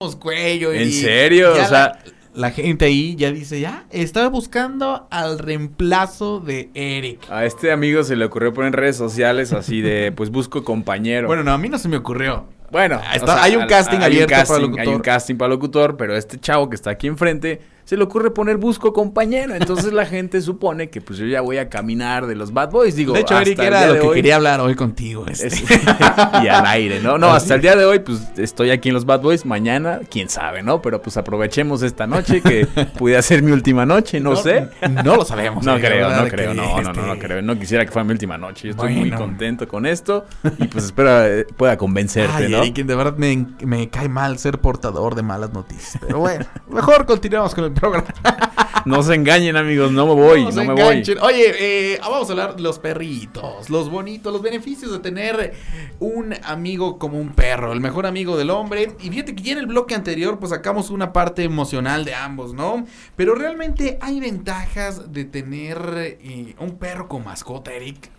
Vamos, 0.00 0.16
cuello. 0.16 0.72
y 0.74 0.78
¿En 0.82 0.92
serio? 0.92 1.56
ya 1.56 1.64
O 1.64 1.68
sea- 1.68 1.78
La, 1.80 1.98
la 2.38 2.52
gente 2.52 2.84
ahí 2.84 3.16
ya 3.16 3.32
dice, 3.32 3.58
ya, 3.60 3.84
estaba 3.90 4.28
buscando 4.28 5.08
al 5.10 5.40
reemplazo 5.40 6.38
de 6.38 6.70
Eric. 6.72 7.28
A 7.30 7.44
este 7.44 7.72
amigo 7.72 8.04
se 8.04 8.14
le 8.14 8.24
ocurrió 8.24 8.54
poner 8.54 8.74
redes 8.76 8.96
sociales 8.96 9.52
así 9.52 9.80
de, 9.80 10.12
pues 10.16 10.30
busco 10.30 10.62
compañero. 10.62 11.26
Bueno, 11.26 11.42
no, 11.42 11.52
a 11.52 11.58
mí 11.58 11.68
no 11.68 11.78
se 11.78 11.88
me 11.88 11.96
ocurrió. 11.96 12.46
Bueno, 12.70 13.00
hay 13.04 13.56
un 13.56 13.66
casting 13.66 13.98
hay 13.98 14.04
abierto 14.04 14.34
casting, 14.34 14.52
para 14.52 14.60
locutor. 14.60 14.80
Hay 14.80 14.94
un 14.94 15.00
casting 15.00 15.34
para 15.36 15.48
locutor, 15.48 15.96
pero 15.96 16.16
este 16.16 16.38
chavo 16.38 16.68
que 16.68 16.76
está 16.76 16.90
aquí 16.90 17.08
enfrente 17.08 17.60
se 17.88 17.96
le 17.96 18.04
ocurre 18.04 18.30
poner 18.30 18.58
busco 18.58 18.92
compañero. 18.92 19.54
Entonces 19.54 19.94
la 19.94 20.04
gente 20.04 20.42
supone 20.42 20.90
que 20.90 21.00
pues 21.00 21.18
yo 21.18 21.24
ya 21.24 21.40
voy 21.40 21.56
a 21.56 21.70
caminar 21.70 22.26
de 22.26 22.34
los 22.34 22.52
Bad 22.52 22.70
Boys. 22.70 22.94
Digo, 22.94 23.14
de 23.14 23.20
hecho, 23.20 23.40
Eric 23.40 23.58
era 23.60 23.86
lo 23.86 23.94
que 23.94 24.00
hoy- 24.08 24.14
quería 24.16 24.36
hablar 24.36 24.60
hoy 24.60 24.74
contigo. 24.74 25.24
este. 25.26 25.46
Es- 25.46 25.62
y 26.44 26.48
al 26.48 26.66
aire, 26.66 27.00
¿no? 27.00 27.16
No, 27.16 27.30
hasta 27.30 27.54
el 27.54 27.62
día 27.62 27.76
de 27.76 27.86
hoy, 27.86 28.00
pues 28.00 28.20
estoy 28.36 28.72
aquí 28.72 28.90
en 28.90 28.94
los 28.94 29.06
Bad 29.06 29.22
Boys. 29.22 29.46
Mañana, 29.46 30.00
quién 30.10 30.28
sabe, 30.28 30.62
¿no? 30.62 30.82
Pero 30.82 31.00
pues 31.00 31.16
aprovechemos 31.16 31.80
esta 31.80 32.06
noche 32.06 32.42
que 32.42 32.66
pudiera 32.98 33.22
ser 33.22 33.42
mi 33.42 33.52
última 33.52 33.86
noche, 33.86 34.20
no, 34.20 34.36
sé. 34.36 34.68
No 35.02 35.16
lo 35.16 35.24
sabemos. 35.24 35.64
No 35.64 35.78
creo, 35.78 36.10
no 36.10 36.28
creo, 36.28 36.52
no, 36.52 36.82
no, 36.82 36.92
no, 36.92 37.06
no 37.06 37.12
este, 37.14 37.24
creo. 37.26 37.40
No 37.40 37.58
quisiera 37.58 37.86
que 37.86 37.90
fuera 37.90 38.04
mi 38.04 38.12
última 38.12 38.36
noche. 38.36 38.66
Yo 38.68 38.70
estoy 38.72 38.96
muy 38.96 39.10
contento 39.12 39.66
con 39.66 39.86
esto 39.86 40.26
y 40.58 40.66
pues 40.66 40.84
espero 40.84 41.24
eh, 41.24 41.46
pueda 41.56 41.78
convencerte, 41.78 42.44
Ay, 42.44 42.50
¿no? 42.50 42.58
Eric, 42.58 42.84
de 42.84 42.94
verdad 42.94 43.16
me, 43.16 43.46
me 43.64 43.88
cae 43.88 44.10
mal 44.10 44.38
ser 44.38 44.58
portador 44.58 45.14
de 45.14 45.22
malas 45.22 45.54
noticias. 45.54 45.96
Pero 46.06 46.18
bueno, 46.18 46.44
mejor 46.68 47.06
continuemos 47.06 47.54
con 47.54 47.64
el 47.64 47.77
programa. 47.80 48.06
No 48.84 49.02
se 49.02 49.14
engañen, 49.14 49.56
amigos, 49.56 49.92
no 49.92 50.06
me 50.06 50.14
voy, 50.14 50.44
no, 50.44 50.50
me 50.52 50.62
enganchen. 50.62 51.18
voy. 51.18 51.34
Oye, 51.34 51.92
eh, 51.94 51.98
vamos 52.00 52.28
a 52.28 52.32
hablar 52.32 52.56
de 52.56 52.62
los 52.62 52.78
perritos, 52.78 53.68
los 53.68 53.90
bonitos, 53.90 54.32
los 54.32 54.40
beneficios 54.40 54.90
de 54.92 54.98
tener 55.00 55.52
un 55.98 56.34
amigo 56.42 56.98
como 56.98 57.18
un 57.18 57.30
perro, 57.30 57.74
el 57.74 57.80
mejor 57.80 58.06
amigo 58.06 58.38
del 58.38 58.48
hombre. 58.48 58.92
Y 59.00 59.10
fíjate 59.10 59.34
que 59.34 59.42
ya 59.42 59.52
en 59.52 59.58
el 59.58 59.66
bloque 59.66 59.94
anterior, 59.94 60.38
pues 60.38 60.50
sacamos 60.50 60.88
una 60.88 61.12
parte 61.12 61.42
emocional 61.42 62.06
de 62.06 62.14
ambos, 62.14 62.54
¿no? 62.54 62.86
Pero 63.14 63.34
realmente 63.34 63.98
hay 64.00 64.20
ventajas 64.20 65.12
de 65.12 65.24
tener 65.26 65.78
eh, 66.20 66.54
un 66.58 66.78
perro 66.78 67.08
con 67.08 67.24
mascota, 67.24 67.72
Eric. 67.74 68.10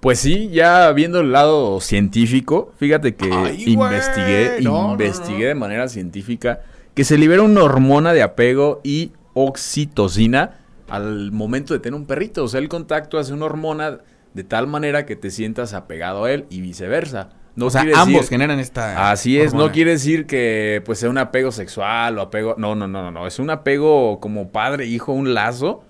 Pues 0.00 0.18
sí, 0.20 0.48
ya 0.50 0.92
viendo 0.92 1.20
el 1.20 1.32
lado 1.32 1.80
científico, 1.80 2.72
fíjate 2.78 3.16
que 3.16 3.30
Ay, 3.30 3.64
investigué, 3.66 4.58
no, 4.62 4.84
no, 4.84 4.92
investigué 4.92 5.42
no. 5.42 5.48
de 5.48 5.54
manera 5.56 5.88
científica 5.88 6.60
que 6.96 7.04
se 7.04 7.18
libera 7.18 7.42
una 7.42 7.62
hormona 7.62 8.12
de 8.14 8.22
apego 8.22 8.80
y 8.82 9.12
oxitocina 9.34 10.58
al 10.88 11.30
momento 11.30 11.74
de 11.74 11.80
tener 11.80 11.98
un 12.00 12.06
perrito. 12.06 12.42
O 12.42 12.48
sea, 12.48 12.58
el 12.58 12.68
contacto 12.68 13.18
hace 13.18 13.32
una 13.34 13.44
hormona 13.44 13.98
de 14.32 14.44
tal 14.44 14.66
manera 14.66 15.04
que 15.04 15.14
te 15.14 15.30
sientas 15.30 15.74
apegado 15.74 16.24
a 16.24 16.32
él 16.32 16.46
y 16.48 16.62
viceversa. 16.62 17.28
No 17.54 17.66
o 17.66 17.70
sea, 17.70 17.82
ambos 17.82 18.22
decir- 18.22 18.28
generan 18.28 18.58
esta. 18.60 19.10
Así 19.10 19.38
es, 19.38 19.52
no 19.54 19.72
quiere 19.72 19.92
decir 19.92 20.26
que 20.26 20.82
pues 20.84 20.98
sea 20.98 21.10
un 21.10 21.18
apego 21.18 21.52
sexual 21.52 22.18
o 22.18 22.22
apego, 22.22 22.54
no, 22.58 22.74
no, 22.74 22.88
no, 22.88 23.02
no, 23.02 23.10
no, 23.10 23.26
es 23.26 23.38
un 23.38 23.50
apego 23.50 24.18
como 24.20 24.50
padre, 24.50 24.86
hijo, 24.86 25.12
un 25.12 25.34
lazo 25.34 25.84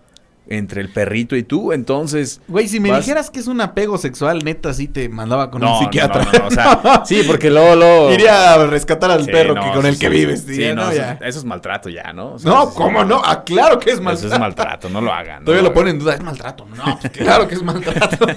entre 0.49 0.81
el 0.81 0.91
perrito 0.91 1.35
y 1.37 1.43
tú. 1.43 1.73
Entonces. 1.73 2.41
Güey, 2.49 2.69
si 2.69 2.81
me 2.81 2.91
vas- 2.91 3.01
dijeras 3.05 3.31
que 3.31 3.41
es 3.41 3.47
un 3.47 3.61
apego 3.61 3.99
sexual, 3.99 4.41
neta, 4.45 4.73
sí 4.73 4.89
te 4.89 5.09
mandaba 5.09 5.51
con 5.51 5.61
No, 5.61 5.79
un 5.79 5.85
psiquiatra. 5.85 6.23
no, 6.25 6.33
no, 6.33 6.39
no, 6.39 6.47
o 6.47 6.51
sea, 6.51 7.03
sí, 7.05 7.23
porque 7.27 7.51
luego, 7.51 7.75
luego. 7.77 8.13
Iría 8.13 8.55
a 8.55 8.67
rescatar 8.67 9.11
al 9.11 9.25
Sí, 9.25 9.31
perro 9.31 9.55
no, 9.55 9.63
que 9.63 9.71
con 9.73 9.83
sí, 9.83 9.89
el 9.89 9.99
que 9.99 10.07
sí. 10.07 10.13
vives. 10.13 10.41
Sí, 10.43 10.51
diría, 10.53 10.75
no, 10.75 10.85
no, 10.85 10.91
eso, 10.91 11.01
ya. 11.01 11.19
eso 11.23 11.39
es 11.39 11.45
maltrato 11.45 11.89
ya, 11.89 12.13
¿no? 12.13 12.35
O 12.35 12.39
sea, 12.39 12.51
No, 12.51 12.71
¿cómo 12.71 13.05
no? 13.05 13.21
Ah, 13.25 13.43
claro 13.45 13.79
que 13.79 13.91
es 13.91 13.95
Eso 13.97 14.03
maltrato. 14.05 14.35
es 14.35 14.41
maltrato, 14.41 14.89
no 14.89 15.01
lo 15.01 15.13
hagan. 15.13 15.45
Todavía 15.45 15.63
lo 15.63 15.69
lo 15.71 15.75
pone 15.75 15.91
hagan. 15.91 15.97
en 15.97 16.05
duda, 16.05 16.15
es 16.15 16.23
maltrato. 16.23 16.67
No, 16.77 16.99
pues 17.01 17.13
claro 17.13 17.49
que 17.49 17.55
es 17.55 17.63
maltrato. 17.63 18.27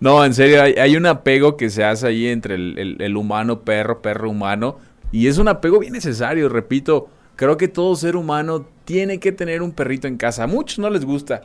No, 0.00 0.24
en 0.24 0.34
serio, 0.34 0.62
hay, 0.62 0.74
hay 0.74 0.96
un 0.96 1.06
apego 1.06 1.56
que 1.56 1.70
se 1.70 1.84
hace 1.84 2.06
ahí 2.06 2.26
entre 2.28 2.54
el, 2.56 2.78
el- 2.78 2.96
el 3.00 3.16
humano 3.16 3.60
perro, 3.60 4.02
perro 4.02 4.30
humano. 4.30 4.78
Y 5.12 5.28
es 5.28 5.38
un 5.38 5.48
apego 5.48 5.78
bien 5.78 5.92
necesario, 5.92 6.48
repito. 6.48 7.08
Creo 7.36 7.56
que 7.56 7.68
todo 7.68 7.94
ser 7.96 8.16
humano 8.16 8.66
tiene 8.84 9.18
que 9.18 9.32
tener 9.32 9.62
un 9.62 9.72
perrito 9.72 10.06
en 10.06 10.16
casa. 10.16 10.44
A 10.44 10.46
muchos 10.46 10.78
no 10.78 10.90
les 10.90 11.04
gusta, 11.04 11.42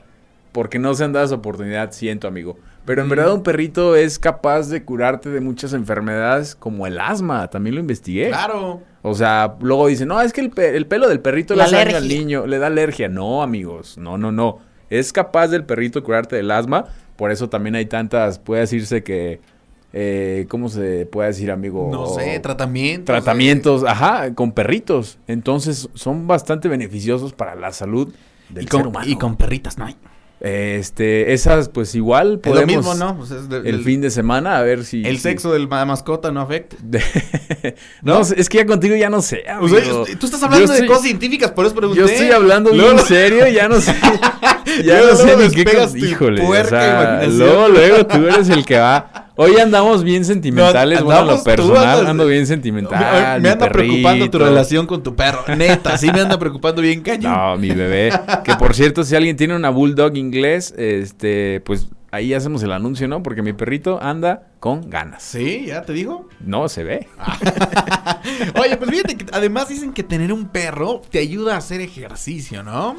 porque 0.52 0.78
no 0.80 0.94
se 0.94 1.04
han 1.04 1.14
dado 1.14 1.26
esa 1.26 1.36
oportunidad, 1.36 1.92
siento, 1.92 2.28
amigo. 2.28 2.58
Pero 2.86 3.02
en 3.04 3.10
verdad 3.10 3.34
un 3.34 3.44
perrito 3.44 3.96
es 3.96 4.18
capaz 4.18 4.68
de 4.70 4.84
curarte 4.84 5.30
de 5.30 5.42
muchas 5.42 5.74
enfermedades, 5.74 6.56
como 6.56 6.88
el 6.88 7.00
asma. 7.00 7.48
También 7.50 7.76
lo 7.76 7.82
investigué. 7.82 8.30
claro. 8.30 8.82
O 9.02 9.14
sea, 9.16 9.56
luego 9.62 9.88
dicen, 9.88 10.10
no, 10.10 10.20
es 10.20 10.34
que 10.34 10.42
el, 10.42 10.50
pe- 10.50 10.76
el 10.76 10.86
pelo 10.86 11.08
del 11.08 11.22
perrito 11.22 11.56
La 11.56 11.68
le 11.68 11.78
al 11.96 12.08
niño, 12.08 12.46
le 12.48 12.58
da 12.58 12.68
alergia. 12.68 13.08
No, 13.08 13.42
amigos, 13.42 13.98
no, 13.98 14.18
no, 14.18 14.32
no. 14.32 14.60
Es 14.90 15.14
capaz 15.14 15.48
del 15.48 15.64
perrito 15.64 16.04
curarte 16.04 16.36
del 16.36 16.52
asma. 16.52 16.86
Por 17.16 17.32
eso 17.32 17.48
también 17.50 17.76
hay 17.76 17.86
tantas, 17.86 18.40
puede 18.40 18.62
decirse 18.62 19.04
que, 19.04 19.40
eh, 19.94 20.46
¿cómo 20.50 20.70
se 20.70 21.06
puede 21.06 21.30
decir, 21.30 21.50
amigo? 21.52 21.90
No 21.92 22.08
sé, 22.08 22.40
tratamientos. 22.40 23.06
Tratamientos, 23.06 23.84
ajá, 23.86 24.34
con 24.36 24.52
perritos. 24.52 25.18
Entonces 25.28 25.90
son 25.94 26.28
bastante 26.28 26.68
beneficiosos 26.68 27.34
para 27.34 27.56
la 27.56 27.72
salud 27.72 28.14
del 28.50 28.64
Y 28.66 28.68
con, 28.68 28.82
ser 28.82 28.88
humano. 28.88 29.06
y 29.10 29.16
con 29.16 29.36
perritas, 29.36 29.78
no 29.78 29.86
hay. 29.86 29.96
Este, 30.42 31.34
esas, 31.34 31.68
pues 31.68 31.94
igual 31.96 32.36
Es 32.42 32.50
podemos. 32.50 32.86
lo 32.86 32.92
mismo, 32.92 32.96
¿no? 32.96 33.18
Pues 33.18 33.32
es 33.32 33.50
de- 33.50 33.58
El 33.70 33.84
fin 33.84 34.00
de 34.00 34.10
semana, 34.10 34.58
a 34.58 34.62
ver 34.62 34.86
si. 34.86 35.04
El 35.06 35.18
si- 35.18 35.24
sexo 35.24 35.52
de 35.52 35.60
la 35.60 35.86
mascota 35.86 36.32
no 36.32 36.40
afecta. 36.40 36.78
de- 36.82 37.04
no, 38.04 38.22
es 38.22 38.48
que 38.48 38.60
ya 38.60 38.66
contigo 38.66 38.96
ya 38.96 39.10
no 39.10 39.22
sé. 39.22 39.44
O 39.60 39.68
sea, 39.68 39.80
amigo. 39.80 40.06
tú 40.18 40.26
estás 40.28 40.42
hablando 40.42 40.74
Yo 40.74 40.80
de 40.82 40.88
cosas 40.88 41.04
científicas, 41.04 41.52
por 41.52 41.66
eso 41.66 41.76
pregunté. 41.76 42.00
Yo 42.00 42.06
estoy 42.08 42.32
hablando 42.32 42.72
Luego- 42.72 42.94
bien 42.94 43.06
serio, 43.06 43.48
ya 43.50 43.68
no 43.68 43.82
sé. 43.82 43.94
Ya 44.86 45.02
no 45.02 45.16
sé 45.16 45.36
ni 45.36 45.50
qué 45.50 45.66
con- 45.66 45.98
Híjole, 45.98 46.42
o 46.44 46.66
sea, 46.66 47.26
luego, 47.28 47.70
luego 47.70 48.06
tú 48.06 48.18
eres 48.28 48.50
el 48.50 48.64
que 48.64 48.78
va. 48.78 49.29
Hoy 49.42 49.56
andamos 49.58 50.04
bien 50.04 50.26
sentimentales, 50.26 51.00
No, 51.00 51.06
bueno, 51.06 51.24
lo 51.24 51.44
personal 51.44 52.00
andas- 52.00 52.10
ando 52.10 52.26
bien 52.28 52.42
Me, 52.42 52.46
sentimental. 52.46 53.42
me 53.42 53.50
anda 53.52 53.70
preocupando 53.70 54.30
tu 54.30 54.38
relación 54.38 54.86
con 54.86 55.02
tu 55.02 55.16
perro. 55.16 55.44
Neta, 55.56 55.98
sí 55.98 56.12
me 56.12 56.20
anda 56.20 56.38
preocupando 56.38 56.82
bien 56.82 57.00
cañón. 57.02 57.32
No, 57.32 57.58
mi 57.58 57.70
bebé. 57.72 58.12
Que 58.44 58.56
por 58.56 58.76
cierto, 58.76 59.06
si 59.06 59.16
alguien 59.16 59.38
tiene 59.38 59.56
una 59.56 59.70
bulldog 59.70 60.18
inglés, 60.18 60.74
este, 60.78 61.62
pues 61.66 61.88
ahí 62.12 62.34
hacemos 62.34 62.64
el 62.64 62.74
anuncio, 62.74 63.08
¿no? 63.08 63.24
Porque 63.24 63.42
mi 63.42 63.54
perrito 63.54 63.98
anda 64.02 64.48
con 64.60 64.90
ganas. 64.90 65.24
Sí, 65.24 65.66
ya 65.68 65.84
te 65.84 65.94
digo. 65.94 66.28
No 66.42 66.68
se 66.68 66.84
ve. 66.84 67.08
Oye, 68.62 68.76
pues 68.76 68.90
fíjate 68.90 69.16
que 69.16 69.26
además 69.32 69.70
dicen 69.70 69.94
que 69.94 70.04
tener 70.04 70.34
un 70.34 70.50
perro 70.50 71.02
te 71.10 71.20
ayuda 71.20 71.56
a 71.56 71.58
hacer 71.60 71.80
ejercicio, 71.82 72.62
¿no? 72.64 72.96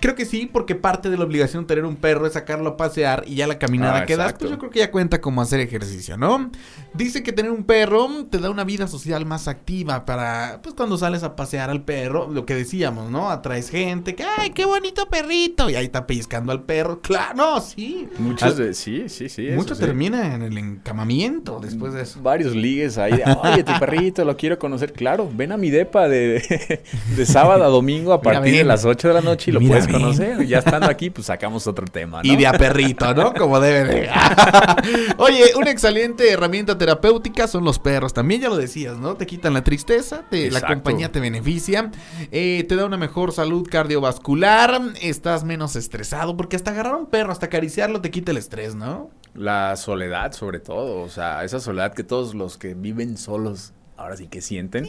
Creo 0.00 0.14
que 0.14 0.26
sí, 0.26 0.50
porque 0.52 0.74
parte 0.74 1.08
de 1.10 1.16
la 1.16 1.24
obligación 1.24 1.62
de 1.62 1.68
tener 1.68 1.84
un 1.84 1.96
perro 1.96 2.26
es 2.26 2.32
sacarlo 2.34 2.70
a 2.70 2.76
pasear 2.76 3.22
y 3.26 3.36
ya 3.36 3.46
la 3.46 3.58
caminada 3.58 4.00
Ah, 4.00 4.06
que 4.06 4.16
das, 4.16 4.34
pues 4.34 4.50
yo 4.50 4.58
creo 4.58 4.70
que 4.70 4.80
ya 4.80 4.90
cuenta 4.90 5.20
como 5.20 5.40
hacer 5.40 5.60
ejercicio, 5.60 6.16
¿no? 6.18 6.50
Dice 6.92 7.22
que 7.22 7.32
tener 7.32 7.50
un 7.52 7.64
perro 7.64 8.08
te 8.30 8.38
da 8.38 8.50
una 8.50 8.64
vida 8.64 8.88
social 8.88 9.24
más 9.24 9.48
activa 9.48 10.04
para, 10.04 10.60
pues 10.62 10.74
cuando 10.74 10.98
sales 10.98 11.22
a 11.22 11.34
pasear 11.36 11.70
al 11.70 11.82
perro, 11.82 12.28
lo 12.30 12.44
que 12.44 12.54
decíamos, 12.54 13.10
¿no? 13.10 13.30
Atraes 13.30 13.70
gente, 13.70 14.14
que, 14.14 14.24
ay, 14.38 14.50
qué 14.50 14.64
bonito 14.66 15.08
perrito, 15.08 15.70
y 15.70 15.76
ahí 15.76 15.86
está 15.86 16.06
pellizcando 16.06 16.52
al 16.52 16.62
perro. 16.64 17.00
Claro, 17.06 17.34
no, 17.36 17.60
sí. 17.60 18.08
Muchos 18.18 18.42
Al- 18.50 18.56
de, 18.56 18.74
sí, 18.74 19.08
sí, 19.08 19.28
sí. 19.28 19.46
eso 19.46 19.56
Mucho 19.56 19.74
sí. 19.76 19.80
termina 19.82 20.34
en 20.34 20.42
el 20.42 20.58
encamamiento 20.58 21.60
después 21.60 21.92
de 21.94 22.02
eso. 22.02 22.20
Varios 22.20 22.54
ligues 22.54 22.98
ahí. 22.98 23.12
de, 23.12 23.24
Oye, 23.42 23.62
tu 23.64 23.72
perrito, 23.78 24.24
lo 24.24 24.36
quiero 24.36 24.58
conocer. 24.58 24.92
Claro, 24.92 25.30
ven 25.32 25.52
a 25.52 25.56
mi 25.56 25.70
depa 25.70 26.08
de, 26.08 26.82
de 27.16 27.26
sábado 27.26 27.64
a 27.64 27.68
domingo 27.68 28.12
a 28.12 28.18
Mira, 28.18 28.32
partir 28.32 28.56
de 28.56 28.64
las 28.64 28.84
8 28.84 29.08
de 29.08 29.14
la 29.14 29.20
noche 29.20 29.50
y 29.50 29.54
lo 29.54 29.60
Mira, 29.60 29.75
puedes 29.84 29.88
conocer. 30.02 30.46
Ya 30.46 30.58
estando 30.58 30.86
aquí, 30.88 31.10
pues 31.10 31.26
sacamos 31.26 31.66
otro 31.66 31.86
tema, 31.86 32.22
¿no? 32.22 32.32
Y 32.32 32.36
de 32.36 32.46
a 32.46 32.52
perrito, 32.52 33.12
¿no? 33.14 33.32
Como 33.34 33.60
debe 33.60 33.84
de. 33.84 34.10
Oye, 35.18 35.44
una 35.56 35.70
excelente 35.70 36.30
herramienta 36.30 36.76
terapéutica 36.78 37.46
son 37.48 37.64
los 37.64 37.78
perros. 37.78 38.14
También 38.14 38.40
ya 38.40 38.48
lo 38.48 38.56
decías, 38.56 38.98
¿no? 38.98 39.16
Te 39.16 39.26
quitan 39.26 39.54
la 39.54 39.64
tristeza, 39.64 40.24
te- 40.30 40.50
la 40.50 40.60
compañía 40.60 41.10
te 41.12 41.20
beneficia, 41.20 41.90
eh, 42.30 42.64
te 42.68 42.76
da 42.76 42.84
una 42.86 42.96
mejor 42.96 43.32
salud 43.32 43.66
cardiovascular, 43.70 44.80
estás 45.00 45.44
menos 45.44 45.76
estresado, 45.76 46.36
porque 46.36 46.56
hasta 46.56 46.70
agarrar 46.70 46.94
a 46.94 46.96
un 46.98 47.06
perro, 47.06 47.32
hasta 47.32 47.46
acariciarlo 47.46 48.00
te 48.00 48.10
quita 48.10 48.30
el 48.32 48.36
estrés, 48.38 48.74
¿no? 48.74 49.10
La 49.34 49.76
soledad, 49.76 50.32
sobre 50.32 50.60
todo. 50.60 51.02
O 51.02 51.08
sea, 51.08 51.44
esa 51.44 51.60
soledad 51.60 51.92
que 51.92 52.04
todos 52.04 52.34
los 52.34 52.56
que 52.56 52.74
viven 52.74 53.16
solos 53.18 53.72
ahora 53.96 54.16
sí 54.16 54.26
que 54.28 54.40
sienten. 54.40 54.88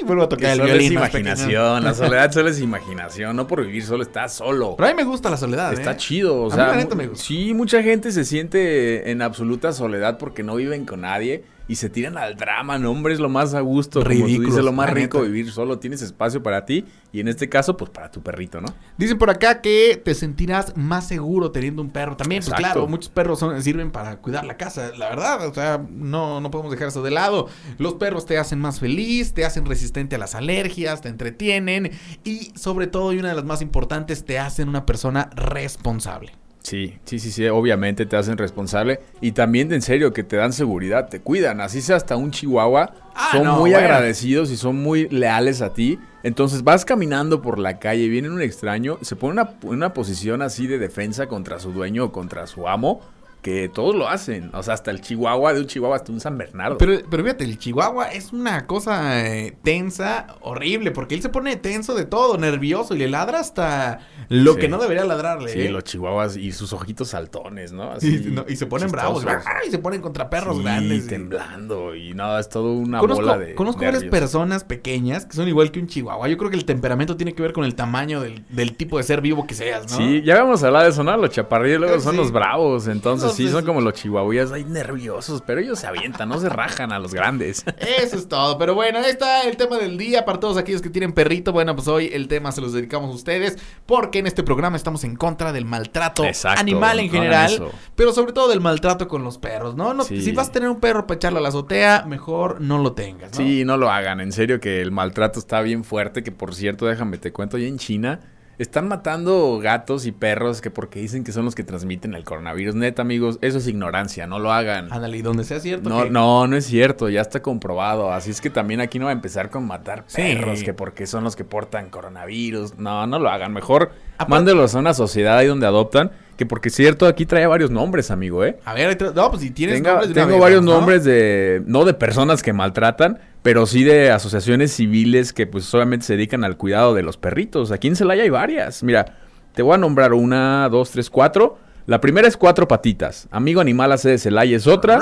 Y 0.00 0.04
vuelvo 0.04 0.22
a 0.24 0.28
tocar 0.28 0.50
el 0.50 0.58
solo 0.58 0.68
es 0.68 0.78
violín. 0.78 0.92
imaginación. 0.92 1.84
La 1.84 1.94
soledad 1.94 2.30
solo 2.32 2.48
es 2.48 2.60
imaginación. 2.60 3.34
No 3.36 3.46
por 3.46 3.64
vivir 3.64 3.84
solo, 3.84 4.02
estás 4.02 4.32
solo. 4.34 4.74
Pero 4.76 4.88
a 4.88 4.92
mí 4.92 4.96
me 4.96 5.04
gusta 5.04 5.30
la 5.30 5.36
soledad. 5.36 5.72
Está 5.72 5.92
¿eh? 5.92 5.96
chido, 5.96 6.36
o 6.42 6.52
A 6.52 6.56
mí 6.74 6.82
sea, 6.82 6.94
me 6.94 7.06
gusta. 7.08 7.24
sí, 7.24 7.52
mucha 7.54 7.82
gente 7.82 8.12
se 8.12 8.24
siente 8.24 9.10
en 9.10 9.22
absoluta 9.22 9.72
soledad 9.72 10.18
porque 10.18 10.42
no 10.42 10.56
viven 10.56 10.84
con 10.84 11.00
nadie 11.02 11.44
y 11.68 11.76
se 11.76 11.90
tiran 11.90 12.16
al 12.18 12.34
drama, 12.36 12.78
no, 12.78 12.90
hombre, 12.90 13.12
es 13.14 13.20
lo 13.20 13.28
más 13.28 13.52
a 13.54 13.60
gusto, 13.60 14.02
Ridículos, 14.02 14.46
dices, 14.50 14.64
lo 14.64 14.72
más 14.72 14.90
rico 14.90 15.18
neta. 15.18 15.28
vivir 15.30 15.52
solo, 15.52 15.78
tienes 15.78 16.00
espacio 16.02 16.42
para 16.42 16.64
ti 16.64 16.84
y 17.12 17.20
en 17.20 17.28
este 17.28 17.48
caso, 17.48 17.76
pues 17.76 17.90
para 17.90 18.10
tu 18.10 18.22
perrito, 18.22 18.60
¿no? 18.60 18.68
Dicen 18.96 19.18
por 19.18 19.28
acá 19.30 19.60
que 19.60 20.00
te 20.02 20.14
sentirás 20.14 20.76
más 20.76 21.06
seguro 21.06 21.50
teniendo 21.52 21.82
un 21.82 21.90
perro. 21.90 22.16
También, 22.16 22.42
pues 22.42 22.54
claro, 22.54 22.86
muchos 22.88 23.10
perros 23.10 23.38
son- 23.38 23.62
sirven 23.62 23.90
para 23.90 24.16
cuidar 24.16 24.44
la 24.46 24.56
casa. 24.56 24.90
La 24.96 25.10
verdad, 25.10 25.46
o 25.46 25.54
sea, 25.54 25.84
no, 25.90 26.40
no 26.40 26.50
podemos 26.50 26.72
dejar 26.72 26.88
eso 26.88 27.02
de 27.02 27.10
lado. 27.10 27.48
Los 27.78 27.94
perros 27.94 28.24
te 28.26 28.38
hacen 28.38 28.58
más 28.60 28.80
feliz, 28.80 29.34
te 29.34 29.44
hacen 29.44 29.66
resistente 29.66 30.16
a 30.16 30.18
las 30.18 30.34
alergias, 30.34 31.02
te 31.02 31.08
entretienen 31.10 31.90
y 32.24 32.52
sobre 32.56 32.86
todo, 32.86 33.12
y 33.12 33.18
una 33.18 33.28
de 33.28 33.34
las 33.36 33.44
más 33.44 33.60
importantes, 33.62 34.24
te 34.24 34.38
hacen 34.38 34.68
una 34.68 34.86
persona 34.86 35.30
responsable. 35.34 36.32
Sí, 36.68 36.98
sí, 37.04 37.18
sí, 37.18 37.30
sí, 37.30 37.46
obviamente 37.48 38.04
te 38.04 38.14
hacen 38.16 38.36
responsable 38.36 39.00
y 39.22 39.32
también 39.32 39.72
en 39.72 39.80
serio 39.80 40.12
que 40.12 40.22
te 40.22 40.36
dan 40.36 40.52
seguridad, 40.52 41.08
te 41.08 41.20
cuidan, 41.20 41.62
así 41.62 41.80
sea 41.80 41.96
hasta 41.96 42.16
un 42.16 42.30
chihuahua, 42.30 42.92
Ah, 43.14 43.30
son 43.32 43.44
no, 43.44 43.52
muy 43.60 43.70
bueno. 43.70 43.78
agradecidos 43.86 44.50
y 44.50 44.56
son 44.58 44.76
muy 44.76 45.08
leales 45.08 45.62
a 45.62 45.72
ti. 45.72 45.98
Entonces 46.22 46.62
vas 46.62 46.84
caminando 46.84 47.40
por 47.40 47.58
la 47.58 47.78
calle, 47.78 48.06
viene 48.08 48.28
un 48.28 48.42
extraño, 48.42 48.98
se 49.00 49.16
pone 49.16 49.32
una, 49.32 49.54
una 49.62 49.94
posición 49.94 50.42
así 50.42 50.66
de 50.66 50.78
defensa 50.78 51.26
contra 51.26 51.58
su 51.58 51.72
dueño 51.72 52.04
o 52.04 52.12
contra 52.12 52.46
su 52.46 52.68
amo, 52.68 53.00
que 53.48 53.68
todos 53.68 53.94
lo 53.94 54.08
hacen, 54.08 54.50
o 54.54 54.62
sea, 54.62 54.74
hasta 54.74 54.90
el 54.90 55.00
chihuahua, 55.00 55.54
de 55.54 55.60
un 55.60 55.66
chihuahua 55.66 55.96
hasta 55.96 56.12
un 56.12 56.20
San 56.20 56.36
Bernardo. 56.36 56.76
Pero, 56.78 56.98
pero 57.08 57.22
fíjate, 57.22 57.44
el 57.44 57.58
chihuahua 57.58 58.08
es 58.12 58.32
una 58.32 58.66
cosa 58.66 59.26
eh, 59.26 59.56
tensa, 59.62 60.26
horrible, 60.40 60.90
porque 60.90 61.14
él 61.14 61.22
se 61.22 61.28
pone 61.30 61.56
tenso 61.56 61.94
de 61.94 62.04
todo, 62.04 62.36
nervioso 62.38 62.94
y 62.94 62.98
le 62.98 63.08
ladra 63.08 63.40
hasta 63.40 64.00
lo 64.28 64.54
Sí. 64.54 64.60
que 64.60 64.68
no 64.68 64.78
debería 64.78 65.04
ladrarle. 65.04 65.48
sí, 65.50 65.62
¿eh? 65.62 65.70
los 65.70 65.84
chihuahuas 65.84 66.36
y 66.36 66.52
sus 66.52 66.72
ojitos 66.72 67.08
saltones, 67.08 67.72
¿no? 67.72 67.98
Sí, 68.00 68.16
Así, 68.20 68.30
no, 68.30 68.44
y 68.48 68.56
se 68.56 68.66
ponen 68.66 68.90
bravos, 68.90 69.22
chistosos. 69.24 69.46
¡ah! 69.46 69.60
y 69.66 69.70
se 69.70 69.78
ponen 69.78 70.00
contra 70.02 70.28
perros 70.28 70.56
Sí, 70.58 70.62
grandes. 70.62 71.04
y- 71.06 71.08
temblando 71.08 71.94
y 71.94 72.12
nada, 72.14 72.40
es 72.40 72.48
todo 72.48 72.72
una 72.72 72.98
Conozco, 73.00 73.22
bola 73.24 73.38
de 73.38 73.54
conozco 73.54 73.82
varias 73.84 74.04
personas 74.04 74.64
pequeñas 74.64 75.24
que 75.26 75.34
son 75.36 75.48
igual 75.48 75.70
que 75.70 75.80
un 75.80 75.86
chihuahua. 75.86 76.28
Yo 76.28 76.36
creo 76.36 76.50
que 76.50 76.56
el 76.56 76.64
temperamento 76.64 77.16
tiene 77.16 77.34
que 77.34 77.42
ver 77.42 77.52
con 77.52 77.64
el 77.64 77.74
tamaño 77.74 78.20
del, 78.20 78.44
del 78.50 78.76
tipo 78.76 78.98
de 78.98 79.04
ser 79.04 79.20
vivo 79.20 79.46
que 79.46 79.54
seas, 79.54 79.90
¿no? 79.90 79.96
Sí, 79.96 80.22
ya 80.22 80.34
habíamos 80.34 80.62
hablado 80.62 80.84
de 80.84 80.90
eso, 80.90 81.02
¿no? 81.04 81.16
Los 81.16 81.30
chaparrillos 81.30 81.80
luego 81.80 81.96
Eh, 81.96 82.00
son 82.00 82.16
los 82.16 82.30
bravos. 82.32 82.88
Entonces, 82.88 83.32
sí, 83.46 83.48
son 83.50 83.64
como 83.64 83.80
los 83.80 83.94
chihuahuas 83.94 84.52
ahí 84.52 84.64
nerviosos, 84.64 85.42
pero 85.46 85.60
ellos 85.60 85.78
se 85.78 85.86
avientan, 85.86 86.28
no 86.28 86.38
se 86.38 86.48
rajan 86.48 86.92
a 86.92 86.98
los 86.98 87.14
grandes. 87.14 87.64
Eso 88.02 88.16
es 88.16 88.28
todo. 88.28 88.58
Pero 88.58 88.74
bueno, 88.74 88.98
ahí 88.98 89.10
está 89.10 89.42
el 89.42 89.56
tema 89.56 89.78
del 89.78 89.96
día 89.96 90.24
para 90.24 90.40
todos 90.40 90.56
aquellos 90.58 90.82
que 90.82 90.90
tienen 90.90 91.12
perrito. 91.12 91.52
Bueno, 91.52 91.74
pues 91.74 91.88
hoy 91.88 92.10
el 92.12 92.28
tema 92.28 92.52
se 92.52 92.60
los 92.60 92.72
dedicamos 92.72 93.10
a 93.10 93.14
ustedes 93.14 93.58
porque 93.86 94.18
en 94.18 94.26
este 94.26 94.42
programa 94.42 94.76
estamos 94.76 95.04
en 95.04 95.16
contra 95.16 95.52
del 95.52 95.64
maltrato 95.64 96.24
Exacto, 96.24 96.60
animal 96.60 96.98
en 97.00 97.10
general, 97.10 97.70
pero 97.94 98.12
sobre 98.12 98.32
todo 98.32 98.48
del 98.48 98.60
maltrato 98.60 99.08
con 99.08 99.22
los 99.24 99.38
perros, 99.38 99.74
¿no? 99.76 99.94
No- 99.94 100.04
Sí. 100.04 100.22
Si 100.22 100.32
vas 100.32 100.48
a 100.48 100.52
tener 100.52 100.68
un 100.70 100.80
perro 100.80 101.06
para 101.06 101.16
echarlo 101.16 101.38
a 101.38 101.42
la 101.42 101.48
azotea, 101.50 102.04
mejor 102.06 102.60
no 102.60 102.78
lo 102.78 102.92
tengas, 102.92 103.30
¿no? 103.32 103.36
Sí, 103.36 103.64
no 103.64 103.76
lo 103.76 103.90
hagan. 103.90 104.20
En 104.20 104.32
serio 104.32 104.58
que 104.60 104.80
el 104.80 104.90
maltrato 104.90 105.38
está 105.38 105.60
bien 105.60 105.84
fuerte. 105.84 106.22
Que 106.22 106.32
por 106.32 106.54
cierto, 106.54 106.86
déjame 106.86 107.18
te 107.18 107.32
cuento, 107.32 107.58
ya 107.58 107.66
en 107.66 107.78
China 107.78 108.20
están 108.58 108.88
matando 108.88 109.58
gatos 109.62 110.04
y 110.06 110.12
perros 110.12 110.60
que 110.60 110.70
porque 110.70 111.00
dicen 111.00 111.22
que 111.24 111.32
son 111.32 111.44
los 111.44 111.54
que 111.54 111.62
transmiten 111.64 112.14
el 112.14 112.24
coronavirus. 112.24 112.74
Neta, 112.74 113.02
amigos, 113.02 113.38
eso 113.40 113.58
es 113.58 113.66
ignorancia. 113.68 114.26
No 114.26 114.38
lo 114.38 114.52
hagan. 114.52 114.92
Ándale, 114.92 115.16
y 115.18 115.22
donde 115.22 115.44
sea 115.44 115.60
cierto. 115.60 115.88
No, 115.88 116.04
que- 116.04 116.10
no, 116.10 116.46
no 116.46 116.56
es 116.56 116.66
cierto, 116.66 117.08
ya 117.08 117.20
está 117.20 117.40
comprobado. 117.40 118.12
Así 118.12 118.30
es 118.30 118.40
que 118.40 118.50
también 118.50 118.80
aquí 118.80 118.98
no 118.98 119.04
va 119.06 119.10
a 119.10 119.14
empezar 119.14 119.50
con 119.50 119.66
matar 119.66 120.04
Sí. 120.08 120.16
perros, 120.22 120.62
que 120.62 120.74
porque 120.74 121.06
son 121.06 121.24
los 121.24 121.36
que 121.36 121.44
portan 121.44 121.88
coronavirus. 121.90 122.78
No, 122.78 123.06
no 123.06 123.18
lo 123.18 123.28
hagan. 123.30 123.52
Mejor 123.52 123.92
Aparte- 124.14 124.30
mándelos 124.30 124.74
a 124.74 124.78
una 124.80 124.94
sociedad 124.94 125.36
ahí 125.38 125.46
donde 125.46 125.66
adoptan. 125.66 126.10
Que 126.38 126.46
porque 126.46 126.68
es 126.70 126.74
cierto, 126.76 127.06
aquí 127.06 127.26
trae 127.26 127.46
varios 127.46 127.70
nombres, 127.70 128.10
amigo, 128.10 128.44
¿eh? 128.44 128.56
A 128.64 128.72
ver, 128.72 128.96
no, 129.14 129.28
pues 129.30 129.42
si 129.42 129.50
tienes 129.50 129.76
Tenga- 129.82 129.90
nombres 129.90 130.08
de 130.08 130.14
tengo 130.14 130.28
vez, 130.30 130.40
varios 130.40 130.62
¿no? 130.62 130.70
nombres 130.74 131.04
de, 131.04 131.62
no 131.66 131.84
de 131.84 131.92
personas 131.92 132.42
que 132.42 132.52
maltratan, 132.54 133.18
pero 133.42 133.66
sí 133.66 133.84
de 133.84 134.10
asociaciones 134.12 134.72
civiles 134.72 135.32
que 135.34 135.46
pues 135.46 135.64
solamente 135.64 136.06
se 136.06 136.14
dedican 136.14 136.44
al 136.44 136.56
cuidado 136.56 136.94
de 136.94 137.02
los 137.02 137.16
perritos. 137.18 137.72
Aquí 137.72 137.88
en 137.88 137.96
Celaya 137.96 138.22
hay 138.22 138.30
varias. 138.30 138.82
Mira, 138.82 139.16
Te 139.52 139.62
voy 139.62 139.74
a 139.74 139.78
nombrar 139.78 140.14
una, 140.14 140.68
dos, 140.70 140.92
tres, 140.92 141.10
cuatro. 141.10 141.58
La 141.86 142.00
primera 142.00 142.28
es 142.28 142.36
cuatro 142.36 142.68
patitas. 142.68 143.26
Amigo 143.32 143.60
Animal 143.60 143.90
AC 143.90 144.02
de 144.04 144.18
Celaya 144.18 144.56
es 144.56 144.66
otra. 144.68 145.00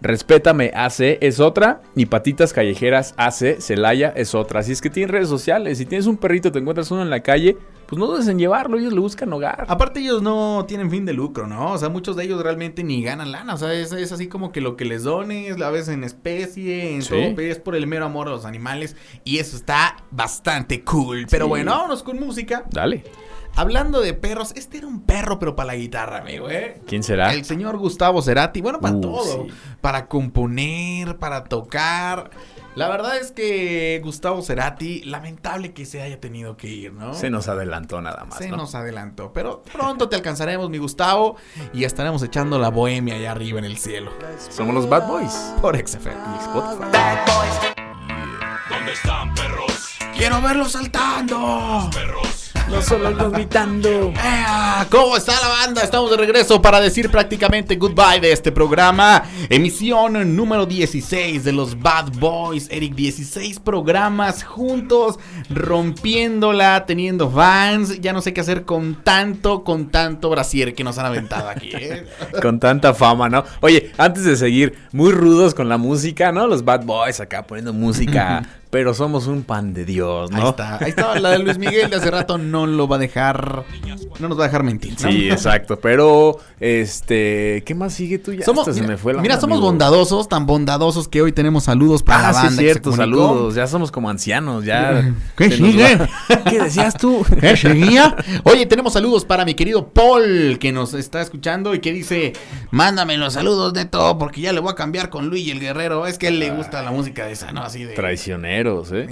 Respétame 0.00 0.70
AC 0.74 1.18
es 1.20 1.40
otra. 1.40 1.80
Y 1.94 2.06
Patitas 2.06 2.52
Callejeras 2.52 3.14
AC 3.16 3.60
Celaya 3.60 4.12
es 4.16 4.34
otra. 4.34 4.60
Así 4.60 4.72
es 4.72 4.80
que 4.80 4.90
tienes 4.90 5.10
redes 5.10 5.28
sociales. 5.28 5.78
Si 5.78 5.86
tienes 5.86 6.06
un 6.06 6.16
perrito, 6.16 6.52
te 6.52 6.58
encuentras 6.58 6.90
uno 6.90 7.02
en 7.02 7.10
la 7.10 7.20
calle, 7.20 7.56
pues 7.86 7.98
no 7.98 8.06
dudes 8.06 8.28
en 8.28 8.38
llevarlo. 8.38 8.78
Ellos 8.78 8.92
le 8.92 9.00
buscan 9.00 9.32
hogar. 9.32 9.64
Aparte 9.68 10.00
ellos 10.00 10.20
no 10.22 10.64
tienen 10.68 10.90
fin 10.90 11.04
de 11.06 11.12
lucro, 11.12 11.46
¿no? 11.46 11.72
O 11.72 11.78
sea, 11.78 11.88
muchos 11.88 12.14
de 12.16 12.24
ellos 12.24 12.42
realmente 12.42 12.84
ni 12.84 13.02
ganan 13.02 13.32
lana. 13.32 13.54
O 13.54 13.56
sea, 13.56 13.72
es, 13.72 13.92
es 13.92 14.12
así 14.12 14.28
como 14.28 14.52
que 14.52 14.60
lo 14.60 14.76
que 14.76 14.84
les 14.84 15.04
dones, 15.04 15.58
la 15.58 15.70
vez 15.70 15.88
en 15.88 16.04
especie, 16.04 16.94
en 16.94 17.02
Sí. 17.02 17.08
todo, 17.34 17.40
es 17.42 17.58
por 17.58 17.74
el 17.74 17.86
mero 17.86 18.04
amor 18.06 18.28
a 18.28 18.32
los 18.32 18.44
animales. 18.44 18.96
Y 19.24 19.38
eso 19.38 19.56
está 19.56 19.96
bastante 20.10 20.82
cool. 20.84 21.26
Pero 21.30 21.46
Sí. 21.46 21.48
bueno, 21.48 21.70
vámonos 21.72 22.02
con 22.02 22.18
música. 22.20 22.64
Dale. 22.70 23.04
Hablando 23.58 24.02
de 24.02 24.12
perros, 24.12 24.52
este 24.54 24.76
era 24.78 24.86
un 24.86 25.00
perro, 25.00 25.38
pero 25.38 25.56
para 25.56 25.68
la 25.68 25.76
guitarra, 25.76 26.18
amigo, 26.18 26.50
¿eh? 26.50 26.78
¿Quién 26.86 27.02
será? 27.02 27.32
El 27.32 27.44
señor 27.46 27.78
Gustavo 27.78 28.20
Cerati, 28.20 28.60
bueno, 28.60 28.80
para 28.80 28.94
Uh, 28.96 29.00
todo, 29.00 29.44
sí. 29.46 29.52
para 29.80 30.08
componer, 30.08 31.16
para 31.16 31.44
tocar. 31.44 32.30
La 32.74 32.90
verdad 32.90 33.16
es 33.16 33.32
que 33.32 33.98
Gustavo 34.04 34.42
Cerati, 34.42 35.02
lamentable 35.04 35.72
que 35.72 35.86
se 35.86 36.02
haya 36.02 36.20
tenido 36.20 36.58
que 36.58 36.68
ir, 36.68 36.92
¿no? 36.92 37.14
Se 37.14 37.30
nos 37.30 37.48
adelantó 37.48 38.02
nada 38.02 38.26
más. 38.26 38.36
Se 38.36 38.50
¿no? 38.50 38.58
nos 38.58 38.74
adelantó, 38.74 39.32
pero 39.32 39.62
pronto 39.72 40.10
te 40.10 40.16
alcanzaremos, 40.16 40.68
mi 40.68 40.76
Gustavo, 40.76 41.36
y 41.72 41.84
estaremos 41.84 42.22
echando 42.22 42.58
la 42.58 42.68
bohemia 42.68 43.14
allá 43.14 43.30
arriba 43.30 43.58
en 43.58 43.64
el 43.64 43.78
cielo. 43.78 44.10
Somos 44.50 44.74
los 44.74 44.86
Bad 44.86 45.08
Boys. 45.08 45.54
Por 45.62 45.78
XFM. 45.78 46.14
Spotify. 46.42 46.84
¿Dónde 48.68 48.92
están 48.92 49.34
perros? 49.34 49.96
¡Quiero 50.14 50.42
verlos 50.42 50.72
saltando! 50.72 51.88
Perros. 51.94 52.35
No 52.70 52.82
solo 52.82 53.10
los 53.10 53.32
gritando. 53.32 54.12
¿Cómo 54.90 55.16
está 55.16 55.32
la 55.40 55.48
banda? 55.48 55.82
Estamos 55.82 56.10
de 56.10 56.16
regreso 56.16 56.60
para 56.60 56.80
decir 56.80 57.10
prácticamente 57.10 57.76
goodbye 57.76 58.20
de 58.20 58.32
este 58.32 58.50
programa. 58.50 59.22
Emisión 59.48 60.34
número 60.34 60.66
16 60.66 61.44
de 61.44 61.52
los 61.52 61.80
Bad 61.80 62.12
Boys. 62.18 62.68
Eric, 62.70 62.94
16 62.94 63.60
programas 63.60 64.42
juntos, 64.42 65.18
rompiéndola, 65.48 66.86
teniendo 66.86 67.30
fans. 67.30 68.00
Ya 68.00 68.12
no 68.12 68.20
sé 68.20 68.34
qué 68.34 68.40
hacer 68.40 68.64
con 68.64 69.02
tanto, 69.04 69.62
con 69.62 69.90
tanto 69.90 70.28
brasier 70.28 70.74
que 70.74 70.82
nos 70.82 70.98
han 70.98 71.06
aventado 71.06 71.48
aquí. 71.48 71.70
¿eh? 71.72 72.04
Con 72.42 72.58
tanta 72.58 72.94
fama, 72.94 73.28
¿no? 73.28 73.44
Oye, 73.60 73.92
antes 73.96 74.24
de 74.24 74.36
seguir, 74.36 74.76
muy 74.92 75.12
rudos 75.12 75.54
con 75.54 75.68
la 75.68 75.78
música, 75.78 76.32
¿no? 76.32 76.46
Los 76.46 76.64
Bad 76.64 76.84
Boys 76.84 77.20
acá 77.20 77.46
poniendo 77.46 77.72
música, 77.72 78.42
pero 78.70 78.94
somos 78.94 79.26
un 79.26 79.42
pan 79.42 79.72
de 79.72 79.84
Dios, 79.84 80.30
Ahí 80.32 80.40
¿no? 80.40 80.50
está, 80.50 80.76
ahí 80.78 80.90
estaba 80.90 81.18
la 81.18 81.30
de 81.30 81.38
Luis 81.38 81.58
Miguel 81.58 81.88
de 81.90 81.96
hace 81.96 82.10
rato. 82.10 82.36
No 82.38 82.66
lo 82.66 82.88
va 82.88 82.96
a 82.96 82.98
dejar, 82.98 83.64
no 84.18 84.28
nos 84.28 84.38
va 84.38 84.44
a 84.44 84.46
dejar 84.48 84.62
mentir. 84.64 84.94
¿no? 85.00 85.10
Sí, 85.10 85.30
exacto, 85.30 85.78
pero 85.80 86.38
este, 86.60 87.62
¿qué 87.64 87.74
más 87.74 87.94
sigue 87.94 88.18
tú 88.18 88.32
ya? 88.32 88.44
Somos, 88.44 88.62
Hasta 88.62 88.74
se 88.74 88.80
mira, 88.80 88.92
me 88.92 88.98
fue 88.98 89.14
la 89.14 89.22
mira, 89.22 89.40
somos 89.40 89.60
bondadosos, 89.60 90.28
tan 90.28 90.46
bondadosos 90.46 91.08
que 91.08 91.22
hoy 91.22 91.32
tenemos 91.32 91.64
saludos 91.64 92.02
para 92.02 92.28
Ah, 92.28 92.32
la 92.32 92.40
sí 92.40 92.46
banda. 92.46 92.48
es 92.48 92.56
que 92.56 92.56
se 92.56 92.62
cierto, 92.72 92.92
saludos, 92.92 93.54
ya 93.54 93.66
somos 93.66 93.90
como 93.92 94.10
ancianos, 94.10 94.64
ya. 94.64 95.12
¿Qué 95.36 95.50
se 95.50 95.60
nos 95.60 95.70
sigue? 95.70 95.98
¿Qué 96.50 96.60
decías 96.60 96.94
tú? 96.96 97.24
¿Eh, 97.42 97.56
seguía? 97.56 98.16
Oye, 98.44 98.66
tenemos 98.66 98.92
saludos 98.94 99.24
para 99.24 99.44
mi 99.44 99.54
querido 99.54 99.88
Paul, 99.88 100.58
que 100.58 100.72
nos 100.72 100.92
está 100.94 101.20
escuchando 101.22 101.74
y 101.74 101.80
que 101.80 101.92
dice, 101.92 102.32
mándame 102.70 103.16
los 103.16 103.34
saludos, 103.34 103.72
Neto, 103.74 104.18
porque 104.18 104.40
ya 104.40 104.52
le 104.52 104.60
voy 104.60 104.72
a 104.72 104.74
cambiar 104.74 105.08
con 105.10 105.28
Luis 105.28 105.50
el 105.50 105.60
Guerrero. 105.60 106.06
Es 106.06 106.18
que 106.18 106.28
él 106.28 106.38
le 106.38 106.50
gusta 106.50 106.82
la 106.82 106.90
música 106.90 107.26
de 107.26 107.32
esa, 107.32 107.52
¿no? 107.52 107.62
Así 107.62 107.84
de... 107.84 107.94
Traicioneros, 108.64 108.92
¿eh? 108.92 109.06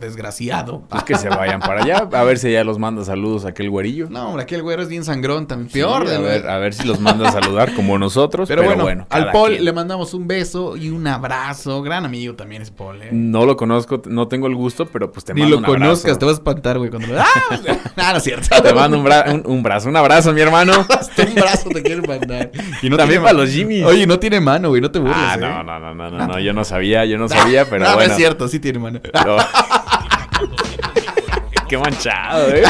Desgraciado. 0.00 0.82
Pues 0.88 1.02
que 1.04 1.16
se 1.16 1.28
vayan 1.28 1.60
para 1.60 1.82
allá, 1.82 2.08
a 2.12 2.22
ver 2.24 2.38
si 2.38 2.52
ya 2.52 2.64
los 2.64 2.78
manda 2.78 3.04
saludos 3.04 3.44
a 3.44 3.48
aquel 3.48 3.70
güerillo. 3.70 4.08
No, 4.10 4.28
hombre, 4.28 4.42
aquí 4.44 4.54
el 4.54 4.62
güero 4.62 4.82
es 4.82 4.88
bien 4.88 5.04
sangrón, 5.04 5.46
tan 5.46 5.66
peor. 5.68 6.06
Sí, 6.08 6.14
a 6.14 6.18
ver, 6.20 6.48
a 6.48 6.58
ver 6.58 6.74
si 6.74 6.86
los 6.86 7.00
manda 7.00 7.28
a 7.28 7.32
saludar 7.32 7.74
como 7.74 7.98
nosotros. 7.98 8.48
Pero, 8.48 8.62
bueno, 8.80 9.06
al 9.10 9.30
Paul 9.32 9.50
quien. 9.52 9.64
le 9.64 9.72
mandamos 9.72 10.14
un 10.14 10.26
beso 10.26 10.76
y 10.76 10.88
un 10.90 11.06
abrazo. 11.06 11.82
Gran 11.82 12.04
amigo 12.04 12.34
también 12.34 12.62
es 12.62 12.70
Paul, 12.70 13.02
¿eh? 13.02 13.08
No 13.12 13.44
lo 13.46 13.56
conozco, 13.56 14.00
no 14.06 14.28
tengo 14.28 14.46
el 14.46 14.54
gusto, 14.54 14.86
pero 14.86 15.10
pues 15.12 15.24
te 15.24 15.34
Ni 15.34 15.42
mando 15.42 15.56
lo 15.56 15.58
un 15.60 15.64
conozcas, 15.64 16.18
te 16.18 16.24
vas 16.24 16.34
a 16.34 16.38
espantar, 16.38 16.78
güey. 16.78 16.90
Cuando... 16.90 17.08
¡Ah! 17.18 17.26
ah, 17.96 18.10
no 18.12 18.18
es 18.18 18.22
cierto. 18.24 18.62
Te 18.62 18.72
mando 18.74 18.98
un, 18.98 19.04
bra- 19.04 19.32
un- 19.32 19.42
un 19.44 19.62
brazo, 19.62 19.88
un 19.88 19.96
abrazo, 19.96 20.32
mi 20.32 20.40
hermano. 20.40 20.72
Hasta 20.88 21.22
un 21.26 21.27
brazo 21.40 21.68
te 21.70 21.82
quieren 21.82 22.04
mandar. 22.06 22.50
Y 22.82 22.88
También 22.90 23.08
tiene 23.08 23.20
para 23.20 23.32
los 23.34 23.50
Jimmys. 23.50 23.84
Oye, 23.84 24.06
no 24.06 24.18
tiene 24.18 24.40
mano, 24.40 24.68
güey, 24.70 24.80
no 24.80 24.90
te 24.90 24.98
burles. 24.98 25.16
Ah, 25.18 25.34
¿eh? 25.36 25.40
no, 25.40 25.62
no, 25.62 25.78
no, 25.78 25.94
no, 25.94 26.10
no, 26.10 26.26
no, 26.26 26.38
yo 26.40 26.52
no 26.52 26.64
sabía, 26.64 27.04
yo 27.04 27.18
no 27.18 27.28
sabía, 27.28 27.64
pero 27.68 27.84
no, 27.84 27.90
no 27.90 27.96
bueno. 27.96 28.10
es 28.12 28.16
cierto, 28.16 28.48
sí 28.48 28.58
tiene 28.60 28.78
mano. 28.78 29.00
No. 29.26 29.36
Qué 31.68 31.76
manchado, 31.76 32.48
¿eh? 32.48 32.62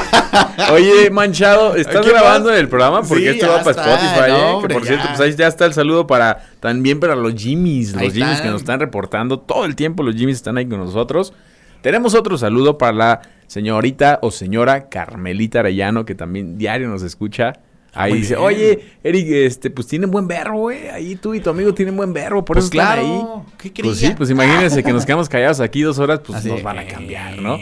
Oye, 0.73 1.09
manchado, 1.11 1.77
¿estás 1.77 2.05
¿Qué 2.05 2.11
grabando 2.11 2.51
más? 2.51 2.59
el 2.59 2.69
programa? 2.69 3.03
Porque 3.03 3.33
Sí, 3.33 3.39
esto 3.39 3.47
va 3.49 3.59
para 3.63 3.71
está, 3.71 3.95
Spotify, 3.95 4.31
no, 4.33 4.37
¿eh? 4.39 4.43
hombre, 4.55 4.69
que 4.69 4.75
por 4.75 4.83
ya. 4.83 4.89
cierto, 4.89 5.07
pues 5.09 5.21
ahí 5.21 5.37
ya 5.37 5.47
está 5.47 5.67
el 5.67 5.73
saludo 5.73 6.09
para 6.09 6.39
también 6.59 6.99
para 6.99 7.15
los 7.15 7.35
Jimmys, 7.35 7.93
los 7.93 8.03
Ahí 8.03 8.11
Jimmys 8.11 8.29
están. 8.31 8.43
que 8.47 8.51
nos 8.51 8.63
están 8.63 8.81
reportando 8.81 9.39
todo 9.39 9.67
el 9.67 9.77
tiempo, 9.77 10.03
los 10.03 10.17
Jimmys 10.17 10.35
están 10.37 10.59
ahí 10.59 10.67
con 10.67 10.81
nosotros. 10.81 11.33
Tenemos 11.81 12.15
otro 12.15 12.37
saludo 12.39 12.77
para 12.77 12.93
la 12.93 13.21
señorita 13.47 14.19
o 14.21 14.33
señora 14.33 14.89
Carmelita 14.89 15.61
Arellano, 15.61 16.05
que 16.05 16.17
también 16.17 16.59
diario 16.59 16.89
nos 16.89 17.05
escucha. 17.05 17.53
Ahí 17.95 18.13
muy 18.13 18.21
dice, 18.21 18.35
bien. 18.35 18.47
oye, 18.47 18.79
Eric, 19.03 19.27
este, 19.31 19.71
pues 19.71 19.87
tienen 19.87 20.11
buen 20.11 20.29
verbo, 20.29 20.59
güey. 20.61 20.89
Ahí 20.89 21.17
tú 21.17 21.35
y 21.35 21.41
tu 21.41 21.51
amigo 21.51 21.73
tienen 21.75 21.97
buen 21.97 22.13
verbo, 22.13 22.45
por 22.45 22.57
Pues 22.57 22.67
eso 22.67 22.75
están 22.81 22.97
claro, 22.97 23.45
ahí. 23.61 23.71
¿qué 23.73 23.83
Pues 23.83 23.99
sí, 23.99 24.13
pues 24.17 24.31
imagínense 24.31 24.83
que 24.83 24.93
nos 24.93 25.05
quedamos 25.07 25.29
callados 25.29 25.61
aquí 25.61 25.83
dos 25.83 25.99
horas, 25.99 26.21
pues 26.25 26.39
Así, 26.39 26.49
nos 26.49 26.63
van 26.63 26.79
a 26.79 26.87
cambiar, 26.87 27.39
¿no? 27.39 27.57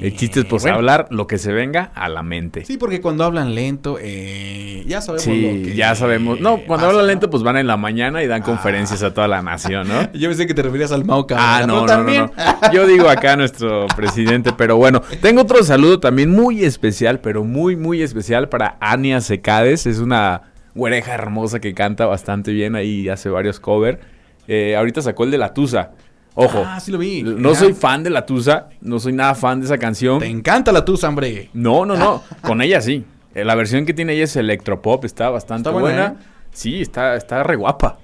El 0.00 0.16
chiste 0.16 0.40
es 0.40 0.46
pues 0.46 0.62
bueno. 0.62 0.76
hablar 0.76 1.06
lo 1.10 1.26
que 1.26 1.38
se 1.38 1.52
venga 1.52 1.90
a 1.94 2.08
la 2.08 2.22
mente. 2.22 2.64
Sí, 2.64 2.76
porque 2.76 3.00
cuando 3.00 3.24
hablan 3.24 3.54
lento, 3.54 3.98
eh, 4.00 4.84
ya 4.86 5.00
sabemos 5.00 5.22
Sí, 5.24 5.40
lo 5.42 5.64
que 5.68 5.74
ya 5.74 5.94
sabemos. 5.94 6.40
No, 6.40 6.58
cuando 6.58 6.84
pasa, 6.84 6.86
hablan 6.88 7.06
lento, 7.06 7.30
pues 7.30 7.42
van 7.42 7.56
en 7.56 7.66
la 7.66 7.76
mañana 7.76 8.22
y 8.22 8.26
dan 8.26 8.42
conferencias 8.42 9.02
a 9.02 9.14
toda 9.14 9.28
la 9.28 9.42
nación, 9.42 9.88
¿no? 9.88 10.12
Yo 10.14 10.28
pensé 10.28 10.46
que 10.46 10.54
te 10.54 10.62
referías 10.62 10.92
al 10.92 11.04
Cabrera, 11.06 11.56
Ah, 11.58 11.64
no, 11.66 11.86
no, 11.86 12.02
no. 12.04 12.30
Yo 12.72 12.86
digo 12.86 13.08
acá 13.08 13.32
a 13.32 13.36
nuestro 13.36 13.86
presidente, 13.96 14.52
pero 14.56 14.76
bueno, 14.76 15.02
tengo 15.20 15.42
otro 15.42 15.62
saludo 15.64 16.00
también 16.00 16.30
muy 16.30 16.64
especial, 16.64 17.20
pero 17.20 17.44
muy, 17.44 17.76
muy 17.76 18.02
especial 18.02 18.48
para 18.48 18.76
Ania 18.80 19.20
Secades. 19.20 19.86
Es 19.86 19.98
una 19.98 20.42
güereja 20.74 21.14
hermosa 21.14 21.58
que 21.60 21.74
canta 21.74 22.06
bastante 22.06 22.52
bien 22.52 22.74
ahí 22.76 23.08
hace 23.08 23.28
varios 23.30 23.60
covers. 23.60 23.98
Eh, 24.48 24.76
ahorita 24.76 25.02
sacó 25.02 25.24
el 25.24 25.30
de 25.30 25.38
La 25.38 25.54
Tusa. 25.54 25.92
Ojo, 26.38 26.62
Ah, 26.66 26.78
sí 26.80 26.92
lo 26.92 26.98
vi. 26.98 27.22
no 27.22 27.54
soy 27.54 27.72
fan 27.72 28.02
de 28.04 28.10
La 28.10 28.24
Tusa, 28.26 28.68
no 28.82 28.98
soy 29.00 29.12
nada 29.14 29.34
fan 29.34 29.58
de 29.60 29.66
esa 29.66 29.78
canción. 29.78 30.18
Te 30.20 30.26
encanta 30.26 30.70
la 30.70 30.84
tusa, 30.84 31.08
hombre. 31.08 31.48
No, 31.54 31.84
no, 31.86 31.96
no. 31.96 32.22
Con 32.42 32.60
ella 32.62 32.80
sí. 32.80 33.04
Eh, 33.34 33.44
La 33.44 33.54
versión 33.54 33.84
que 33.86 33.94
tiene 33.94 34.12
ella 34.12 34.24
es 34.24 34.36
electropop, 34.36 35.04
está 35.04 35.30
bastante 35.30 35.68
Está 35.70 35.80
buena. 35.80 36.08
buena, 36.10 36.16
Sí, 36.52 36.80
está, 36.80 37.16
está 37.16 37.42
re 37.42 37.56
guapa. 37.56 37.98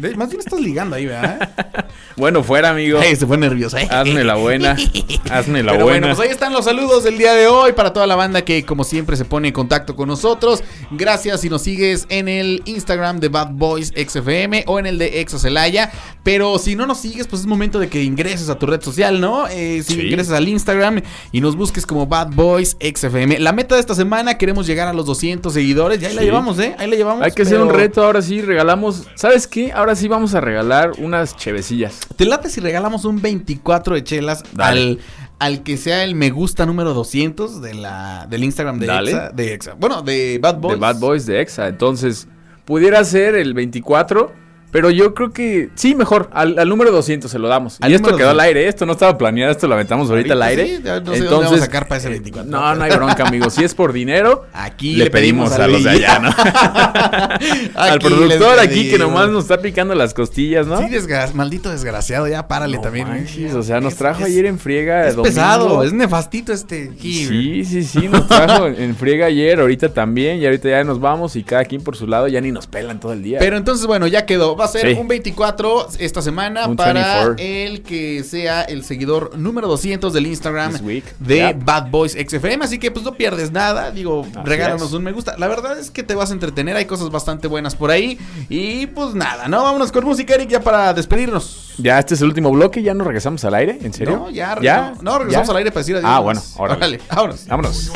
De- 0.00 0.14
más 0.16 0.28
bien 0.28 0.40
estás 0.40 0.60
ligando 0.60 0.96
ahí, 0.96 1.06
¿verdad? 1.06 1.48
Bueno, 2.16 2.42
fuera, 2.42 2.70
amigo. 2.70 3.00
Se 3.00 3.26
fue 3.28 3.38
nervioso, 3.38 3.76
¿eh? 3.78 3.86
Hazme 3.88 4.24
la 4.24 4.34
buena. 4.34 4.76
Hazme 5.30 5.62
la 5.62 5.70
Pero 5.72 5.84
buena. 5.84 6.00
bueno, 6.08 6.16
pues 6.16 6.18
ahí 6.28 6.32
están 6.32 6.52
los 6.52 6.64
saludos 6.64 7.04
del 7.04 7.16
día 7.16 7.32
de 7.34 7.46
hoy 7.46 7.72
para 7.74 7.92
toda 7.92 8.08
la 8.08 8.16
banda 8.16 8.42
que 8.42 8.64
como 8.64 8.82
siempre 8.82 9.16
se 9.16 9.24
pone 9.24 9.48
en 9.48 9.54
contacto 9.54 9.94
con 9.94 10.08
nosotros. 10.08 10.64
Gracias 10.90 11.42
si 11.42 11.48
nos 11.48 11.62
sigues 11.62 12.06
en 12.08 12.26
el 12.28 12.62
Instagram 12.64 13.20
de 13.20 13.28
Bad 13.28 13.50
Boys 13.52 13.92
XFM 13.96 14.64
o 14.66 14.80
en 14.80 14.86
el 14.86 14.98
de 14.98 15.20
Exocelaya. 15.20 15.92
Pero 16.24 16.58
si 16.58 16.74
no 16.74 16.86
nos 16.86 16.98
sigues, 16.98 17.28
pues 17.28 17.42
es 17.42 17.46
momento 17.46 17.78
de 17.78 17.88
que 17.88 18.02
ingreses 18.02 18.48
a 18.48 18.58
tu 18.58 18.66
red 18.66 18.82
social, 18.82 19.20
¿no? 19.20 19.46
Eh, 19.46 19.82
si 19.86 19.94
Sí. 19.94 20.00
ingresas 20.08 20.34
al 20.34 20.48
Instagram 20.48 21.00
y 21.30 21.40
nos 21.40 21.54
busques 21.56 21.86
como 21.86 22.06
Bad 22.08 22.32
Boys 22.32 22.76
XFM. 22.80 23.38
La 23.38 23.52
meta 23.52 23.76
de 23.76 23.80
esta 23.80 23.94
semana 23.94 24.38
queremos 24.38 24.66
llegar 24.66 24.88
a 24.88 24.92
los 24.92 25.06
200 25.06 25.52
seguidores. 25.54 26.00
Ya 26.00 26.08
ahí 26.08 26.14
la 26.14 26.22
llevamos, 26.22 26.58
¿eh? 26.58 26.74
Ahí 26.78 26.90
la 26.90 26.96
llevamos. 26.96 27.24
Hay 27.24 27.30
que 27.30 27.42
hacer 27.42 27.60
un 27.60 27.70
reto, 27.70 28.04
ahora 28.04 28.22
sí, 28.22 28.42
regalamos. 28.42 29.04
¿Sabes 29.14 29.46
qué? 29.46 29.70
Ahora 29.72 29.87
sí 29.94 30.08
vamos 30.08 30.34
a 30.34 30.40
regalar 30.40 30.92
unas 30.98 31.36
chevecillas. 31.36 32.00
¿Te 32.16 32.24
late 32.24 32.48
si 32.50 32.60
regalamos 32.60 33.04
un 33.04 33.20
24 33.20 33.94
de 33.94 34.04
chelas 34.04 34.44
Dale. 34.52 34.80
al, 34.80 34.98
al 35.38 35.62
que 35.62 35.76
sea 35.76 36.04
el 36.04 36.14
me 36.14 36.30
gusta 36.30 36.66
número 36.66 36.94
200 36.94 37.60
de 37.60 37.74
la, 37.74 38.26
del 38.28 38.44
Instagram 38.44 38.78
de 38.78 38.86
Dale. 38.86 39.10
Exa, 39.10 39.30
de 39.30 39.54
Exa? 39.54 39.74
Bueno, 39.74 40.02
de 40.02 40.38
Bad 40.40 40.58
Boys. 40.58 40.74
De 40.74 40.80
Bad 40.80 40.98
Boys 40.98 41.26
de 41.26 41.40
Exa. 41.40 41.68
Entonces, 41.68 42.28
pudiera 42.64 43.02
ser 43.04 43.34
el 43.34 43.54
24. 43.54 44.32
Pero 44.70 44.90
yo 44.90 45.14
creo 45.14 45.32
que 45.32 45.70
sí, 45.74 45.94
mejor. 45.94 46.28
Al, 46.32 46.58
al 46.58 46.68
número 46.68 46.90
200 46.92 47.30
se 47.30 47.38
lo 47.38 47.48
damos. 47.48 47.78
Al 47.80 47.90
y 47.90 47.94
esto 47.94 48.08
quedó 48.16 48.28
al 48.30 48.36
200. 48.36 48.44
aire. 48.44 48.68
Esto 48.68 48.84
no 48.86 48.92
estaba 48.92 49.16
planeado. 49.16 49.50
Esto 49.50 49.66
lo 49.66 49.74
aventamos 49.74 50.10
ahorita, 50.10 50.34
al 50.34 50.42
aire. 50.42 50.66
sí, 50.76 50.82
no 50.82 50.90
sé 51.14 51.20
dónde 51.20 51.28
vamos 51.46 51.52
a 51.52 51.58
sacar 51.58 51.88
para 51.88 51.98
ese 51.98 52.10
24. 52.10 52.50
No, 52.50 52.74
no 52.74 52.84
hay 52.84 52.90
bronca, 52.90 53.26
amigo. 53.26 53.48
Si 53.50 53.64
es 53.64 53.74
por 53.74 53.92
dinero, 53.92 54.44
Aquí 54.52 54.94
le, 54.96 55.10
pedimos, 55.10 55.52
a 55.52 55.66
los 55.68 55.82
de 55.84 55.90
allá, 55.90 56.18
¿no? 56.18 56.28
al 57.74 57.98
productor 57.98 58.58
aquí 58.58 58.90
que 58.90 58.98
nomás 58.98 59.28
nos 59.30 59.44
está 59.44 59.58
picando 59.60 59.94
las 59.94 60.12
costillas, 60.14 60.66
¿no? 60.66 60.78
Sí, 60.78 60.84
desgra- 60.88 61.32
maldito 61.32 61.70
desgraciado, 61.70 62.28
ya 62.28 62.46
párale 62.48 62.76
No 62.76 62.82
también. 62.82 63.08
manches, 63.08 63.54
o 63.54 63.62
sea, 63.62 63.80
nos 63.80 63.94
trajo 63.94 64.20
es- 64.20 64.26
ayer 64.26 64.46
en 64.46 64.58
friega. 64.58 65.08
Es 65.08 65.16
domingo. 65.16 65.34
pesado, 65.34 65.82
es 65.84 65.92
nefastito 65.92 66.52
este. 66.52 66.92
Sí, 67.00 67.64
sí, 67.64 67.82
sí, 67.84 68.08
nos 68.08 68.26
trajo 68.28 68.66
en 68.66 68.94
friega 68.96 69.26
ayer, 69.26 69.60
ahorita 69.60 69.90
también, 69.94 70.38
y 70.38 70.44
ahorita 70.44 70.68
ya 70.68 70.84
nos 70.84 71.00
vamos 71.00 71.36
y 71.36 71.42
cada 71.44 71.64
quien 71.64 71.82
por 71.82 71.96
su 71.96 72.06
lado 72.06 72.28
ya 72.28 72.40
ni 72.40 72.52
nos 72.52 72.66
pelan 72.66 73.00
todo 73.00 73.12
el 73.12 73.22
día. 73.22 73.38
Pero 73.38 73.56
entonces, 73.56 73.86
bueno, 73.86 74.06
ya 74.06 74.26
quedó. 74.26 74.56
Va 74.58 74.64
a 74.64 74.68
ser 74.68 74.94
Sí. 74.94 75.00
un 75.00 75.08
24 75.08 75.88
esta 75.98 76.22
semana 76.22 76.66
Un 76.66 76.76
para 76.76 76.92
24. 76.92 77.34
el 77.38 77.82
que 77.82 78.24
sea 78.24 78.62
el 78.62 78.84
seguidor 78.84 79.36
número 79.38 79.68
200 79.68 80.12
del 80.12 80.26
Instagram 80.26 80.72
de 81.18 81.36
Yep. 81.36 81.64
Bad 81.64 81.90
Boys 81.90 82.12
XFM. 82.12 82.64
Así 82.64 82.78
que 82.78 82.90
pues 82.90 83.04
no 83.04 83.12
pierdes 83.14 83.50
nada. 83.52 83.90
Digo, 83.90 84.24
Así 84.24 84.38
regálanos 84.44 84.88
es. 84.88 84.92
un 84.92 85.04
me 85.04 85.12
gusta. 85.12 85.36
La 85.38 85.48
verdad 85.48 85.78
es 85.78 85.90
que 85.90 86.02
te 86.02 86.14
vas 86.14 86.30
a 86.30 86.32
entretener. 86.34 86.76
Hay 86.76 86.84
cosas 86.86 87.10
bastante 87.10 87.48
buenas 87.48 87.74
por 87.74 87.90
ahí. 87.90 88.18
Y 88.48 88.86
pues 88.88 89.14
nada, 89.14 89.48
¿no? 89.48 89.62
Vámonos 89.62 89.92
con 89.92 90.04
música, 90.04 90.34
Eric, 90.34 90.48
ya 90.50 90.60
para 90.60 90.92
despedirnos. 90.94 91.74
Ya, 91.78 91.98
este 91.98 92.14
es 92.14 92.20
el 92.22 92.26
último 92.28 92.50
bloque, 92.50 92.82
ya 92.82 92.92
nos 92.94 93.06
regresamos 93.06 93.44
al 93.44 93.54
aire, 93.54 93.78
¿en 93.82 93.92
serio? 93.92 94.16
No, 94.16 94.30
ya, 94.30 94.56
no, 95.00 95.18
regresamos 95.18 95.46
¿Ya? 95.48 95.52
al 95.52 95.56
aire 95.58 95.70
para 95.70 95.80
decir 95.80 95.94
adiós. 95.96 96.10
Ah, 96.12 96.18
bueno, 96.18 96.42
órale. 96.56 96.76
Órale, 96.76 97.00
vámonos. 97.08 97.46
Vámonos. 97.46 97.90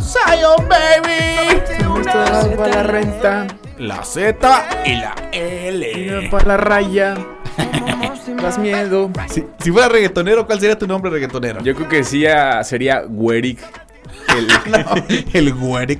Zion 0.00 0.68
Baby. 0.68 1.62
Para 2.56 2.68
la 2.68 2.82
renta, 2.84 3.46
La 3.78 4.02
Z 4.04 4.36
y 4.84 4.94
la 4.96 5.14
L. 5.32 6.28
para 6.30 6.44
la 6.46 6.56
raya, 6.56 7.14
das 8.42 8.58
miedo. 8.58 9.10
Si, 9.28 9.44
si 9.60 9.70
fuera 9.72 9.88
reggaetonero, 9.88 10.46
¿cuál 10.46 10.58
sería 10.60 10.76
tu 10.78 10.86
nombre 10.86 11.10
reggaetonero? 11.10 11.60
Yo 11.62 11.74
creo 11.74 11.88
que 11.88 12.04
sí 12.04 12.26
ah, 12.26 12.62
sería 12.64 13.02
Güeric. 13.02 13.58
El- 14.36 14.48
No, 14.70 14.94
el 15.32 15.48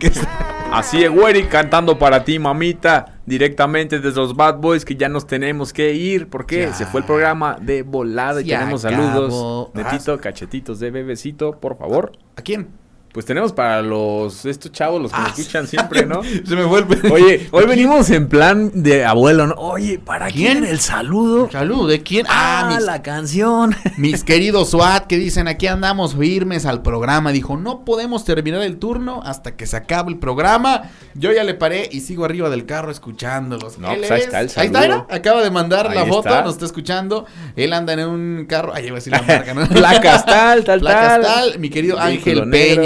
es- 0.02 0.20
Así 0.72 1.02
es, 1.02 1.10
Güeric 1.10 1.48
cantando 1.48 1.98
para 1.98 2.24
ti, 2.24 2.38
mamita, 2.38 3.20
directamente 3.24 4.00
desde 4.00 4.16
los 4.20 4.34
Bad 4.36 4.56
Boys 4.58 4.84
que 4.84 4.96
ya 4.96 5.08
nos 5.08 5.26
tenemos 5.26 5.72
que 5.72 5.94
ir. 5.94 6.28
porque 6.28 6.62
Ya. 6.62 6.74
Se 6.74 6.84
fue 6.84 7.00
el 7.00 7.06
programa 7.06 7.56
de 7.60 7.82
volada 7.82 8.40
y 8.40 8.44
tenemos 8.44 8.84
acabó. 8.84 9.02
saludos. 9.02 9.70
Netito, 9.74 10.18
cachetitos 10.20 10.78
de 10.80 10.90
bebecito, 10.90 11.52
por 11.58 11.78
favor. 11.78 12.12
¿A 12.36 12.42
quién? 12.42 12.68
Pues 13.12 13.24
tenemos 13.24 13.52
para 13.52 13.80
los 13.82 14.44
estos 14.44 14.70
chavos, 14.70 15.00
los 15.00 15.10
que 15.10 15.18
nos 15.18 15.38
escuchan 15.38 15.66
siempre, 15.66 16.04
¿no? 16.06 16.22
Se 16.46 16.54
me 16.54 16.64
fue 16.68 16.80
el 16.80 17.12
Oye, 17.12 17.48
hoy 17.52 17.66
venimos 17.66 18.10
en 18.10 18.28
plan 18.28 18.70
de 18.74 19.04
abuelo, 19.04 19.46
¿no? 19.46 19.54
Oye, 19.54 19.98
¿para 19.98 20.26
¿Quién? 20.28 20.58
quién 20.58 20.64
el 20.70 20.78
saludo? 20.78 21.50
Salud, 21.50 21.88
¿de 21.88 22.02
quién? 22.02 22.26
Ah, 22.28 22.60
Ah, 22.68 22.74
mis, 22.76 22.84
la 22.84 23.02
canción. 23.02 23.74
mis 23.96 24.24
queridos 24.24 24.70
SWAT 24.70 25.06
que 25.06 25.16
dicen 25.16 25.48
aquí 25.48 25.66
andamos 25.66 26.14
firmes 26.16 26.66
al 26.66 26.82
programa. 26.82 27.32
Dijo, 27.32 27.56
no 27.56 27.84
podemos 27.84 28.24
terminar 28.24 28.62
el 28.62 28.78
turno 28.78 29.22
hasta 29.24 29.56
que 29.56 29.66
se 29.66 29.76
acabe 29.76 30.12
el 30.12 30.18
programa. 30.18 30.82
Yo 31.14 31.32
ya 31.32 31.44
le 31.44 31.54
paré 31.54 31.88
y 31.90 32.00
sigo 32.00 32.24
arriba 32.24 32.50
del 32.50 32.66
carro 32.66 32.90
escuchándolos. 32.90 33.78
No, 33.78 33.88
pues 33.94 34.10
ahí 34.10 34.18
es- 34.20 34.26
está 34.26 34.40
el 34.40 34.50
Ahí 34.56 34.66
está, 34.66 34.80
saludo. 34.82 35.06
acaba 35.10 35.42
de 35.42 35.50
mandar 35.50 35.88
Ahí 35.88 35.94
la 35.94 36.06
foto, 36.06 36.28
está. 36.28 36.42
nos 36.42 36.52
está 36.54 36.66
escuchando. 36.66 37.26
Él 37.56 37.72
anda 37.72 37.94
en 37.94 38.00
un 38.08 38.46
carro, 38.46 38.74
ahí 38.74 38.86
iba 38.86 38.94
a 38.96 39.00
decir 39.00 39.12
la 39.12 39.22
marca, 39.22 39.54
¿no? 39.54 39.66
Placas 39.68 40.24
tal, 40.26 40.62
tal, 40.64 40.80
Placas 40.80 41.20
tal. 41.20 41.22
tal, 41.22 41.58
mi 41.58 41.70
querido 41.70 41.98
Ángel 41.98 42.48
negro. 42.48 42.82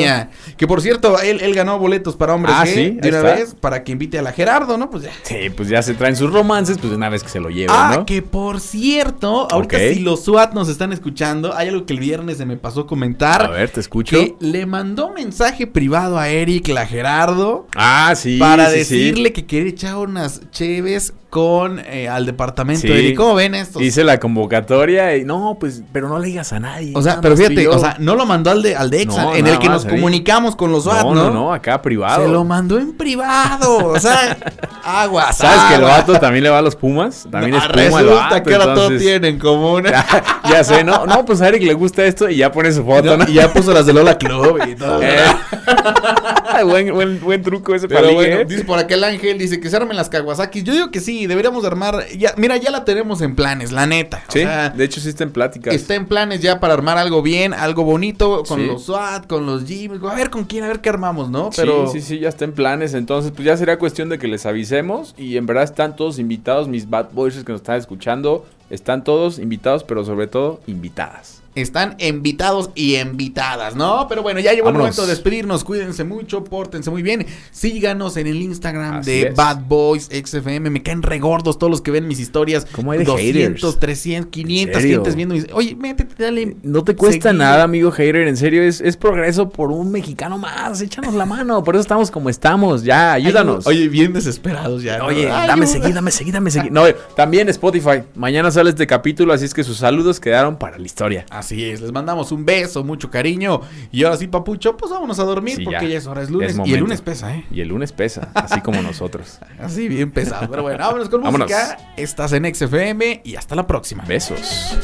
Que 0.56 0.66
por 0.66 0.80
cierto, 0.82 1.20
él, 1.20 1.40
él 1.40 1.54
ganó 1.54 1.78
boletos 1.78 2.16
para 2.16 2.34
hombres 2.34 2.54
Ah, 2.56 2.64
G 2.64 2.74
sí, 2.74 2.90
de 3.00 3.08
una 3.08 3.18
está. 3.18 3.34
vez 3.34 3.54
para 3.60 3.84
que 3.84 3.92
invite 3.92 4.18
a 4.18 4.22
la 4.22 4.32
Gerardo, 4.32 4.76
¿no? 4.78 4.90
Pues 4.90 5.04
ya. 5.04 5.10
Sí, 5.22 5.50
pues 5.56 5.68
ya 5.68 5.82
se 5.82 5.94
traen 5.94 6.16
sus 6.16 6.32
romances, 6.32 6.78
pues 6.78 6.90
de 6.90 6.96
una 6.96 7.08
vez 7.08 7.22
que 7.22 7.28
se 7.28 7.40
lo 7.40 7.48
lleven, 7.50 7.70
Ah, 7.76 7.94
¿no? 7.98 8.06
que 8.06 8.22
por 8.22 8.60
cierto, 8.60 9.48
ahorita 9.50 9.78
si 9.78 10.00
los 10.00 10.24
SWAT 10.24 10.52
nos 10.54 10.68
están 10.68 10.92
escuchando, 10.92 11.54
hay 11.56 11.68
algo 11.68 11.86
que 11.86 11.92
el 11.94 12.00
viernes 12.00 12.36
se 12.38 12.46
me 12.46 12.56
pasó 12.56 12.86
comentar. 12.86 13.42
A 13.44 13.48
ver, 13.50 13.70
te 13.70 13.80
escucho. 13.80 14.16
Que 14.16 14.34
le 14.40 14.66
mandó 14.66 15.10
mensaje 15.10 15.66
privado 15.66 16.18
a 16.18 16.28
Eric, 16.28 16.68
la 16.68 16.86
Gerardo, 16.86 17.66
Ah, 17.74 18.14
sí. 18.16 18.38
para 18.38 18.66
sí, 18.70 18.84
sí. 18.84 18.98
decirle 18.98 19.32
que 19.32 19.46
quiere 19.46 19.68
echar 19.70 19.96
unas 19.96 20.40
cheves 20.50 21.12
con 21.30 21.78
eh, 21.86 22.08
al 22.10 22.26
departamento 22.26 22.86
de 22.86 22.98
Eric. 22.98 23.16
¿Cómo 23.16 23.34
ven 23.34 23.54
estos? 23.54 23.80
Hice 23.80 24.04
la 24.04 24.20
convocatoria 24.20 25.16
y 25.16 25.24
no, 25.24 25.56
pues, 25.58 25.82
pero 25.90 26.08
no 26.08 26.18
le 26.18 26.26
digas 26.26 26.52
a 26.52 26.60
nadie. 26.60 26.92
o 26.94 27.00
sea, 27.00 27.20
pero 27.22 27.36
fíjate, 27.36 27.68
o 27.68 27.78
sea, 27.78 27.96
no 27.98 28.16
lo 28.16 28.26
mandó 28.26 28.50
al 28.50 28.62
de, 28.62 28.76
al 28.76 28.90
de 28.90 29.00
Exa, 29.02 29.22
No, 29.22 29.34
en 29.34 29.46
el 29.46 29.58
que 29.58 29.68
más 29.68 29.84
nos. 29.84 29.92
Comunicamos 30.02 30.56
con 30.56 30.72
los 30.72 30.84
SWAT, 30.84 31.02
no, 31.04 31.14
¿no? 31.14 31.24
no, 31.24 31.30
no, 31.30 31.52
acá 31.54 31.80
privado. 31.80 32.24
Se 32.24 32.28
lo 32.30 32.44
mandó 32.44 32.78
en 32.78 32.92
privado, 32.92 33.86
o 33.88 33.98
sea, 34.00 34.36
aguas. 34.84 35.36
¿Sabes 35.38 35.60
que 35.68 35.74
el 35.76 35.82
vato 35.82 36.18
también 36.18 36.44
le 36.44 36.50
va 36.50 36.58
a 36.58 36.62
los 36.62 36.76
Pumas? 36.76 37.26
También 37.30 37.54
es 37.54 37.64
Puma 37.64 38.00
el 38.00 38.06
vato, 38.06 38.42
que 38.42 38.54
ahora 38.54 38.74
todo 38.74 38.84
entonces- 38.86 39.02
tiene 39.02 39.28
en 39.28 39.38
común. 39.38 39.84
ya 40.50 40.64
sé, 40.64 40.84
¿no? 40.84 41.06
No, 41.06 41.24
pues 41.24 41.40
a 41.40 41.48
Eric 41.48 41.62
le 41.62 41.74
gusta 41.74 42.04
esto 42.04 42.28
y 42.28 42.36
ya 42.36 42.50
pone 42.52 42.72
su 42.72 42.84
foto, 42.84 43.16
¿no? 43.16 43.24
y 43.28 43.34
ya 43.34 43.52
puso 43.52 43.72
las 43.72 43.86
de 43.86 43.92
Lola 43.92 44.18
Club 44.18 44.58
y 44.68 44.74
todo. 44.74 45.00
Eh, 45.02 45.18
buen, 46.64 46.92
buen, 46.92 47.20
buen 47.20 47.42
truco 47.42 47.74
ese 47.74 47.88
Pero 47.88 48.02
para 48.02 48.12
bueno, 48.12 48.36
¿eh? 48.36 48.44
dice 48.44 48.64
por 48.64 48.78
acá 48.78 48.94
el 48.94 49.04
ángel, 49.04 49.38
dice 49.38 49.60
que 49.60 49.70
se 49.70 49.76
armen 49.76 49.96
las 49.96 50.08
Kawasaki. 50.08 50.62
Yo 50.62 50.72
digo 50.72 50.90
que 50.90 51.00
sí, 51.00 51.26
deberíamos 51.26 51.62
de 51.62 51.68
armar. 51.68 52.06
Ya, 52.16 52.34
mira, 52.36 52.56
ya 52.56 52.70
la 52.70 52.84
tenemos 52.84 53.20
en 53.22 53.34
planes, 53.34 53.72
la 53.72 53.86
neta. 53.86 54.22
O 54.28 54.32
Sí, 54.32 54.40
sea, 54.40 54.70
de 54.70 54.84
hecho 54.84 55.00
sí 55.00 55.08
está 55.08 55.24
en 55.24 55.30
pláticas. 55.32 55.74
está 55.74 55.94
en 55.94 56.06
planes 56.06 56.40
ya 56.40 56.60
para 56.60 56.74
armar 56.74 56.98
algo 56.98 57.22
bien, 57.22 57.54
algo 57.54 57.84
bonito, 57.84 58.42
con 58.46 58.60
Sí. 58.60 58.66
los 58.66 58.84
SWAT, 58.84 59.26
con 59.26 59.46
los 59.46 59.66
A 60.00 60.14
ver 60.14 60.30
con 60.30 60.44
quién, 60.44 60.64
a 60.64 60.68
ver 60.68 60.80
qué 60.80 60.88
armamos, 60.88 61.30
¿no? 61.30 61.50
Pero... 61.54 61.86
Sí, 61.88 62.00
sí, 62.00 62.06
sí, 62.06 62.18
ya 62.20 62.28
está 62.28 62.44
en 62.44 62.52
planes. 62.52 62.94
Entonces, 62.94 63.32
pues 63.32 63.44
ya 63.44 63.56
sería 63.56 63.78
cuestión 63.78 64.08
de 64.08 64.18
que 64.18 64.28
les 64.28 64.46
avisemos. 64.46 65.14
Y 65.18 65.36
en 65.36 65.46
verdad 65.46 65.64
están 65.64 65.96
todos 65.96 66.18
invitados, 66.18 66.68
mis 66.68 66.88
bad 66.88 67.10
boys 67.12 67.42
que 67.44 67.52
nos 67.52 67.60
están 67.60 67.76
escuchando. 67.76 68.44
Están 68.70 69.04
todos 69.04 69.38
invitados, 69.38 69.84
pero 69.84 70.04
sobre 70.04 70.26
todo 70.26 70.60
invitadas. 70.66 71.41
Están 71.54 71.96
invitados 71.98 72.70
y 72.74 72.96
invitadas, 72.96 73.76
¿no? 73.76 74.06
Pero 74.08 74.22
bueno, 74.22 74.40
ya 74.40 74.52
llegó 74.52 74.70
el 74.70 74.74
momento 74.74 75.02
de 75.02 75.08
despedirnos. 75.08 75.64
Cuídense 75.64 76.02
mucho, 76.04 76.44
pórtense 76.44 76.90
muy 76.90 77.02
bien. 77.02 77.26
Síganos 77.50 78.16
en 78.16 78.26
el 78.26 78.40
Instagram 78.40 78.96
Así 78.96 79.10
de 79.10 79.22
es. 79.28 79.34
Bad 79.34 79.64
Boys 79.68 80.08
XFM. 80.10 80.70
Me 80.70 80.82
caen 80.82 81.02
regordos 81.02 81.58
todos 81.58 81.70
los 81.70 81.82
que 81.82 81.90
ven 81.90 82.08
mis 82.08 82.20
historias. 82.20 82.66
¿Cómo 82.72 82.92
hay 82.92 83.00
de 83.00 83.04
200, 83.04 83.60
haters? 83.60 83.80
300, 83.80 84.30
500 84.30 84.82
serio? 84.82 84.96
gentes 84.96 85.14
viendo 85.14 85.34
mis... 85.34 85.46
Oye, 85.52 85.74
métete, 85.74 86.22
dale. 86.22 86.56
No 86.62 86.84
te 86.84 86.96
cuesta 86.96 87.30
seguir. 87.30 87.38
nada, 87.38 87.64
amigo 87.64 87.90
hater. 87.90 88.28
En 88.28 88.36
serio, 88.36 88.62
es, 88.62 88.80
es 88.80 88.96
progreso 88.96 89.50
por 89.50 89.70
un 89.70 89.90
mexicano 89.90 90.38
más. 90.38 90.80
Échanos 90.80 91.14
la 91.14 91.26
mano. 91.26 91.62
Por 91.62 91.74
eso 91.74 91.82
estamos 91.82 92.10
como 92.10 92.30
estamos. 92.30 92.82
Ya, 92.82 93.12
ayúdanos. 93.12 93.66
Oye, 93.66 93.88
bien 93.88 94.12
desesperados 94.12 94.82
ya. 94.82 94.98
¿no? 94.98 95.06
Oye, 95.06 95.30
Ay, 95.30 95.48
dame 95.48 95.66
seguir, 95.66 95.94
dame 95.94 96.10
seguir, 96.10 96.32
dame 96.32 96.50
seguir. 96.50 96.72
No, 96.72 96.84
también 97.14 97.48
Spotify. 97.50 98.02
Mañana 98.14 98.50
sale 98.50 98.70
este 98.70 98.86
capítulo, 98.86 99.32
así 99.32 99.44
es 99.44 99.54
que 99.54 99.64
sus 99.64 99.76
saludos 99.78 100.18
quedaron 100.18 100.56
para 100.56 100.78
la 100.78 100.86
historia. 100.86 101.26
Así 101.42 101.64
es, 101.68 101.80
les 101.80 101.90
mandamos 101.90 102.30
un 102.30 102.44
beso, 102.44 102.84
mucho 102.84 103.10
cariño. 103.10 103.62
Y 103.90 104.04
ahora 104.04 104.16
sí, 104.16 104.28
papucho, 104.28 104.76
pues 104.76 104.92
vámonos 104.92 105.18
a 105.18 105.24
dormir 105.24 105.56
Sí, 105.56 105.64
porque 105.64 105.86
ya. 105.86 105.88
ya 105.88 105.98
es 105.98 106.06
hora, 106.06 106.22
es 106.22 106.30
lunes. 106.30 106.56
Es 106.56 106.68
y 106.68 106.72
el 106.74 106.78
lunes 106.78 107.00
pesa, 107.00 107.34
¿eh? 107.34 107.44
Y 107.50 107.60
el 107.62 107.66
lunes 107.68 107.90
pesa, 107.90 108.30
así 108.34 108.60
como 108.60 108.80
nosotros. 108.80 109.40
Así 109.60 109.88
bien 109.88 110.12
pesado. 110.12 110.48
Pero 110.48 110.62
bueno, 110.62 110.78
vámonos 110.78 111.08
con 111.08 111.20
Vámonos. 111.20 111.48
música. 111.50 111.78
Estás 111.96 112.32
en 112.32 112.54
XFM 112.54 113.22
y 113.24 113.34
hasta 113.34 113.56
la 113.56 113.66
próxima. 113.66 114.04
Besos. 114.04 114.76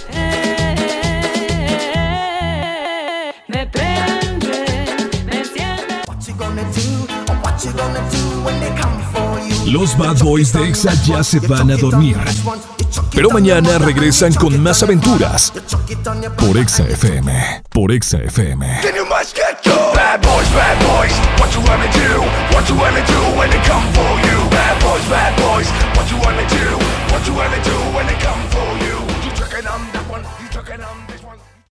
Me 3.47 3.67
prende, 3.69 4.67
me? 5.27 5.45
Los 9.71 9.97
Bad 9.97 10.19
Boys 10.25 10.53
de 10.53 10.69
Exa 10.69 10.93
ya 11.05 11.23
se 11.23 11.39
van 11.41 11.71
a 11.71 11.77
dormir. 11.77 12.17
Pero 13.15 13.31
mañana 13.31 13.79
regresan 13.79 14.33
con 14.35 14.61
más 14.63 14.83
aventuras 14.83 15.53
por 16.39 16.57
Exa 16.57 16.85
FM. 16.85 17.63
Por 17.71 17.93
Exa 17.93 18.19
FM. 18.19 18.67
Bad 19.95 20.23
boys, 20.23 20.49
bad 20.55 20.79
boys, 20.87 21.13
what 21.39 21.51
you 21.55 21.61
do 21.63 22.29
come 23.65 23.89
what 27.13 27.27
you 27.27 27.35
do 27.35 27.79
when 27.99 28.07
for 28.33 28.53
you? 28.53 28.58